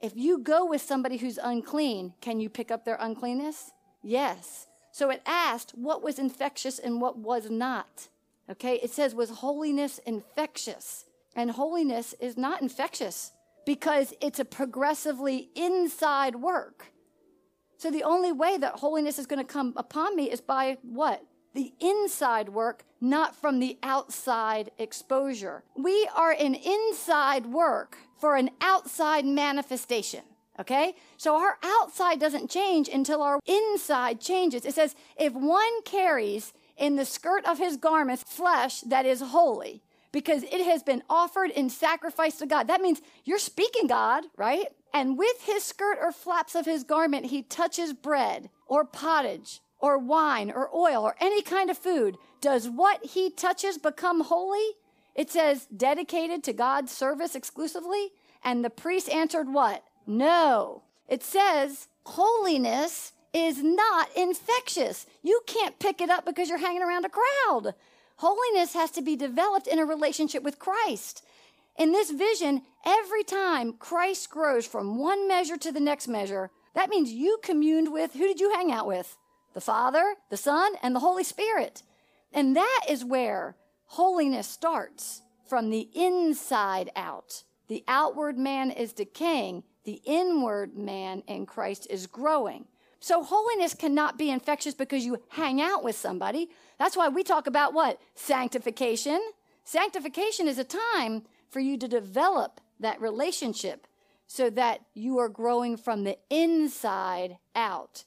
If 0.00 0.12
you 0.16 0.38
go 0.38 0.64
with 0.64 0.80
somebody 0.80 1.18
who's 1.18 1.38
unclean, 1.42 2.14
can 2.20 2.40
you 2.40 2.48
pick 2.48 2.70
up 2.70 2.84
their 2.84 2.98
uncleanness? 3.00 3.70
Yes. 4.02 4.66
So 4.92 5.10
it 5.10 5.22
asked 5.26 5.72
what 5.72 6.02
was 6.02 6.18
infectious 6.18 6.78
and 6.78 7.00
what 7.00 7.18
was 7.18 7.50
not. 7.50 8.08
Okay, 8.50 8.76
it 8.82 8.90
says, 8.90 9.14
was 9.14 9.30
holiness 9.30 9.98
infectious? 10.06 11.04
And 11.36 11.52
holiness 11.52 12.14
is 12.20 12.36
not 12.36 12.60
infectious 12.60 13.30
because 13.64 14.12
it's 14.20 14.40
a 14.40 14.44
progressively 14.44 15.50
inside 15.54 16.34
work. 16.34 16.86
So 17.76 17.90
the 17.90 18.02
only 18.02 18.32
way 18.32 18.58
that 18.58 18.80
holiness 18.80 19.18
is 19.18 19.26
going 19.26 19.38
to 19.38 19.52
come 19.52 19.74
upon 19.76 20.16
me 20.16 20.30
is 20.30 20.40
by 20.40 20.78
what? 20.82 21.22
The 21.54 21.72
inside 21.80 22.50
work, 22.50 22.84
not 23.00 23.34
from 23.34 23.58
the 23.58 23.78
outside 23.82 24.70
exposure. 24.78 25.64
We 25.76 26.08
are 26.14 26.32
an 26.32 26.54
inside 26.54 27.46
work 27.46 27.98
for 28.18 28.36
an 28.36 28.50
outside 28.60 29.24
manifestation. 29.24 30.22
Okay? 30.58 30.94
So 31.16 31.36
our 31.36 31.58
outside 31.62 32.20
doesn't 32.20 32.50
change 32.50 32.88
until 32.88 33.22
our 33.22 33.40
inside 33.46 34.20
changes. 34.20 34.64
It 34.64 34.74
says, 34.74 34.94
if 35.18 35.32
one 35.32 35.82
carries 35.82 36.52
in 36.76 36.96
the 36.96 37.04
skirt 37.04 37.44
of 37.46 37.58
his 37.58 37.76
garment 37.76 38.20
flesh 38.20 38.80
that 38.82 39.06
is 39.06 39.20
holy, 39.20 39.82
because 40.12 40.42
it 40.42 40.64
has 40.64 40.82
been 40.82 41.02
offered 41.08 41.50
in 41.50 41.70
sacrifice 41.70 42.36
to 42.38 42.46
God. 42.46 42.66
That 42.66 42.80
means 42.80 43.00
you're 43.24 43.38
speaking 43.38 43.86
God, 43.86 44.24
right? 44.36 44.66
And 44.92 45.16
with 45.16 45.42
his 45.44 45.62
skirt 45.62 45.98
or 46.00 46.10
flaps 46.10 46.54
of 46.54 46.66
his 46.66 46.82
garment, 46.82 47.26
he 47.26 47.42
touches 47.42 47.92
bread 47.92 48.50
or 48.66 48.84
pottage 48.84 49.60
or 49.80 49.98
wine 49.98 50.50
or 50.50 50.74
oil 50.74 51.02
or 51.02 51.16
any 51.20 51.42
kind 51.42 51.70
of 51.70 51.78
food. 51.78 52.18
Does 52.40 52.68
what 52.68 53.04
he 53.04 53.30
touches 53.30 53.78
become 53.78 54.22
holy? 54.22 54.76
It 55.14 55.30
says 55.30 55.66
dedicated 55.66 56.44
to 56.44 56.52
God's 56.52 56.92
service 56.92 57.34
exclusively. 57.34 58.12
And 58.42 58.64
the 58.64 58.70
priest 58.70 59.08
answered 59.08 59.52
what? 59.52 59.84
No. 60.06 60.82
It 61.08 61.22
says 61.22 61.88
holiness 62.06 63.12
is 63.32 63.62
not 63.62 64.08
infectious. 64.16 65.06
You 65.22 65.40
can't 65.46 65.78
pick 65.78 66.00
it 66.00 66.10
up 66.10 66.24
because 66.24 66.48
you're 66.48 66.58
hanging 66.58 66.82
around 66.82 67.04
a 67.04 67.10
crowd. 67.10 67.74
Holiness 68.16 68.74
has 68.74 68.90
to 68.92 69.02
be 69.02 69.16
developed 69.16 69.66
in 69.66 69.78
a 69.78 69.84
relationship 69.84 70.42
with 70.42 70.58
Christ. 70.58 71.24
In 71.78 71.92
this 71.92 72.10
vision, 72.10 72.62
every 72.84 73.24
time 73.24 73.74
Christ 73.74 74.28
grows 74.28 74.66
from 74.66 74.98
one 74.98 75.26
measure 75.26 75.56
to 75.56 75.72
the 75.72 75.80
next 75.80 76.08
measure, 76.08 76.50
that 76.74 76.90
means 76.90 77.12
you 77.12 77.38
communed 77.42 77.92
with 77.92 78.12
who 78.12 78.26
did 78.26 78.40
you 78.40 78.52
hang 78.52 78.70
out 78.70 78.86
with? 78.86 79.16
The 79.54 79.60
Father, 79.60 80.14
the 80.30 80.36
Son, 80.36 80.72
and 80.82 80.94
the 80.94 81.00
Holy 81.00 81.24
Spirit. 81.24 81.82
And 82.32 82.56
that 82.56 82.82
is 82.88 83.04
where 83.04 83.56
holiness 83.86 84.46
starts 84.46 85.22
from 85.48 85.70
the 85.70 85.88
inside 85.94 86.90
out. 86.94 87.42
The 87.68 87.84
outward 87.88 88.38
man 88.38 88.70
is 88.70 88.92
decaying, 88.92 89.64
the 89.84 90.00
inward 90.04 90.76
man 90.76 91.22
in 91.26 91.46
Christ 91.46 91.86
is 91.90 92.06
growing. 92.06 92.66
So 93.00 93.22
holiness 93.22 93.74
cannot 93.74 94.18
be 94.18 94.30
infectious 94.30 94.74
because 94.74 95.04
you 95.06 95.22
hang 95.30 95.60
out 95.60 95.82
with 95.82 95.96
somebody. 95.96 96.50
That's 96.78 96.96
why 96.96 97.08
we 97.08 97.22
talk 97.22 97.46
about 97.46 97.72
what? 97.72 97.98
Sanctification. 98.14 99.20
Sanctification 99.64 100.46
is 100.46 100.58
a 100.58 100.64
time 100.64 101.22
for 101.48 101.60
you 101.60 101.78
to 101.78 101.88
develop 101.88 102.60
that 102.78 103.00
relationship 103.00 103.86
so 104.26 104.50
that 104.50 104.82
you 104.94 105.18
are 105.18 105.28
growing 105.28 105.76
from 105.76 106.04
the 106.04 106.18
inside 106.28 107.38
out. 107.56 108.04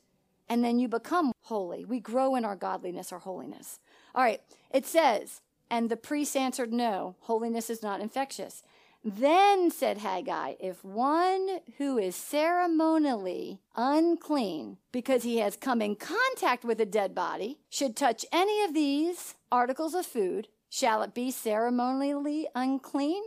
And 0.50 0.64
then 0.64 0.80
you 0.80 0.88
become 0.88 1.32
holy. 1.42 1.86
We 1.86 2.00
grow 2.00 2.36
in 2.36 2.46
our 2.46 2.56
godliness 2.56 3.12
our 3.12 3.20
holiness. 3.20 3.80
All 4.14 4.24
right. 4.24 4.42
It 4.72 4.86
says, 4.86 5.42
and 5.70 5.90
the 5.90 5.98
priest 5.98 6.36
answered, 6.36 6.72
No, 6.72 7.16
holiness 7.22 7.70
is 7.70 7.82
not 7.82 8.02
infectious. 8.02 8.64
Then 9.06 9.70
said 9.70 9.98
Haggai, 9.98 10.54
if 10.62 10.84
one 10.84 11.60
who 11.78 11.98
is 11.98 12.16
ceremonially 12.16 13.60
unclean 13.76 14.78
because 14.94 15.24
he 15.24 15.40
has 15.40 15.58
come 15.58 15.82
in 15.82 15.98
contact 15.98 16.64
with 16.64 16.80
a 16.80 16.86
dead 16.86 17.14
body 17.14 17.60
should 17.70 17.98
touch 17.98 18.26
any 18.32 18.64
of 18.64 18.74
these 18.74 19.36
articles 19.52 19.94
of 19.94 20.06
food, 20.06 20.48
shall 20.70 21.02
it 21.02 21.14
be 21.14 21.32
ceremonially 21.32 22.48
unclean? 22.56 23.24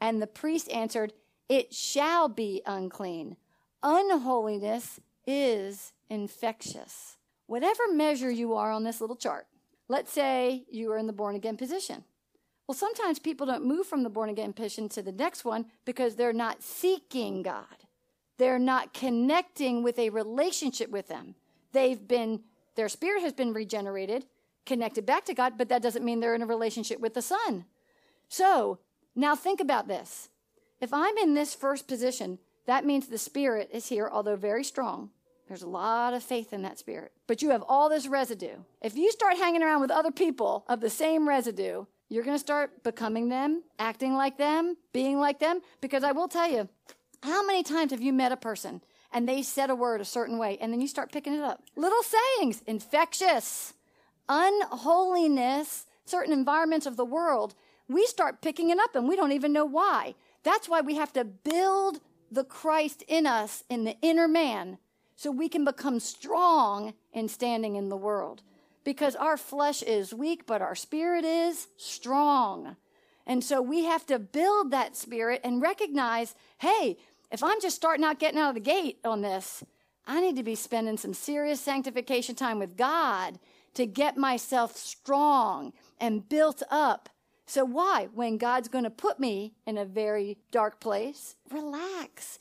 And 0.00 0.22
the 0.22 0.26
priest 0.26 0.70
answered, 0.70 1.12
It 1.50 1.74
shall 1.74 2.30
be 2.30 2.62
unclean. 2.64 3.36
Unholiness 3.82 5.00
is 5.26 5.92
infectious. 6.10 7.16
Whatever 7.46 7.92
measure 7.92 8.30
you 8.30 8.54
are 8.54 8.70
on 8.70 8.84
this 8.84 9.00
little 9.00 9.16
chart, 9.16 9.46
let's 9.88 10.12
say 10.12 10.64
you 10.70 10.92
are 10.92 10.98
in 10.98 11.06
the 11.06 11.12
born 11.12 11.34
again 11.34 11.56
position. 11.56 12.04
Well, 12.66 12.76
sometimes 12.76 13.18
people 13.18 13.46
don't 13.46 13.64
move 13.64 13.86
from 13.86 14.02
the 14.02 14.10
born 14.10 14.28
again 14.28 14.52
position 14.52 14.88
to 14.90 15.02
the 15.02 15.10
next 15.10 15.44
one 15.44 15.66
because 15.84 16.14
they're 16.14 16.32
not 16.32 16.62
seeking 16.62 17.42
God. 17.42 17.64
They're 18.38 18.60
not 18.60 18.94
connecting 18.94 19.82
with 19.82 19.98
a 19.98 20.10
relationship 20.10 20.90
with 20.90 21.08
them. 21.08 21.34
They've 21.72 22.06
been, 22.06 22.42
their 22.76 22.88
spirit 22.88 23.22
has 23.22 23.32
been 23.32 23.52
regenerated, 23.52 24.26
connected 24.66 25.04
back 25.04 25.24
to 25.24 25.34
God, 25.34 25.54
but 25.58 25.68
that 25.68 25.82
doesn't 25.82 26.04
mean 26.04 26.20
they're 26.20 26.34
in 26.34 26.42
a 26.42 26.46
relationship 26.46 27.00
with 27.00 27.14
the 27.14 27.22
Son. 27.22 27.64
So 28.28 28.78
now 29.16 29.34
think 29.34 29.60
about 29.60 29.88
this. 29.88 30.28
If 30.80 30.92
I'm 30.92 31.18
in 31.18 31.34
this 31.34 31.54
first 31.54 31.88
position, 31.88 32.38
that 32.66 32.86
means 32.86 33.08
the 33.08 33.18
spirit 33.18 33.68
is 33.72 33.88
here, 33.88 34.08
although 34.10 34.36
very 34.36 34.62
strong. 34.62 35.10
There's 35.50 35.62
a 35.64 35.68
lot 35.68 36.14
of 36.14 36.22
faith 36.22 36.52
in 36.52 36.62
that 36.62 36.78
spirit. 36.78 37.10
But 37.26 37.42
you 37.42 37.50
have 37.50 37.64
all 37.68 37.88
this 37.88 38.06
residue. 38.06 38.58
If 38.80 38.96
you 38.96 39.10
start 39.10 39.36
hanging 39.36 39.64
around 39.64 39.80
with 39.80 39.90
other 39.90 40.12
people 40.12 40.64
of 40.68 40.78
the 40.78 40.88
same 40.88 41.28
residue, 41.28 41.86
you're 42.08 42.22
going 42.22 42.36
to 42.36 42.38
start 42.38 42.84
becoming 42.84 43.30
them, 43.30 43.64
acting 43.76 44.14
like 44.14 44.38
them, 44.38 44.76
being 44.92 45.18
like 45.18 45.40
them. 45.40 45.60
Because 45.80 46.04
I 46.04 46.12
will 46.12 46.28
tell 46.28 46.48
you, 46.48 46.68
how 47.24 47.44
many 47.44 47.64
times 47.64 47.90
have 47.90 48.00
you 48.00 48.12
met 48.12 48.30
a 48.30 48.36
person 48.36 48.80
and 49.12 49.28
they 49.28 49.42
said 49.42 49.70
a 49.70 49.74
word 49.74 50.00
a 50.00 50.04
certain 50.04 50.38
way 50.38 50.56
and 50.60 50.72
then 50.72 50.80
you 50.80 50.86
start 50.86 51.10
picking 51.10 51.34
it 51.34 51.42
up? 51.42 51.64
Little 51.74 52.04
sayings, 52.04 52.62
infectious, 52.68 53.74
unholiness, 54.28 55.84
certain 56.04 56.32
environments 56.32 56.86
of 56.86 56.96
the 56.96 57.04
world, 57.04 57.56
we 57.88 58.06
start 58.06 58.40
picking 58.40 58.70
it 58.70 58.78
up 58.78 58.94
and 58.94 59.08
we 59.08 59.16
don't 59.16 59.32
even 59.32 59.52
know 59.52 59.64
why. 59.64 60.14
That's 60.44 60.68
why 60.68 60.80
we 60.80 60.94
have 60.94 61.12
to 61.14 61.24
build 61.24 61.98
the 62.30 62.44
Christ 62.44 63.02
in 63.08 63.26
us, 63.26 63.64
in 63.68 63.82
the 63.82 63.96
inner 64.00 64.28
man, 64.28 64.78
so 65.20 65.30
we 65.30 65.50
can 65.50 65.66
become 65.66 66.00
strong 66.00 66.94
in 67.12 67.28
standing 67.28 67.76
in 67.76 67.90
the 67.90 67.96
world. 67.96 68.40
Because 68.84 69.14
our 69.14 69.36
flesh 69.36 69.82
is 69.82 70.14
weak, 70.14 70.46
but 70.46 70.62
our 70.62 70.74
spirit 70.74 71.26
is 71.26 71.68
strong. 71.76 72.76
And 73.26 73.44
so 73.44 73.60
we 73.60 73.84
have 73.84 74.06
to 74.06 74.18
build 74.18 74.70
that 74.70 74.96
spirit 74.96 75.42
and 75.44 75.60
recognize 75.60 76.34
hey, 76.60 76.96
if 77.30 77.42
I'm 77.42 77.60
just 77.60 77.76
starting 77.76 78.02
out 78.02 78.18
getting 78.18 78.40
out 78.40 78.48
of 78.48 78.54
the 78.54 78.62
gate 78.62 78.98
on 79.04 79.20
this, 79.20 79.62
I 80.06 80.22
need 80.22 80.36
to 80.36 80.42
be 80.42 80.54
spending 80.54 80.96
some 80.96 81.12
serious 81.12 81.60
sanctification 81.60 82.34
time 82.34 82.58
with 82.58 82.78
God 82.78 83.38
to 83.74 83.84
get 83.84 84.16
myself 84.16 84.74
strong 84.74 85.74
and 86.00 86.26
built 86.30 86.62
up. 86.70 87.10
So, 87.44 87.66
why? 87.66 88.08
When 88.14 88.38
God's 88.38 88.68
going 88.68 88.84
to 88.84 88.90
put 88.90 89.20
me 89.20 89.52
in 89.66 89.76
a 89.76 89.84
very 89.84 90.38
dark 90.50 90.80
place, 90.80 91.36
relax. 91.50 92.38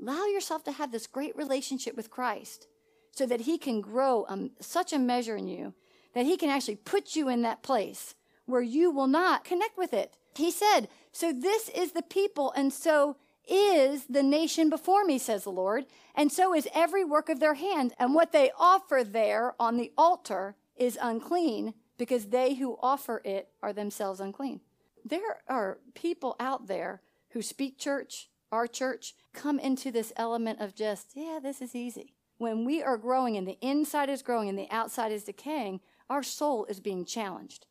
Allow 0.00 0.26
yourself 0.26 0.64
to 0.64 0.72
have 0.72 0.92
this 0.92 1.06
great 1.06 1.36
relationship 1.36 1.96
with 1.96 2.10
Christ 2.10 2.68
so 3.10 3.26
that 3.26 3.42
He 3.42 3.58
can 3.58 3.80
grow 3.80 4.26
um, 4.28 4.50
such 4.60 4.92
a 4.92 4.98
measure 4.98 5.36
in 5.36 5.48
you 5.48 5.74
that 6.14 6.26
He 6.26 6.36
can 6.36 6.50
actually 6.50 6.76
put 6.76 7.16
you 7.16 7.28
in 7.28 7.42
that 7.42 7.62
place 7.62 8.14
where 8.46 8.62
you 8.62 8.90
will 8.90 9.06
not 9.06 9.44
connect 9.44 9.76
with 9.76 9.92
it. 9.92 10.16
He 10.34 10.50
said, 10.50 10.88
So 11.12 11.32
this 11.32 11.68
is 11.68 11.92
the 11.92 12.02
people, 12.02 12.52
and 12.56 12.72
so 12.72 13.16
is 13.46 14.06
the 14.06 14.22
nation 14.22 14.70
before 14.70 15.04
me, 15.04 15.18
says 15.18 15.44
the 15.44 15.50
Lord, 15.50 15.86
and 16.14 16.30
so 16.30 16.54
is 16.54 16.68
every 16.74 17.04
work 17.04 17.28
of 17.28 17.40
their 17.40 17.54
hand. 17.54 17.92
And 17.98 18.14
what 18.14 18.32
they 18.32 18.50
offer 18.58 19.02
there 19.04 19.54
on 19.60 19.76
the 19.76 19.92
altar 19.96 20.56
is 20.76 20.98
unclean, 21.00 21.74
because 21.98 22.26
they 22.26 22.54
who 22.54 22.78
offer 22.80 23.20
it 23.24 23.48
are 23.62 23.72
themselves 23.72 24.20
unclean. 24.20 24.60
There 25.04 25.42
are 25.48 25.78
people 25.94 26.36
out 26.38 26.68
there 26.68 27.02
who 27.30 27.42
speak 27.42 27.78
church, 27.78 28.28
our 28.52 28.66
church, 28.66 29.14
come 29.32 29.58
into 29.58 29.90
this 29.90 30.12
element 30.16 30.60
of 30.60 30.74
just, 30.74 31.12
yeah, 31.14 31.38
this 31.42 31.60
is 31.60 31.74
easy. 31.74 32.14
When 32.38 32.64
we 32.64 32.82
are 32.82 32.96
growing 32.96 33.36
and 33.36 33.46
the 33.46 33.58
inside 33.60 34.08
is 34.08 34.22
growing 34.22 34.48
and 34.48 34.58
the 34.58 34.70
outside 34.70 35.12
is 35.12 35.24
decaying, 35.24 35.80
our 36.08 36.22
soul 36.22 36.64
is 36.66 36.80
being 36.80 37.04
challenged 37.04 37.66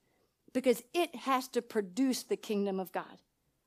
because 0.53 0.83
it 0.93 1.15
has 1.15 1.47
to 1.49 1.61
produce 1.61 2.23
the 2.23 2.35
kingdom 2.35 2.79
of 2.79 2.91
God. 2.91 3.21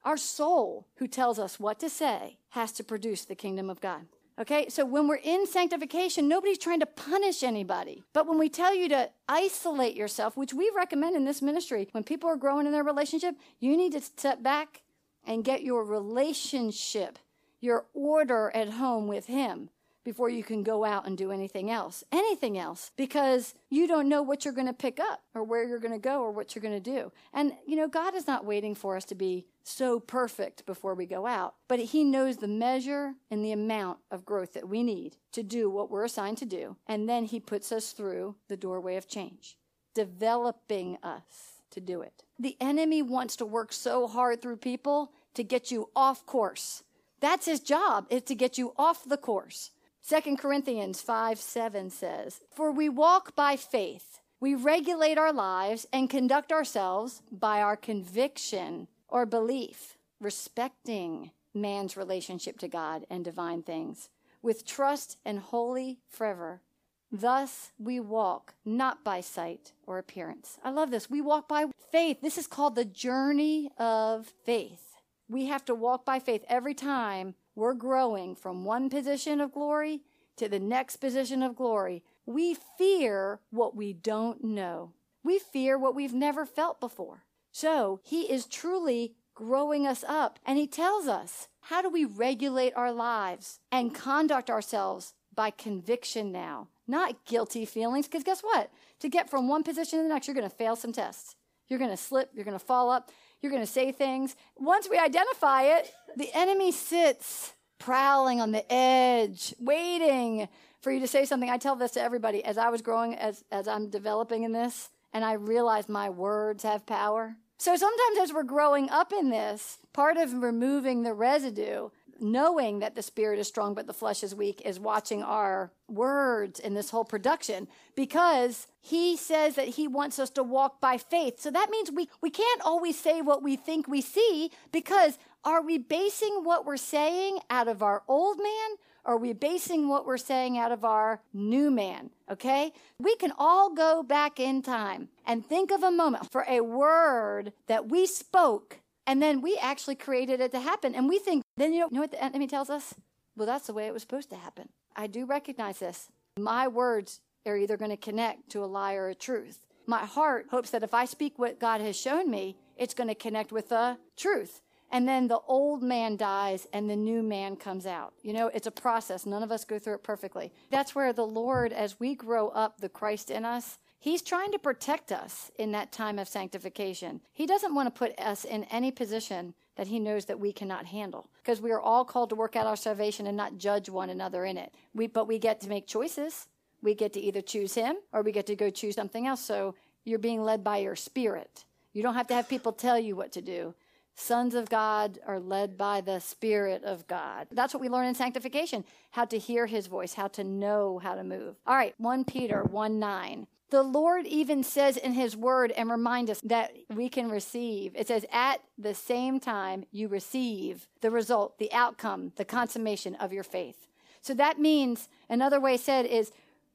Our 0.05 0.17
soul, 0.17 0.87
who 0.97 1.07
tells 1.07 1.39
us 1.39 1.61
what 1.61 1.79
to 1.81 1.91
say, 1.91 2.39
has 2.51 2.73
to 2.73 2.85
produce 2.85 3.25
the 3.25 3.35
kingdom 3.35 3.69
of 3.69 3.81
God. 3.81 4.07
Okay, 4.41 4.71
so 4.71 4.87
when 4.87 5.07
we're 5.07 5.17
in 5.17 5.47
sanctification, 5.47 6.27
nobody's 6.27 6.57
trying 6.57 6.81
to 6.81 6.87
punish 6.87 7.43
anybody. 7.43 8.03
But 8.15 8.27
when 8.27 8.39
we 8.39 8.49
tell 8.49 8.75
you 8.75 8.89
to 8.89 9.11
isolate 9.29 9.97
yourself, 9.97 10.35
which 10.35 10.55
we 10.55 10.73
recommend 10.75 11.15
in 11.15 11.27
this 11.27 11.43
ministry, 11.43 11.89
when 11.93 12.05
people 12.05 12.31
are 12.31 12.37
growing 12.37 12.65
in 12.65 12.73
their 12.73 12.85
relationship, 12.85 13.35
you 13.59 13.77
need 13.77 13.93
to 13.93 14.01
step 14.01 14.43
back 14.43 14.81
and 15.27 15.45
get 15.45 15.63
your 15.63 15.85
relationship, 15.85 17.19
your 17.61 17.87
order 17.95 18.51
at 18.55 18.71
home 18.71 19.07
with 19.07 19.27
Him 19.27 19.71
before 20.03 20.31
you 20.31 20.43
can 20.43 20.63
go 20.63 20.85
out 20.85 21.07
and 21.07 21.17
do 21.17 21.31
anything 21.31 21.71
else. 21.71 22.03
Anything 22.11 22.59
else, 22.59 22.91
because 22.97 23.55
you 23.69 23.87
don't 23.87 24.09
know 24.09 24.23
what 24.23 24.45
you're 24.45 24.55
going 24.55 24.67
to 24.67 24.73
pick 24.73 24.99
up 24.99 25.21
or 25.35 25.45
where 25.45 25.67
you're 25.67 25.79
going 25.79 25.93
to 25.93 25.99
go 25.99 26.23
or 26.23 26.31
what 26.31 26.55
you're 26.55 26.63
going 26.63 26.83
to 26.83 26.91
do. 26.91 27.13
And, 27.33 27.53
you 27.67 27.77
know, 27.77 27.89
God 27.89 28.15
is 28.15 28.27
not 28.27 28.45
waiting 28.45 28.75
for 28.75 28.97
us 28.97 29.05
to 29.07 29.15
be 29.15 29.47
so 29.63 30.01
perfect 30.01 30.65
before 30.65 30.95
we 30.95 31.07
go 31.07 31.27
out, 31.27 31.55
but 31.69 31.79
He 31.79 32.03
knows 32.03 32.39
the 32.39 32.49
measure 32.49 33.15
and 33.31 33.45
the 33.45 33.53
amount 33.53 33.99
of 34.11 34.25
growth 34.25 34.55
that 34.55 34.69
we 34.69 34.83
need 34.83 35.17
to 35.33 35.43
do 35.43 35.69
what 35.69 35.91
we're 35.91 36.05
assigned 36.05 36.39
to 36.39 36.47
do. 36.47 36.77
And 36.87 37.09
then 37.09 37.27
He 37.27 37.39
puts 37.39 37.71
us 37.71 37.93
through 37.93 38.37
the 38.49 38.57
doorway 38.57 38.97
of 38.97 39.07
change, 39.07 39.59
developing 39.95 40.97
us 41.03 41.63
to 41.71 41.81
do 41.81 42.01
it. 42.01 42.25
The 42.41 42.57
enemy 42.59 43.03
wants 43.03 43.37
to 43.37 43.45
work 43.45 43.71
so 43.71 44.07
hard 44.07 44.41
through 44.41 44.57
people 44.57 45.13
to 45.35 45.45
get 45.45 45.71
you 45.71 45.91
off 45.95 46.25
course. 46.25 46.83
That's 47.21 47.45
his 47.45 47.61
job, 47.61 48.07
is 48.09 48.23
to 48.23 48.35
get 48.35 48.57
you 48.57 48.73
off 48.79 49.05
the 49.05 49.19
course. 49.19 49.73
2 50.09 50.39
Corinthians 50.39 51.03
5 51.03 51.39
7 51.39 51.91
says, 51.91 52.41
For 52.51 52.73
we 52.73 52.89
walk 52.89 53.37
by 53.37 53.57
faith. 53.57 54.21
We 54.41 54.55
regulate 54.55 55.19
our 55.19 55.35
lives 55.35 55.85
and 55.93 56.09
conduct 56.09 56.51
ourselves 56.51 57.21
by 57.31 57.61
our 57.61 57.77
conviction 57.77 58.89
or 59.07 59.27
belief, 59.27 59.99
respecting 60.19 61.33
man's 61.53 61.95
relationship 61.95 62.59
to 62.61 62.69
God 62.69 63.05
and 63.11 63.23
divine 63.23 63.63
things, 63.63 64.09
with 64.41 64.65
trust 64.65 65.19
and 65.27 65.41
holy 65.41 65.99
fervor. 66.09 66.63
Thus 67.13 67.73
we 67.79 67.99
walk 67.99 68.55
not 68.65 69.03
by 69.03 69.21
sight 69.21 69.73
or 69.87 69.99
appearance. 69.99 70.59
I 70.63 70.71
love 70.71 70.91
this. 70.91 71.11
We 71.11 71.21
walk 71.21 71.49
by 71.49 71.67
faith. 71.91 72.21
This 72.21 72.39
is 72.39 72.47
called 72.47 72.77
the 72.77 72.85
journey 72.85 73.71
of 73.79 74.33
faith. 74.45 74.95
We 75.29 75.47
have 75.47 75.65
to 75.67 75.75
walk 75.75 76.05
by 76.05 76.19
faith 76.19 76.45
every 76.49 76.75
time 76.75 77.35
we're 77.55 77.75
growing 77.75 78.35
from 78.35 78.65
one 78.65 78.89
position 78.91 79.41
of 79.41 79.53
glory 79.53 80.03
to 80.37 80.49
the 80.49 80.59
next 80.59 80.97
position 80.97 81.43
of 81.43 81.57
glory. 81.57 82.03
We 82.27 82.57
fear 82.79 83.41
what 83.51 83.77
we 83.77 83.93
don't 83.93 84.45
know. 84.45 84.93
We 85.23 85.39
fear 85.39 85.79
what 85.79 85.95
we've 85.95 86.15
never 86.15 86.47
felt 86.47 86.81
before. 86.81 87.25
So 87.53 88.01
he 88.03 88.23
is 88.23 88.47
truly 88.47 89.15
growing 89.35 89.87
us 89.87 90.05
up. 90.07 90.39
And 90.47 90.59
he 90.59 90.67
tells 90.67 91.07
us 91.09 91.49
how 91.63 91.83
do 91.83 91.91
we 91.91 92.05
regulate 92.05 92.73
our 92.75 92.93
lives 92.93 93.59
and 93.71 93.95
conduct 93.95 94.49
ourselves 94.49 95.15
by 95.35 95.51
conviction 95.51 96.33
now, 96.33 96.69
not 96.91 97.25
guilty 97.25 97.65
feelings. 97.65 98.07
Because 98.07 98.25
guess 98.25 98.41
what? 98.41 98.71
To 99.01 99.09
get 99.09 99.31
from 99.31 99.49
one 99.49 99.63
position 99.63 99.99
to 99.99 100.03
the 100.03 100.09
next, 100.09 100.27
you're 100.27 100.35
going 100.35 100.49
to 100.49 100.55
fail 100.55 100.77
some 100.77 100.93
tests. 100.93 101.37
You're 101.69 101.79
going 101.79 101.91
to 101.91 101.97
slip. 101.97 102.31
You're 102.35 102.45
going 102.45 102.59
to 102.59 102.65
fall 102.65 102.91
up. 102.91 103.11
You're 103.41 103.53
going 103.53 103.63
to 103.65 103.73
say 103.73 103.93
things. 103.93 104.37
Once 104.59 104.89
we 104.91 104.99
identify 104.99 105.63
it, 105.63 105.91
the 106.17 106.29
enemy 106.35 106.73
sits 106.73 107.55
prowling 107.79 108.41
on 108.41 108.53
the 108.53 108.71
edge, 108.71 109.55
waiting 109.59 110.49
for 110.81 110.93
you 110.93 111.01
to 111.01 111.07
say 111.07 111.25
something. 111.25 111.49
I 111.49 111.57
tell 111.57 111.77
this 111.77 111.93
to 111.93 112.03
everybody 112.03 112.45
as 112.45 112.59
I 112.59 112.69
was 112.69 112.83
growing, 112.83 113.15
as, 113.15 113.45
as 113.51 113.67
I'm 113.67 113.89
developing 113.89 114.43
in 114.43 114.53
this, 114.53 114.91
and 115.13 115.25
I 115.25 115.35
realized 115.35 115.89
my 115.89 116.11
words 116.11 116.63
have 116.63 116.87
power. 116.87 117.37
So 117.59 117.77
sometimes 117.77 118.19
as 118.23 118.33
we're 118.33 118.43
growing 118.43 118.89
up 118.91 119.13
in 119.13 119.31
this, 119.31 119.79
part 119.93 120.17
of 120.17 120.33
removing 120.33 121.03
the 121.03 121.13
residue, 121.13 121.91
knowing 122.21 122.81
that 122.81 122.95
the 122.95 123.03
spirit 123.03 123.39
is 123.39 123.49
strong 123.49 123.75
but 123.75 123.87
the 123.87 123.93
flesh 123.93 124.23
is 124.23 124.35
weak, 124.35 124.63
is 124.65 124.79
watching 124.79 125.23
our 125.23 125.73
words 125.89 126.61
in 126.61 126.75
this 126.75 126.91
whole 126.91 127.05
production 127.05 127.69
because 127.95 128.67
he 128.81 129.17
says 129.17 129.55
that 129.57 129.69
he 129.69 129.89
wants 129.89 130.19
us 130.19 130.31
to 130.31 130.43
walk 130.43 130.81
by 130.81 130.97
faith. 130.99 131.41
So 131.41 131.51
that 131.51 131.71
means 131.71 131.91
we, 131.91 132.09
we 132.21 132.31
can't 132.31 132.63
always 132.63 132.99
say 132.99 133.21
what 133.21 133.43
we 133.43 133.57
think 133.57 133.89
we 133.89 134.01
see 134.01 134.51
because 134.73 135.19
are 135.45 135.63
we 135.63 135.79
basing 135.79 136.41
what 136.45 136.67
we're 136.67 136.77
saying 136.77 137.39
out 137.49 137.69
of 137.69 137.83
our 137.83 138.03
old 138.09 138.39
man 138.39 138.77
Or 139.05 139.15
are 139.15 139.17
we 139.17 139.33
basing 139.33 139.89
what 139.89 140.07
we're 140.07 140.19
saying 140.19 140.59
out 140.59 140.73
of 140.73 140.85
our 140.85 141.23
new 141.33 141.71
man? 141.71 142.11
Okay? 142.31 142.73
We 142.99 143.17
can 143.17 143.33
all 143.39 143.75
go 143.75 144.03
back 144.03 144.39
in 144.39 144.63
time 144.63 145.09
and 145.27 145.45
think 145.45 145.71
of 145.71 145.83
a 145.83 145.91
moment 145.91 146.31
for 146.31 146.45
a 146.49 146.61
word 146.61 147.53
that 147.67 147.89
we 147.89 148.07
spoke 148.07 148.81
and 149.07 149.21
then 149.21 149.41
we 149.41 149.59
actually 149.61 149.97
created 149.97 150.41
it 150.41 150.53
to 150.53 150.61
happen. 150.61 150.95
And 150.95 151.09
we 151.09 151.19
think, 151.19 151.43
then 151.61 151.73
you 151.73 151.81
know, 151.81 151.89
you 151.91 151.95
know 151.97 152.01
what 152.01 152.11
the 152.11 152.23
enemy 152.23 152.47
tells 152.47 152.71
us? 152.71 152.95
Well, 153.37 153.47
that's 153.47 153.67
the 153.67 153.75
way 153.75 153.87
it 153.87 153.93
was 153.93 154.03
supposed 154.03 154.31
to 154.31 154.37
happen. 154.37 154.69
I 154.97 155.07
do 155.07 155.25
recognize 155.25 155.79
this. 155.79 156.09
My 156.39 156.69
words 156.69 157.21
are 157.47 157.57
either 157.57 157.77
going 157.77 157.91
to 157.91 157.97
connect 157.97 158.51
to 158.51 158.65
a 158.65 158.67
lie 158.67 158.95
or 158.95 159.09
a 159.09 159.15
truth. 159.15 159.67
My 159.87 160.05
heart 160.05 160.47
hopes 160.51 160.71
that 160.71 160.83
if 160.83 160.95
I 160.95 161.05
speak 161.05 161.39
what 161.39 161.59
God 161.59 161.81
has 161.81 161.99
shown 161.99 162.31
me, 162.31 162.57
it's 162.77 162.95
going 162.95 163.09
to 163.09 163.15
connect 163.15 163.53
with 163.53 163.69
the 163.71 163.99
truth 164.17 164.61
and 164.93 165.07
then 165.09 165.29
the 165.29 165.41
old 165.47 165.83
man 165.83 166.17
dies 166.17 166.67
and 166.73 166.91
the 166.91 166.97
new 166.97 167.23
man 167.23 167.57
comes 167.57 167.87
out. 167.87 168.13
You 168.23 168.33
know, 168.33 168.49
it's 168.49 168.67
a 168.67 168.73
process. 168.73 169.25
None 169.25 169.43
of 169.43 169.53
us 169.53 169.65
go 169.65 169.79
through 169.79 169.95
it 169.95 170.03
perfectly. 170.03 170.53
That's 170.71 170.95
where 170.95 171.13
the 171.13 171.27
Lord, 171.27 171.73
as 171.73 172.01
we 172.01 172.15
grow 172.15 172.49
up 172.49 172.81
the 172.81 172.89
Christ 172.89 173.31
in 173.31 173.45
us, 173.45 173.79
He's 174.03 174.23
trying 174.23 174.51
to 174.53 174.59
protect 174.59 175.13
us 175.13 175.51
in 175.59 175.73
that 175.73 175.93
time 175.93 176.19
of 176.19 176.27
sanctification. 176.27 177.21
He 177.33 177.45
doesn't 177.45 177.75
want 177.75 177.87
to 177.87 177.99
put 177.99 178.19
us 178.19 178.47
in 178.47 178.65
any 178.65 178.91
position 178.91 179.53
that 179.77 179.89
he 179.89 179.99
knows 179.99 180.25
that 180.25 180.41
we 180.41 180.55
cannot 180.55 180.87
handle 180.87 181.29
because 181.51 181.61
we 181.61 181.73
are 181.73 181.81
all 181.81 182.05
called 182.05 182.29
to 182.29 182.37
work 182.37 182.55
out 182.55 182.69
our 182.69 182.77
salvation 182.77 183.27
and 183.27 183.37
not 183.37 183.59
judge 183.59 183.89
one 183.89 184.09
another 184.09 184.45
in 184.45 184.57
it. 184.57 184.73
We, 184.95 185.09
but 185.09 185.27
we 185.27 185.41
get 185.41 185.61
to 185.63 185.69
make 185.69 185.85
choices. 185.85 186.47
We 186.81 186.95
get 186.95 187.13
to 187.15 187.21
either 187.21 187.41
choose 187.41 187.75
him 187.75 187.97
or 188.13 188.23
we 188.23 188.31
get 188.31 188.47
to 188.47 188.55
go 188.55 188.71
choose 188.71 188.95
something 188.95 189.27
else. 189.27 189.45
So 189.45 189.75
you're 190.05 190.21
being 190.21 190.45
led 190.45 190.63
by 190.63 190.77
your 190.77 190.95
spirit. 190.95 191.65
You 191.93 192.05
don't 192.05 192.15
have 192.15 192.29
to 192.29 192.35
have 192.35 192.49
people 192.49 192.71
tell 192.71 193.01
you 193.01 193.17
what 193.17 193.33
to 193.33 193.43
do. 193.43 193.75
Sons 194.21 194.55
of 194.55 194.69
God 194.69 195.19
are 195.27 195.41
led 195.41 195.79
by 195.79 196.03
the 196.03 196.21
Spirit 196.21 196.85
of 196.85 197.07
God. 197.07 197.49
That's 197.51 197.73
what 197.73 197.81
we 197.81 197.89
learn 197.89 198.07
in 198.07 198.15
sanctification 198.15 198.85
how 199.13 199.25
to 199.25 199.39
hear 199.39 199.67
his 199.67 199.87
voice, 199.87 200.15
how 200.15 200.29
to 200.29 200.45
know 200.45 200.99
how 200.99 201.15
to 201.15 201.25
move. 201.25 201.57
All 201.67 201.75
right, 201.75 201.95
1 201.97 202.25
Peter 202.25 202.63
1 202.63 202.99
9. 202.99 203.47
The 203.71 203.83
Lord 203.83 204.27
even 204.27 204.63
says 204.63 204.97
in 204.97 205.15
his 205.15 205.37
word 205.37 205.73
and 205.73 205.91
remind 205.91 206.29
us 206.29 206.41
that 206.43 206.73
we 206.95 207.09
can 207.09 207.31
receive. 207.31 207.93
It 207.95 208.09
says, 208.09 208.27
at 208.31 208.61
the 208.77 208.95
same 208.95 209.41
time, 209.41 209.85
you 209.91 210.07
receive 210.07 210.87
the 211.01 211.11
result, 211.11 211.59
the 211.59 211.73
outcome, 211.73 212.33
the 212.37 212.45
consummation 212.45 213.15
of 213.15 213.33
your 213.33 213.45
faith. 213.45 213.87
So 214.21 214.35
that 214.35 214.59
means, 214.59 215.09
another 215.31 215.61
way 215.61 215.77
said 215.77 216.05
is, 216.05 216.31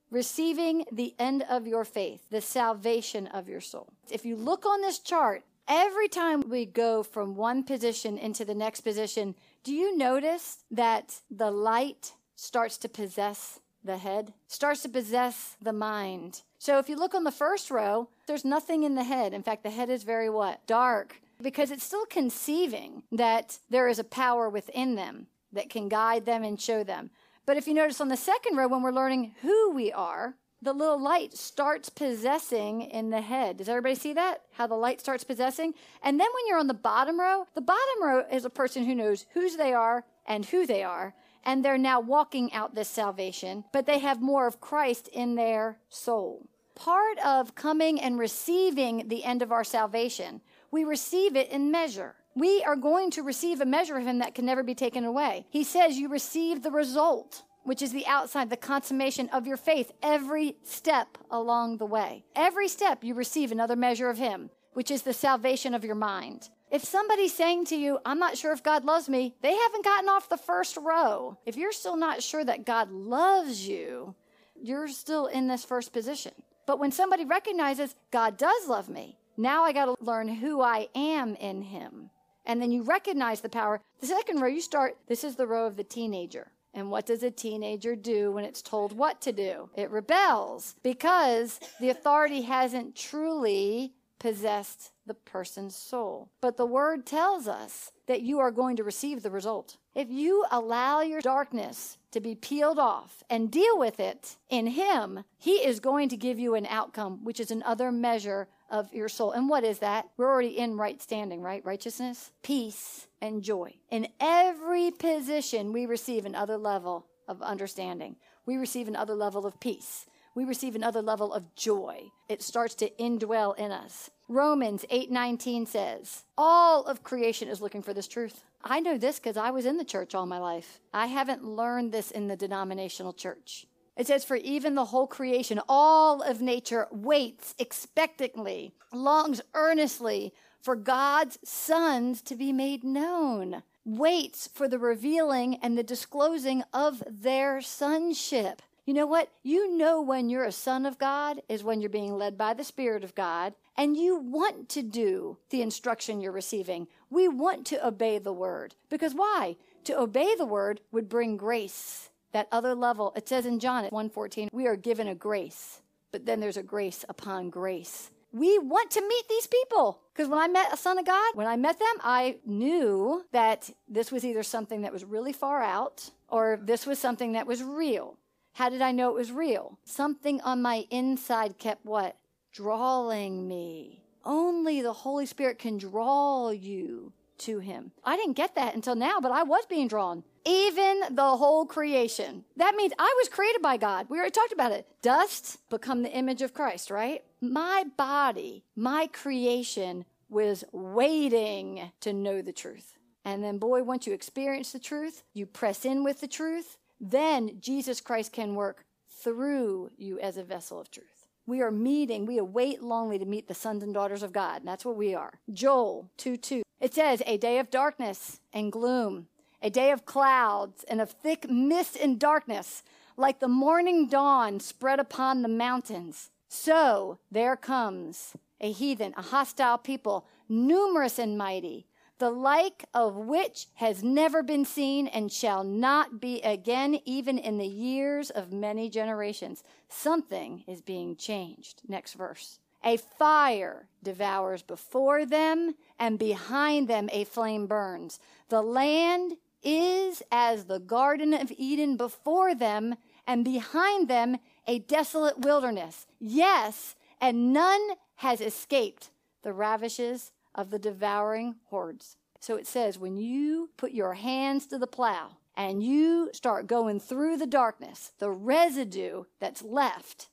receiving 0.09 0.85
the 0.91 1.13
end 1.19 1.43
of 1.49 1.67
your 1.67 1.83
faith, 1.83 2.21
the 2.31 2.41
salvation 2.41 3.27
of 3.27 3.49
your 3.49 3.61
soul. 3.61 3.93
If 4.09 4.25
you 4.25 4.35
look 4.35 4.65
on 4.65 4.81
this 4.81 4.99
chart, 4.99 5.43
Every 5.67 6.07
time 6.07 6.43
we 6.47 6.65
go 6.65 7.01
from 7.01 7.35
one 7.35 7.63
position 7.63 8.19
into 8.19 8.45
the 8.45 8.53
next 8.53 8.81
position, 8.81 9.33
do 9.63 9.73
you 9.73 9.97
notice 9.97 10.59
that 10.69 11.21
the 11.31 11.49
light 11.49 12.13
starts 12.35 12.77
to 12.79 12.89
possess 12.89 13.59
the 13.83 13.97
head, 13.97 14.33
starts 14.47 14.83
to 14.83 14.89
possess 14.89 15.55
the 15.59 15.73
mind? 15.73 16.43
So 16.59 16.77
if 16.77 16.87
you 16.87 16.95
look 16.95 17.15
on 17.15 17.23
the 17.23 17.31
first 17.31 17.71
row, 17.71 18.09
there's 18.27 18.45
nothing 18.45 18.83
in 18.83 18.93
the 18.93 19.03
head. 19.03 19.33
In 19.33 19.41
fact, 19.41 19.63
the 19.63 19.71
head 19.71 19.89
is 19.89 20.03
very 20.03 20.29
what? 20.29 20.65
Dark. 20.67 21.15
Because 21.41 21.71
it's 21.71 21.83
still 21.83 22.05
conceiving 22.05 23.01
that 23.11 23.57
there 23.69 23.87
is 23.87 23.97
a 23.97 24.03
power 24.03 24.47
within 24.47 24.95
them 24.95 25.27
that 25.51 25.69
can 25.69 25.89
guide 25.89 26.25
them 26.25 26.43
and 26.43 26.61
show 26.61 26.83
them. 26.83 27.09
But 27.47 27.57
if 27.57 27.67
you 27.67 27.73
notice 27.73 27.99
on 28.01 28.09
the 28.09 28.17
second 28.17 28.55
row, 28.55 28.67
when 28.67 28.83
we're 28.83 28.91
learning 28.91 29.33
who 29.41 29.71
we 29.71 29.91
are, 29.91 30.35
the 30.65 30.73
little 30.73 30.99
light 30.99 31.37
starts 31.37 31.89
possessing 31.89 32.81
in 32.81 33.11
the 33.11 33.21
head. 33.21 33.57
Does 33.57 33.69
everybody 33.69 33.93
see 33.93 34.13
that? 34.13 34.41
How 34.53 34.65
the 34.65 34.75
light 34.75 34.99
starts 34.99 35.23
possessing? 35.23 35.75
And 36.01 36.19
then 36.19 36.27
when 36.33 36.47
you're 36.47 36.59
on 36.59 36.67
the 36.67 36.73
bottom 36.73 37.19
row, 37.19 37.45
the 37.53 37.61
bottom 37.61 38.03
row 38.03 38.25
is 38.31 38.45
a 38.45 38.49
person 38.49 38.83
who 38.83 38.95
knows 38.95 39.27
whose 39.33 39.55
they 39.55 39.73
are 39.73 40.03
and 40.25 40.43
who 40.43 40.65
they 40.65 40.83
are. 40.83 41.13
And 41.43 41.63
they're 41.63 41.77
now 41.77 41.99
walking 41.99 42.51
out 42.51 42.73
this 42.73 42.89
salvation, 42.89 43.63
but 43.71 43.85
they 43.85 43.99
have 43.99 44.21
more 44.21 44.47
of 44.47 44.59
Christ 44.59 45.07
in 45.09 45.35
their 45.35 45.77
soul. 45.89 46.47
Part 46.73 47.19
of 47.19 47.53
coming 47.53 48.01
and 48.01 48.17
receiving 48.17 49.07
the 49.07 49.23
end 49.23 49.43
of 49.43 49.51
our 49.51 49.63
salvation, 49.63 50.41
we 50.71 50.83
receive 50.83 51.35
it 51.35 51.49
in 51.51 51.69
measure. 51.69 52.15
We 52.33 52.63
are 52.63 52.75
going 52.75 53.11
to 53.11 53.21
receive 53.21 53.61
a 53.61 53.65
measure 53.65 53.97
of 53.97 54.05
Him 54.05 54.17
that 54.17 54.33
can 54.33 54.45
never 54.45 54.63
be 54.63 54.75
taken 54.75 55.05
away. 55.05 55.45
He 55.51 55.63
says 55.63 55.97
you 55.97 56.09
receive 56.09 56.63
the 56.63 56.71
result 56.71 57.43
which 57.65 57.81
is 57.81 57.91
the 57.91 58.07
outside, 58.07 58.49
the 58.49 58.55
consummation 58.55 59.27
of 59.29 59.45
your 59.45 59.57
faith, 59.57 59.91
every 60.01 60.55
step 60.63 61.17
along 61.29 61.77
the 61.77 61.85
way. 61.85 62.23
Every 62.35 62.67
step 62.67 63.03
you 63.03 63.13
receive 63.15 63.51
another 63.51 63.75
measure 63.75 64.09
of 64.09 64.17
Him, 64.17 64.51
which 64.73 64.91
is 64.91 65.01
the 65.01 65.13
salvation 65.13 65.73
of 65.73 65.83
your 65.83 65.95
mind. 65.95 66.49
If 66.71 66.83
somebody's 66.83 67.33
saying 67.33 67.65
to 67.65 67.75
you, 67.75 67.99
I'm 68.05 68.19
not 68.19 68.37
sure 68.37 68.53
if 68.53 68.63
God 68.63 68.85
loves 68.85 69.09
me, 69.09 69.35
they 69.41 69.55
haven't 69.55 69.83
gotten 69.83 70.09
off 70.09 70.29
the 70.29 70.37
first 70.37 70.77
row. 70.77 71.37
If 71.45 71.57
you're 71.57 71.71
still 71.71 71.97
not 71.97 72.23
sure 72.23 72.45
that 72.45 72.65
God 72.65 72.91
loves 72.91 73.67
you, 73.67 74.15
you're 74.61 74.87
still 74.87 75.25
in 75.25 75.47
this 75.47 75.65
first 75.65 75.91
position. 75.91 76.33
But 76.67 76.79
when 76.79 76.91
somebody 76.91 77.25
recognizes 77.25 77.95
God 78.11 78.37
does 78.37 78.67
love 78.67 78.89
me, 78.89 79.17
now 79.37 79.63
I 79.63 79.73
got 79.73 79.85
to 79.85 79.95
learn 80.03 80.27
who 80.27 80.61
I 80.61 80.87
am 80.95 81.35
in 81.35 81.61
Him. 81.63 82.09
And 82.45 82.61
then 82.61 82.71
you 82.71 82.83
recognize 82.83 83.41
the 83.41 83.49
power. 83.49 83.81
The 83.99 84.07
second 84.07 84.39
row, 84.39 84.47
you 84.47 84.61
start, 84.61 84.97
this 85.07 85.23
is 85.23 85.35
the 85.35 85.47
row 85.47 85.65
of 85.65 85.77
the 85.77 85.83
teenager. 85.83 86.51
And 86.75 86.91
what 86.91 87.05
does 87.05 87.23
a 87.23 87.31
teenager 87.31 87.95
do 87.95 88.33
when 88.33 88.43
it's 88.43 88.61
told 88.61 88.95
what 88.95 89.21
to 89.21 89.31
do? 89.31 89.69
It 89.75 89.89
rebels 89.89 90.75
because 90.83 91.59
the 91.79 91.89
authority 91.89 92.41
hasn't 92.41 92.95
truly 92.95 93.93
possessed 94.19 94.91
the 95.05 95.13
person's 95.13 95.75
soul. 95.75 96.31
But 96.41 96.57
the 96.57 96.65
word 96.65 97.05
tells 97.05 97.47
us 97.47 97.91
that 98.07 98.21
you 98.21 98.39
are 98.39 98.51
going 98.51 98.75
to 98.75 98.83
receive 98.83 99.23
the 99.23 99.31
result. 99.31 99.77
If 99.93 100.09
you 100.09 100.45
allow 100.51 101.01
your 101.01 101.21
darkness 101.21 101.97
to 102.11 102.19
be 102.19 102.35
peeled 102.35 102.79
off 102.79 103.23
and 103.29 103.51
deal 103.51 103.77
with 103.77 103.99
it 103.99 104.35
in 104.49 104.67
Him, 104.67 105.23
He 105.37 105.57
is 105.57 105.79
going 105.79 106.09
to 106.09 106.17
give 106.17 106.39
you 106.39 106.55
an 106.55 106.65
outcome, 106.65 107.23
which 107.23 107.39
is 107.39 107.51
another 107.51 107.91
measure 107.91 108.47
of 108.75 108.93
your 108.93 109.07
soul. 109.07 109.31
And 109.31 109.47
what 109.47 109.63
is 109.63 109.79
that? 109.79 110.09
We're 110.17 110.29
already 110.29 110.57
in 110.57 110.75
right 110.75 111.01
standing, 111.01 111.41
right? 111.41 111.65
Righteousness, 111.65 112.31
peace, 112.43 113.07
and 113.21 113.41
joy. 113.41 113.75
In 113.89 114.09
every 114.19 114.91
position, 114.91 115.71
we 115.71 115.85
receive 115.85 116.25
another 116.25 116.57
level 116.57 117.07
of 117.29 117.41
understanding. 117.41 118.17
We 118.45 118.57
receive 118.57 118.89
another 118.89 119.15
level 119.15 119.45
of 119.45 119.61
peace. 119.61 120.07
We 120.35 120.43
receive 120.43 120.75
another 120.75 121.01
level 121.01 121.31
of 121.31 121.55
joy. 121.55 122.11
It 122.27 122.41
starts 122.41 122.75
to 122.75 122.89
indwell 122.99 123.57
in 123.57 123.71
us. 123.71 124.09
Romans 124.27 124.83
8:19 124.89 125.65
says, 125.65 126.25
"All 126.37 126.83
of 126.83 127.01
creation 127.01 127.47
is 127.47 127.61
looking 127.61 127.81
for 127.81 127.93
this 127.93 128.09
truth." 128.09 128.43
I 128.61 128.81
know 128.81 128.97
this 128.97 129.19
because 129.19 129.37
I 129.37 129.51
was 129.51 129.65
in 129.65 129.77
the 129.77 129.85
church 129.85 130.13
all 130.13 130.25
my 130.25 130.39
life. 130.39 130.81
I 130.93 131.05
haven't 131.05 131.45
learned 131.45 131.93
this 131.93 132.11
in 132.11 132.27
the 132.27 132.35
denominational 132.35 133.13
church. 133.13 133.67
It 133.95 134.07
says, 134.07 134.25
For 134.25 134.35
even 134.35 134.75
the 134.75 134.85
whole 134.85 135.07
creation, 135.07 135.61
all 135.69 136.21
of 136.21 136.41
nature 136.41 136.87
waits 136.91 137.55
expectantly, 137.57 138.73
longs 138.91 139.41
earnestly 139.53 140.33
for 140.61 140.75
God's 140.75 141.37
sons 141.43 142.21
to 142.23 142.35
be 142.35 142.51
made 142.51 142.83
known, 142.83 143.63
waits 143.85 144.49
for 144.51 144.67
the 144.67 144.79
revealing 144.79 145.55
and 145.61 145.77
the 145.77 145.83
disclosing 145.83 146.63
of 146.73 147.03
their 147.07 147.61
sonship. 147.61 148.61
You 148.85 148.93
know 148.93 149.05
what? 149.05 149.29
You 149.43 149.75
know 149.75 150.01
when 150.01 150.29
you're 150.29 150.43
a 150.43 150.51
son 150.51 150.85
of 150.85 150.99
God 150.99 151.41
is 151.47 151.63
when 151.63 151.81
you're 151.81 151.89
being 151.89 152.17
led 152.17 152.37
by 152.37 152.53
the 152.53 152.63
Spirit 152.63 153.03
of 153.03 153.15
God 153.15 153.53
and 153.77 153.97
you 153.97 154.17
want 154.17 154.69
to 154.69 154.83
do 154.83 155.37
the 155.49 155.61
instruction 155.61 156.21
you're 156.21 156.31
receiving. 156.31 156.87
We 157.09 157.27
want 157.27 157.65
to 157.67 157.85
obey 157.87 158.19
the 158.19 158.33
word. 158.33 158.75
Because 158.89 159.13
why? 159.13 159.57
To 159.85 159.99
obey 159.99 160.35
the 160.35 160.45
word 160.45 160.81
would 160.91 161.09
bring 161.09 161.37
grace 161.37 162.09
that 162.35 162.49
other 162.51 162.75
level. 162.75 163.13
It 163.15 163.29
says 163.29 163.45
in 163.45 163.59
John 163.59 163.85
at 163.85 163.93
114, 163.93 164.49
we 164.51 164.67
are 164.67 164.75
given 164.75 165.07
a 165.07 165.15
grace, 165.15 165.81
but 166.11 166.25
then 166.25 166.41
there's 166.41 166.57
a 166.57 166.63
grace 166.63 167.05
upon 167.07 167.49
grace. 167.49 168.11
We 168.33 168.59
want 168.59 168.91
to 168.91 169.07
meet 169.07 169.29
these 169.29 169.47
people. 169.47 170.01
Because 170.13 170.27
when 170.27 170.39
I 170.39 170.49
met 170.49 170.73
a 170.73 170.77
son 170.77 170.99
of 170.99 171.05
God, 171.05 171.35
when 171.35 171.47
I 171.47 171.55
met 171.55 171.79
them, 171.79 171.95
I 172.03 172.39
knew 172.45 173.23
that 173.31 173.69
this 173.87 174.11
was 174.11 174.25
either 174.25 174.43
something 174.43 174.81
that 174.81 174.91
was 174.91 175.05
really 175.05 175.31
far 175.31 175.63
out 175.63 176.11
or 176.27 176.59
this 176.61 176.85
was 176.85 176.99
something 176.99 177.31
that 177.31 177.47
was 177.47 177.63
real. 177.63 178.17
How 178.51 178.67
did 178.67 178.81
I 178.81 178.91
know 178.91 179.11
it 179.11 179.15
was 179.15 179.31
real? 179.31 179.79
Something 179.85 180.41
on 180.41 180.61
my 180.61 180.87
inside 180.89 181.57
kept 181.57 181.85
what? 181.85 182.17
Drawing 182.51 183.47
me. 183.47 184.03
Only 184.25 184.81
the 184.81 184.91
Holy 184.91 185.25
Spirit 185.25 185.57
can 185.57 185.77
draw 185.77 186.49
you 186.49 187.13
to 187.39 187.59
Him. 187.59 187.91
I 188.03 188.17
didn't 188.17 188.33
get 188.33 188.55
that 188.55 188.75
until 188.75 188.95
now, 188.95 189.21
but 189.21 189.31
I 189.31 189.43
was 189.43 189.65
being 189.65 189.87
drawn 189.87 190.25
even 190.45 191.01
the 191.11 191.37
whole 191.37 191.65
creation. 191.65 192.45
That 192.55 192.75
means 192.75 192.93
I 192.97 193.13
was 193.19 193.29
created 193.29 193.61
by 193.61 193.77
God. 193.77 194.07
We 194.09 194.17
already 194.17 194.31
talked 194.31 194.53
about 194.53 194.71
it. 194.71 194.87
Dust 195.01 195.57
become 195.69 196.03
the 196.03 196.11
image 196.11 196.41
of 196.41 196.53
Christ, 196.53 196.91
right? 196.91 197.23
My 197.41 197.85
body, 197.97 198.63
my 198.75 199.07
creation 199.07 200.05
was 200.29 200.63
waiting 200.71 201.91
to 202.01 202.13
know 202.13 202.41
the 202.41 202.53
truth. 202.53 202.93
And 203.23 203.43
then, 203.43 203.57
boy, 203.57 203.83
once 203.83 204.05
you 204.05 204.13
experience 204.13 204.71
the 204.71 204.79
truth, 204.79 205.23
you 205.33 205.45
press 205.45 205.83
in 205.83 206.03
with 206.03 206.21
the 206.21 206.27
truth, 206.27 206.77
then 206.99 207.57
Jesus 207.59 207.99
Christ 207.99 208.31
can 208.31 208.55
work 208.55 208.85
through 209.09 209.89
you 209.97 210.19
as 210.19 210.37
a 210.37 210.43
vessel 210.43 210.79
of 210.79 210.91
truth. 210.91 211.27
We 211.47 211.61
are 211.61 211.71
meeting, 211.71 212.25
we 212.25 212.37
await 212.37 212.81
longly 212.81 213.19
to 213.19 213.25
meet 213.25 213.47
the 213.47 213.53
sons 213.53 213.83
and 213.83 213.93
daughters 213.93 214.23
of 214.23 214.33
God. 214.33 214.61
And 214.61 214.67
that's 214.67 214.85
what 214.85 214.95
we 214.95 215.13
are. 215.13 215.39
Joel 215.51 216.09
2 216.17 216.37
2. 216.37 216.63
It 216.79 216.93
says, 216.93 217.21
A 217.25 217.37
day 217.37 217.59
of 217.59 217.69
darkness 217.69 218.39
and 218.53 218.71
gloom 218.71 219.27
a 219.65 219.69
day 219.71 219.89
of 219.89 220.05
clouds 220.05 220.85
and 220.87 221.01
of 221.01 221.09
thick 221.09 221.49
mist 221.49 221.97
and 221.99 222.19
darkness, 222.19 222.83
like 223.17 223.39
the 223.39 223.47
morning 223.47 224.07
dawn 224.07 224.59
spread 224.59 224.99
upon 224.99 225.41
the 225.41 225.47
mountains. 225.47 226.29
So 226.47 227.17
there 227.31 227.55
comes 227.55 228.35
a 228.61 228.71
heathen, 228.71 229.15
a 229.17 229.23
hostile 229.23 229.79
people, 229.79 230.27
numerous 230.47 231.17
and 231.17 231.35
mighty, 231.35 231.87
the 232.19 232.29
like 232.29 232.85
of 232.93 233.15
which 233.15 233.65
has 233.73 234.03
never 234.03 234.43
been 234.43 234.65
seen 234.65 235.07
and 235.07 235.31
shall 235.31 235.63
not 235.63 236.21
be 236.21 236.41
again, 236.41 236.99
even 237.03 237.39
in 237.39 237.57
the 237.57 237.65
years 237.65 238.29
of 238.29 238.53
many 238.53 238.87
generations. 238.87 239.63
Something 239.89 240.63
is 240.67 240.83
being 240.83 241.15
changed. 241.15 241.81
Next 241.87 242.13
verse. 242.13 242.59
A 242.83 242.97
fire 242.97 243.87
devours 244.03 244.61
before 244.61 245.25
them, 245.25 245.73
and 245.97 246.19
behind 246.19 246.87
them 246.87 247.09
a 247.11 247.23
flame 247.23 247.65
burns. 247.65 248.19
The 248.49 248.61
land 248.61 249.37
is 249.65 250.23
as 250.31 250.65
the 250.65 250.79
Garden 250.79 251.33
of 251.33 251.51
Eden 251.57 251.97
before 251.97 252.55
them, 252.55 252.95
and 253.27 253.43
behind 253.43 254.07
them 254.07 254.37
a 254.67 254.79
desolate 254.79 255.39
wilderness. 255.39 256.05
Yes, 256.19 256.95
and 257.19 257.51
none 257.51 257.81
has 258.17 258.39
escaped 258.39 259.09
the 259.41 259.51
ravishes 259.51 260.31
of 260.53 260.69
the 260.69 260.79
devouring 260.79 261.55
hordes. 261.65 262.17
So 262.39 262.55
it 262.55 262.67
says, 262.67 262.99
when 262.99 263.17
you 263.17 263.71
put 263.77 263.91
your 263.91 264.13
hands 264.13 264.67
to 264.67 264.77
the 264.77 264.87
plow 264.87 265.37
and 265.57 265.81
you 265.81 266.29
start 266.33 266.67
going 266.67 266.99
through 266.99 267.37
the 267.37 267.47
darkness, 267.47 268.11
the 268.19 268.29
residue 268.29 269.23
that's 269.39 269.63
left, 269.63 270.29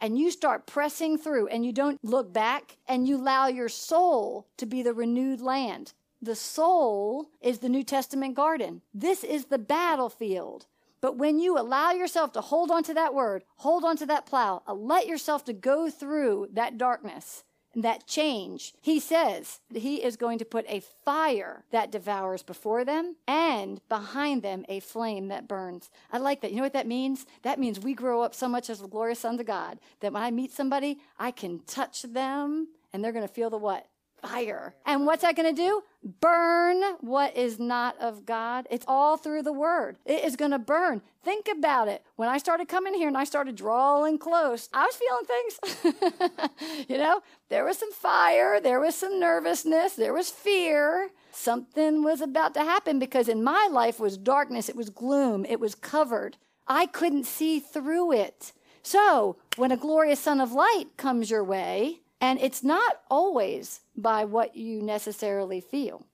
and 0.00 0.18
you 0.18 0.30
start 0.30 0.66
pressing 0.66 1.18
through 1.18 1.48
and 1.48 1.64
you 1.66 1.72
don't 1.72 2.02
look 2.02 2.32
back 2.32 2.78
and 2.88 3.06
you 3.06 3.18
allow 3.18 3.46
your 3.46 3.68
soul 3.68 4.46
to 4.56 4.64
be 4.64 4.82
the 4.82 4.94
renewed 4.94 5.42
land, 5.42 5.92
The 6.22 6.36
soul 6.36 7.30
is 7.40 7.58
the 7.58 7.68
New 7.68 7.82
Testament 7.82 8.34
garden. 8.34 8.82
This 8.92 9.24
is 9.24 9.46
the 9.46 9.58
battlefield. 9.58 10.66
But 11.00 11.16
when 11.16 11.38
you 11.38 11.58
allow 11.58 11.92
yourself 11.92 12.32
to 12.32 12.42
hold 12.42 12.70
on 12.70 12.82
to 12.84 12.94
that 12.94 13.14
word, 13.14 13.44
hold 13.56 13.84
on 13.84 13.96
to 13.98 14.06
that 14.06 14.26
plow, 14.26 14.62
uh, 14.68 14.74
let 14.74 15.06
yourself 15.06 15.44
to 15.46 15.54
go 15.54 15.88
through 15.88 16.48
that 16.52 16.76
darkness, 16.76 17.44
and 17.72 17.84
that 17.84 18.06
change, 18.06 18.74
he 18.80 18.98
says 18.98 19.60
he 19.72 20.02
is 20.02 20.16
going 20.16 20.38
to 20.38 20.44
put 20.44 20.64
a 20.68 20.82
fire 21.04 21.64
that 21.70 21.92
devours 21.92 22.42
before 22.42 22.84
them 22.84 23.16
and 23.28 23.80
behind 23.88 24.42
them 24.42 24.64
a 24.68 24.80
flame 24.80 25.28
that 25.28 25.46
burns. 25.46 25.88
I 26.12 26.18
like 26.18 26.40
that. 26.40 26.50
You 26.50 26.58
know 26.58 26.64
what 26.64 26.72
that 26.72 26.88
means? 26.88 27.26
That 27.42 27.60
means 27.60 27.78
we 27.78 27.94
grow 27.94 28.22
up 28.22 28.34
so 28.34 28.48
much 28.48 28.68
as 28.70 28.80
the 28.80 28.88
glorious 28.88 29.20
sons 29.20 29.38
of 29.38 29.46
God 29.46 29.78
that 30.00 30.12
when 30.12 30.22
I 30.22 30.32
meet 30.32 30.50
somebody, 30.50 30.98
I 31.18 31.30
can 31.30 31.60
touch 31.60 32.02
them 32.02 32.68
and 32.92 33.04
they're 33.04 33.12
going 33.12 33.26
to 33.26 33.32
feel 33.32 33.50
the 33.50 33.58
what? 33.58 33.86
Fire. 34.20 34.74
And 34.84 35.06
what's 35.06 35.22
that 35.22 35.36
going 35.36 35.54
to 35.54 35.62
do? 35.62 35.82
Burn 36.02 36.82
what 37.00 37.36
is 37.36 37.58
not 37.58 38.00
of 38.00 38.24
God. 38.24 38.66
It's 38.70 38.84
all 38.88 39.16
through 39.16 39.42
the 39.42 39.52
word. 39.52 39.98
It 40.04 40.24
is 40.24 40.36
going 40.36 40.52
to 40.52 40.58
burn. 40.58 41.02
Think 41.22 41.48
about 41.48 41.88
it. 41.88 42.04
When 42.16 42.28
I 42.28 42.38
started 42.38 42.68
coming 42.68 42.94
here 42.94 43.08
and 43.08 43.18
I 43.18 43.24
started 43.24 43.56
drawing 43.56 44.18
close, 44.18 44.68
I 44.72 44.86
was 44.86 44.96
feeling 44.96 45.26
things. 45.26 46.88
you 46.88 46.98
know, 46.98 47.22
there 47.48 47.64
was 47.64 47.78
some 47.78 47.92
fire, 47.92 48.60
there 48.60 48.80
was 48.80 48.94
some 48.94 49.20
nervousness, 49.20 49.94
there 49.94 50.14
was 50.14 50.30
fear. 50.30 51.10
Something 51.32 52.02
was 52.02 52.20
about 52.20 52.54
to 52.54 52.60
happen 52.60 52.98
because 52.98 53.28
in 53.28 53.44
my 53.44 53.68
life 53.70 54.00
was 54.00 54.16
darkness, 54.16 54.68
it 54.68 54.76
was 54.76 54.90
gloom, 54.90 55.44
it 55.44 55.60
was 55.60 55.74
covered. 55.74 56.36
I 56.66 56.86
couldn't 56.86 57.24
see 57.26 57.60
through 57.60 58.12
it. 58.12 58.52
So, 58.82 59.36
when 59.56 59.72
a 59.72 59.76
glorious 59.76 60.20
son 60.20 60.40
of 60.40 60.52
light 60.52 60.86
comes 60.96 61.30
your 61.30 61.44
way, 61.44 62.00
and 62.20 62.38
it's 62.40 62.62
not 62.62 63.00
always 63.10 63.80
by 64.00 64.24
what 64.24 64.56
you 64.56 64.82
necessarily 64.82 65.60
feel, 65.60 66.06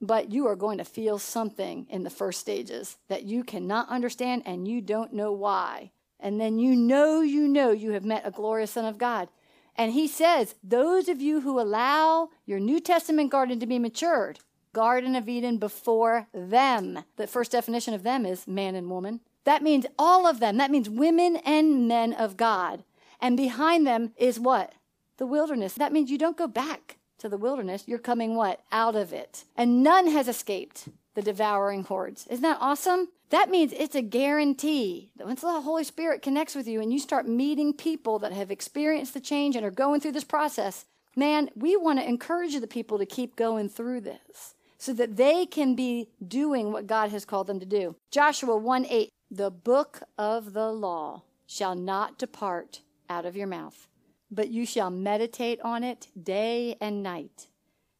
but 0.00 0.30
you 0.30 0.46
are 0.46 0.56
going 0.56 0.78
to 0.78 0.84
feel 0.84 1.18
something 1.18 1.86
in 1.90 2.02
the 2.02 2.10
first 2.10 2.40
stages 2.40 2.98
that 3.08 3.24
you 3.24 3.44
cannot 3.44 3.88
understand 3.88 4.42
and 4.46 4.68
you 4.68 4.80
don't 4.80 5.12
know 5.12 5.32
why. 5.32 5.90
And 6.18 6.40
then 6.40 6.58
you 6.58 6.74
know, 6.74 7.20
you 7.20 7.46
know, 7.46 7.70
you 7.70 7.92
have 7.92 8.04
met 8.04 8.26
a 8.26 8.30
glorious 8.30 8.72
Son 8.72 8.84
of 8.84 8.98
God. 8.98 9.28
And 9.76 9.92
he 9.92 10.08
says, 10.08 10.54
Those 10.64 11.08
of 11.08 11.20
you 11.20 11.40
who 11.40 11.60
allow 11.60 12.30
your 12.46 12.60
New 12.60 12.80
Testament 12.80 13.30
garden 13.30 13.60
to 13.60 13.66
be 13.66 13.78
matured, 13.78 14.40
Garden 14.72 15.16
of 15.16 15.28
Eden 15.28 15.58
before 15.58 16.28
them. 16.34 17.04
The 17.16 17.26
first 17.26 17.52
definition 17.52 17.94
of 17.94 18.02
them 18.02 18.26
is 18.26 18.46
man 18.46 18.74
and 18.74 18.90
woman. 18.90 19.20
That 19.44 19.62
means 19.62 19.86
all 19.98 20.26
of 20.26 20.40
them. 20.40 20.58
That 20.58 20.70
means 20.70 20.90
women 20.90 21.36
and 21.36 21.88
men 21.88 22.12
of 22.12 22.36
God. 22.36 22.84
And 23.20 23.36
behind 23.36 23.86
them 23.86 24.12
is 24.16 24.38
what? 24.38 24.74
the 25.16 25.26
wilderness. 25.26 25.74
That 25.74 25.92
means 25.92 26.10
you 26.10 26.18
don't 26.18 26.36
go 26.36 26.46
back 26.46 26.95
to 27.18 27.28
the 27.28 27.38
wilderness. 27.38 27.84
You're 27.86 27.98
coming 27.98 28.34
what? 28.34 28.60
Out 28.72 28.96
of 28.96 29.12
it. 29.12 29.44
And 29.56 29.82
none 29.82 30.08
has 30.08 30.28
escaped 30.28 30.88
the 31.14 31.22
devouring 31.22 31.84
hordes. 31.84 32.26
Isn't 32.28 32.42
that 32.42 32.58
awesome? 32.60 33.08
That 33.30 33.50
means 33.50 33.72
it's 33.72 33.96
a 33.96 34.02
guarantee 34.02 35.10
that 35.16 35.26
once 35.26 35.40
the 35.40 35.60
Holy 35.60 35.82
Spirit 35.82 36.22
connects 36.22 36.54
with 36.54 36.68
you 36.68 36.80
and 36.80 36.92
you 36.92 37.00
start 37.00 37.26
meeting 37.26 37.72
people 37.72 38.18
that 38.20 38.32
have 38.32 38.50
experienced 38.50 39.14
the 39.14 39.20
change 39.20 39.56
and 39.56 39.64
are 39.64 39.70
going 39.70 40.00
through 40.00 40.12
this 40.12 40.24
process, 40.24 40.84
man, 41.16 41.50
we 41.56 41.76
want 41.76 41.98
to 41.98 42.08
encourage 42.08 42.58
the 42.58 42.66
people 42.66 42.98
to 42.98 43.06
keep 43.06 43.34
going 43.34 43.68
through 43.68 44.02
this 44.02 44.54
so 44.78 44.92
that 44.92 45.16
they 45.16 45.46
can 45.46 45.74
be 45.74 46.08
doing 46.26 46.70
what 46.70 46.86
God 46.86 47.10
has 47.10 47.24
called 47.24 47.46
them 47.48 47.58
to 47.58 47.66
do. 47.66 47.96
Joshua 48.12 48.56
1 48.56 48.86
8, 48.88 49.10
the 49.30 49.50
book 49.50 50.02
of 50.16 50.52
the 50.52 50.70
law 50.70 51.22
shall 51.46 51.74
not 51.74 52.18
depart 52.18 52.82
out 53.08 53.24
of 53.24 53.36
your 53.36 53.46
mouth 53.46 53.88
but 54.36 54.50
you 54.50 54.66
shall 54.66 54.90
meditate 54.90 55.60
on 55.62 55.82
it 55.82 56.08
day 56.22 56.76
and 56.80 57.02
night, 57.02 57.48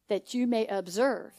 that 0.07 0.33
you 0.33 0.47
may 0.47 0.67
observe 0.67 1.33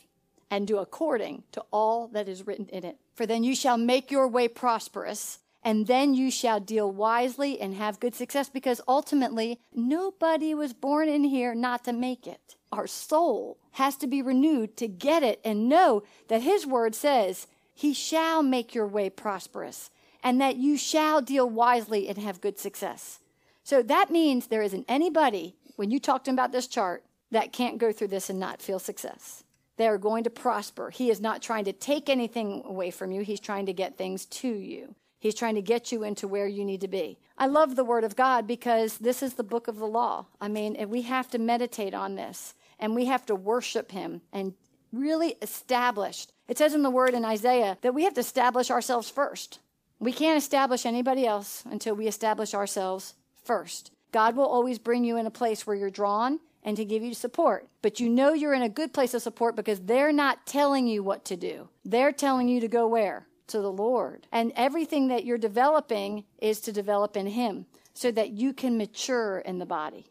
and 0.51 0.66
do 0.66 0.78
according 0.78 1.44
to 1.53 1.62
all 1.72 2.09
that 2.09 2.28
is 2.28 2.46
written 2.46 2.68
in 2.70 2.84
it. 2.84 2.99
For 3.14 3.24
then 3.24 3.44
you 3.44 3.55
shall 3.55 3.78
make 3.78 4.11
your 4.11 4.26
way 4.26 4.49
prosperous, 4.49 5.38
and 5.62 5.86
then 5.86 6.14
you 6.14 6.30
shall 6.30 6.61
deal 6.61 6.90
wisely 6.90 7.61
and 7.61 7.74
have 7.74 8.01
good 8.01 8.14
success, 8.14 8.49
because 8.49 8.80
ultimately, 8.88 9.61
nobody 9.74 10.55
was 10.55 10.72
born 10.72 11.09
in 11.09 11.24
here 11.24 11.55
not 11.55 11.84
to 11.84 11.92
make 11.92 12.26
it. 12.26 12.57
Our 12.72 12.86
soul 12.86 13.59
has 13.72 13.96
to 13.99 14.07
be 14.07 14.20
renewed 14.20 14.76
to 14.78 14.88
get 14.88 15.22
it 15.22 15.40
and 15.44 15.68
know 15.68 16.03
that 16.28 16.42
His 16.42 16.66
word 16.66 16.94
says, 16.94 17.46
He 17.74 17.94
shall 17.94 18.42
make 18.42 18.74
your 18.74 18.86
way 18.86 19.11
prosperous, 19.11 19.90
and 20.22 20.40
that 20.40 20.57
you 20.57 20.76
shall 20.76 21.20
deal 21.20 21.49
wisely 21.49 22.09
and 22.09 22.18
have 22.18 22.40
good 22.40 22.59
success. 22.59 23.20
So 23.69 23.83
that 23.83 24.11
means 24.11 24.47
there 24.47 24.62
isn't 24.62 24.87
anybody, 24.89 25.55
when 25.77 25.91
you 25.91 26.01
talk 26.01 26.25
to 26.25 26.31
them 26.31 26.37
about 26.37 26.53
this 26.53 26.66
chart, 26.66 27.05
that 27.33 27.53
can't 27.53 27.77
go 27.77 27.93
through 27.93 28.09
this 28.09 28.31
and 28.31 28.41
not 28.41 28.62
feel 28.62 28.79
success. 28.79 29.45
They 29.77 29.87
are 29.87 29.99
going 29.99 30.25
to 30.25 30.31
prosper. 30.31 30.89
He 30.89 31.11
is 31.11 31.21
not 31.21 31.43
trying 31.43 31.66
to 31.66 31.75
take 31.75 32.09
anything 32.09 32.62
away 32.64 32.91
from 32.91 33.12
you, 33.12 33.21
He's 33.21 33.41
trying 33.41 33.66
to 33.66 33.75
get 33.75 33.99
things 33.99 34.25
to 34.25 34.49
you. 34.49 34.95
He's 35.21 35.35
trying 35.35 35.55
to 35.57 35.61
get 35.61 35.93
you 35.93 36.03
into 36.03 36.27
where 36.27 36.47
you 36.47 36.64
need 36.64 36.81
to 36.81 36.89
be. 36.89 37.19
I 37.37 37.45
love 37.45 37.77
the 37.77 37.85
Word 37.85 38.05
of 38.05 38.16
God 38.16 38.47
because 38.47 38.97
this 38.97 39.23
is 39.23 39.35
the 39.35 39.45
book 39.45 39.69
of 39.69 39.77
the 39.77 39.87
law. 39.87 40.25
I 40.41 40.49
mean, 40.49 40.89
we 40.89 41.03
have 41.03 41.29
to 41.33 41.39
meditate 41.39 41.93
on 41.93 42.14
this 42.14 42.55
and 42.81 42.95
we 42.95 43.05
have 43.05 43.27
to 43.27 43.35
worship 43.35 43.93
Him 43.93 44.23
and 44.33 44.55
really 44.95 45.37
establish. 45.43 46.27
It 46.49 46.57
says 46.57 46.73
in 46.73 46.83
the 46.83 46.89
Word 46.89 47.12
in 47.12 47.27
Isaiah 47.27 47.77
that 47.83 47.93
we 47.93 48.05
have 48.05 48.14
to 48.14 48.21
establish 48.21 48.71
ourselves 48.71 49.11
first. 49.11 49.59
We 49.99 50.14
can't 50.14 50.39
establish 50.39 50.87
anybody 50.87 51.27
else 51.27 51.64
until 51.71 51.95
we 51.95 52.07
establish 52.07 52.55
ourselves 52.55 53.12
first. 53.49 53.90
God 54.12 54.36
will 54.36 54.46
always 54.46 54.78
bring 54.78 55.05
you 55.05 55.16
in 55.16 55.26
a 55.26 55.30
place 55.30 55.66
where 55.66 55.74
you're 55.74 55.90
drawn 55.90 56.38
and 56.62 56.76
to 56.76 56.84
give 56.84 57.03
you 57.03 57.14
support. 57.14 57.66
But 57.80 57.99
you 57.99 58.11
know 58.11 58.34
you're 58.34 58.53
in 58.53 58.62
a 58.62 58.68
good 58.68 58.92
place 58.92 59.14
of 59.14 59.22
support 59.22 59.57
because 59.57 59.80
they're 59.80 60.12
not 60.12 60.46
telling 60.46 60.86
you 60.86 61.03
what 61.03 61.24
to 61.26 61.36
do. 61.36 61.68
They're 61.84 62.12
telling 62.12 62.49
you 62.49 62.61
to 62.61 62.68
go 62.68 62.86
where? 62.86 63.26
To 63.49 63.61
the 63.61 63.72
Lord. 63.72 64.26
And 64.30 64.53
everything 64.55 65.09
that 65.09 65.24
you're 65.24 65.38
developing 65.38 66.24
is 66.42 66.61
to 66.61 66.72
develop 66.72 67.16
in 67.16 67.26
Him 67.26 67.64
so 67.94 68.11
that 68.12 68.30
you 68.30 68.53
can 68.53 68.76
mature 68.76 69.38
in 69.38 69.59
the 69.59 69.66
body, 69.66 70.11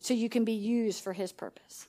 so 0.00 0.12
you 0.12 0.28
can 0.28 0.44
be 0.44 0.52
used 0.52 1.04
for 1.04 1.12
His 1.12 1.32
purpose. 1.32 1.86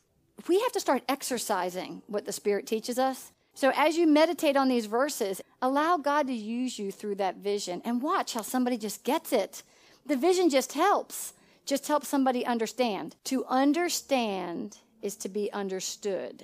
We 0.48 0.60
have 0.62 0.72
to 0.74 0.80
start 0.80 1.04
exercising 1.10 2.04
what 2.06 2.26
the 2.26 2.32
Spirit 2.32 2.68
teaches 2.68 3.00
us. 3.00 3.32
So 3.56 3.72
as 3.76 3.98
you 3.98 4.08
meditate 4.08 4.56
on 4.58 4.68
these 4.68 4.86
verses, 4.86 5.42
allow 5.62 5.98
God 5.98 6.28
to 6.28 6.34
use 6.34 6.78
you 6.80 6.92
through 6.92 7.16
that 7.16 7.38
vision 7.38 7.82
and 7.84 8.02
watch 8.02 8.34
how 8.34 8.42
somebody 8.42 8.78
just 8.78 9.04
gets 9.04 9.34
it 9.34 9.64
the 10.06 10.18
vision 10.18 10.50
just 10.50 10.74
helps, 10.74 11.34
just 11.66 11.88
helps 11.88 12.08
somebody 12.08 12.46
understand. 12.46 13.16
To 13.26 13.46
understand 13.46 14.78
is 15.02 15.16
to 15.18 15.30
be 15.30 15.52
understood. 15.52 16.44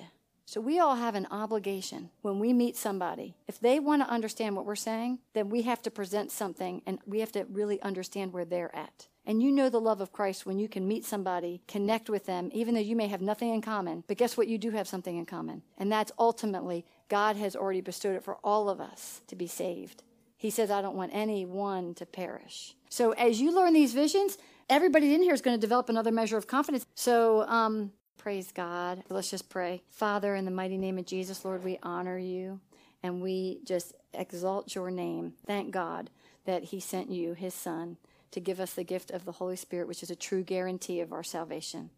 So 0.50 0.60
we 0.60 0.80
all 0.80 0.96
have 0.96 1.14
an 1.14 1.28
obligation 1.30 2.10
when 2.22 2.40
we 2.40 2.52
meet 2.52 2.76
somebody. 2.76 3.36
If 3.46 3.60
they 3.60 3.78
want 3.78 4.02
to 4.02 4.10
understand 4.10 4.56
what 4.56 4.66
we're 4.66 4.74
saying, 4.74 5.20
then 5.32 5.48
we 5.48 5.62
have 5.62 5.80
to 5.82 5.92
present 5.92 6.32
something 6.32 6.82
and 6.86 6.98
we 7.06 7.20
have 7.20 7.30
to 7.32 7.46
really 7.52 7.80
understand 7.82 8.32
where 8.32 8.44
they're 8.44 8.74
at. 8.74 9.06
And 9.24 9.40
you 9.40 9.52
know 9.52 9.68
the 9.68 9.80
love 9.80 10.00
of 10.00 10.12
Christ 10.12 10.46
when 10.46 10.58
you 10.58 10.68
can 10.68 10.88
meet 10.88 11.04
somebody, 11.04 11.62
connect 11.68 12.10
with 12.10 12.26
them, 12.26 12.50
even 12.52 12.74
though 12.74 12.80
you 12.80 12.96
may 12.96 13.06
have 13.06 13.20
nothing 13.20 13.54
in 13.54 13.62
common. 13.62 14.02
But 14.08 14.16
guess 14.16 14.36
what? 14.36 14.48
You 14.48 14.58
do 14.58 14.70
have 14.72 14.88
something 14.88 15.16
in 15.16 15.24
common. 15.24 15.62
And 15.78 15.92
that's 15.92 16.10
ultimately, 16.18 16.84
God 17.08 17.36
has 17.36 17.54
already 17.54 17.80
bestowed 17.80 18.16
it 18.16 18.24
for 18.24 18.38
all 18.42 18.68
of 18.68 18.80
us 18.80 19.20
to 19.28 19.36
be 19.36 19.46
saved. 19.46 20.02
He 20.40 20.48
says, 20.48 20.70
I 20.70 20.80
don't 20.80 20.96
want 20.96 21.10
anyone 21.12 21.92
to 21.96 22.06
perish. 22.06 22.74
So 22.88 23.12
as 23.12 23.42
you 23.42 23.54
learn 23.54 23.74
these 23.74 23.92
visions, 23.92 24.38
everybody 24.70 25.12
in 25.14 25.22
here 25.22 25.34
is 25.34 25.42
going 25.42 25.54
to 25.54 25.60
develop 25.60 25.90
another 25.90 26.10
measure 26.10 26.38
of 26.38 26.46
confidence. 26.46 26.86
So, 26.94 27.42
um, 27.42 27.92
praise 28.16 28.50
God. 28.50 29.04
Let's 29.10 29.28
just 29.28 29.50
pray. 29.50 29.82
Father, 29.90 30.34
in 30.34 30.46
the 30.46 30.50
mighty 30.50 30.78
name 30.78 30.96
of 30.96 31.04
Jesus, 31.04 31.44
Lord, 31.44 31.62
we 31.62 31.78
honor 31.82 32.16
you 32.16 32.58
and 33.02 33.20
we 33.20 33.60
just 33.66 33.92
exalt 34.14 34.74
your 34.74 34.90
name. 34.90 35.34
Thank 35.44 35.72
God 35.72 36.08
that 36.46 36.64
He 36.64 36.80
sent 36.80 37.10
you, 37.10 37.34
His 37.34 37.52
Son, 37.52 37.98
to 38.30 38.40
give 38.40 38.60
us 38.60 38.72
the 38.72 38.82
gift 38.82 39.10
of 39.10 39.26
the 39.26 39.32
Holy 39.32 39.56
Spirit, 39.56 39.88
which 39.88 40.02
is 40.02 40.10
a 40.10 40.16
true 40.16 40.42
guarantee 40.42 41.00
of 41.00 41.12
our 41.12 41.22
salvation. 41.22 41.90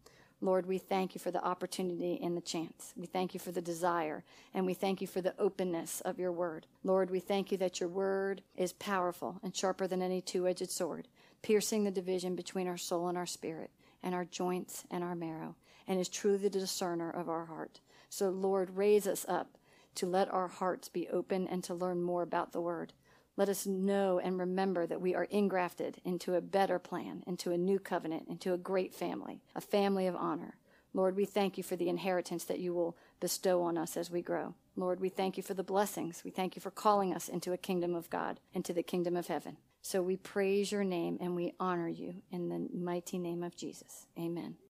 Lord, 0.43 0.65
we 0.65 0.77
thank 0.77 1.15
you 1.15 1.19
for 1.19 1.31
the 1.31 1.41
opportunity 1.41 2.19
and 2.21 2.35
the 2.35 2.41
chance. 2.41 2.93
We 2.97 3.05
thank 3.05 3.33
you 3.33 3.39
for 3.39 3.53
the 3.53 3.61
desire, 3.61 4.25
and 4.53 4.65
we 4.65 4.73
thank 4.73 4.99
you 4.99 5.07
for 5.07 5.21
the 5.21 5.33
openness 5.39 6.01
of 6.01 6.19
your 6.19 6.33
word. 6.33 6.67
Lord, 6.83 7.09
we 7.09 7.21
thank 7.21 7.49
you 7.49 7.57
that 7.59 7.79
your 7.79 7.87
word 7.87 8.41
is 8.57 8.73
powerful 8.73 9.39
and 9.41 9.55
sharper 9.55 9.87
than 9.87 10.01
any 10.01 10.19
two 10.19 10.45
edged 10.45 10.69
sword, 10.69 11.07
piercing 11.43 11.85
the 11.85 11.91
division 11.91 12.35
between 12.35 12.67
our 12.67 12.75
soul 12.75 13.07
and 13.07 13.17
our 13.17 13.25
spirit, 13.25 13.71
and 14.03 14.13
our 14.13 14.25
joints 14.25 14.83
and 14.91 15.01
our 15.01 15.15
marrow, 15.15 15.55
and 15.87 15.97
is 15.97 16.09
truly 16.09 16.39
the 16.39 16.49
discerner 16.49 17.09
of 17.09 17.29
our 17.29 17.45
heart. 17.45 17.79
So, 18.09 18.29
Lord, 18.29 18.75
raise 18.75 19.07
us 19.07 19.25
up 19.29 19.57
to 19.95 20.05
let 20.05 20.29
our 20.33 20.49
hearts 20.49 20.89
be 20.89 21.07
open 21.07 21.47
and 21.47 21.63
to 21.63 21.73
learn 21.73 22.01
more 22.01 22.21
about 22.21 22.51
the 22.51 22.59
word. 22.59 22.91
Let 23.35 23.49
us 23.49 23.65
know 23.65 24.19
and 24.19 24.39
remember 24.39 24.85
that 24.85 25.01
we 25.01 25.15
are 25.15 25.27
ingrafted 25.27 25.95
into 26.05 26.35
a 26.35 26.41
better 26.41 26.77
plan, 26.77 27.23
into 27.25 27.51
a 27.51 27.57
new 27.57 27.79
covenant, 27.79 28.27
into 28.27 28.53
a 28.53 28.57
great 28.57 28.93
family, 28.93 29.41
a 29.55 29.61
family 29.61 30.05
of 30.05 30.15
honor. 30.15 30.55
Lord, 30.93 31.15
we 31.15 31.25
thank 31.25 31.57
you 31.57 31.63
for 31.63 31.75
the 31.75 31.89
inheritance 31.89 32.43
that 32.45 32.59
you 32.59 32.73
will 32.73 32.95
bestow 33.19 33.63
on 33.63 33.77
us 33.77 33.97
as 33.97 34.11
we 34.11 34.21
grow. 34.21 34.53
Lord, 34.75 34.99
we 34.99 35.09
thank 35.09 35.37
you 35.37 35.43
for 35.43 35.55
the 35.55 35.63
blessings. 35.63 36.23
We 36.23 36.29
thank 36.29 36.55
you 36.55 36.61
for 36.61 36.69
calling 36.69 37.13
us 37.13 37.27
into 37.27 37.51
a 37.51 37.57
kingdom 37.57 37.95
of 37.95 38.09
God, 38.11 38.39
into 38.53 38.73
the 38.73 38.83
kingdom 38.83 39.17
of 39.17 39.27
heaven. 39.27 39.57
So 39.81 40.01
we 40.01 40.17
praise 40.17 40.71
your 40.71 40.83
name 40.83 41.17
and 41.19 41.35
we 41.35 41.53
honor 41.59 41.89
you 41.89 42.21
in 42.31 42.49
the 42.49 42.67
mighty 42.73 43.17
name 43.17 43.41
of 43.41 43.55
Jesus. 43.55 44.05
Amen. 44.17 44.55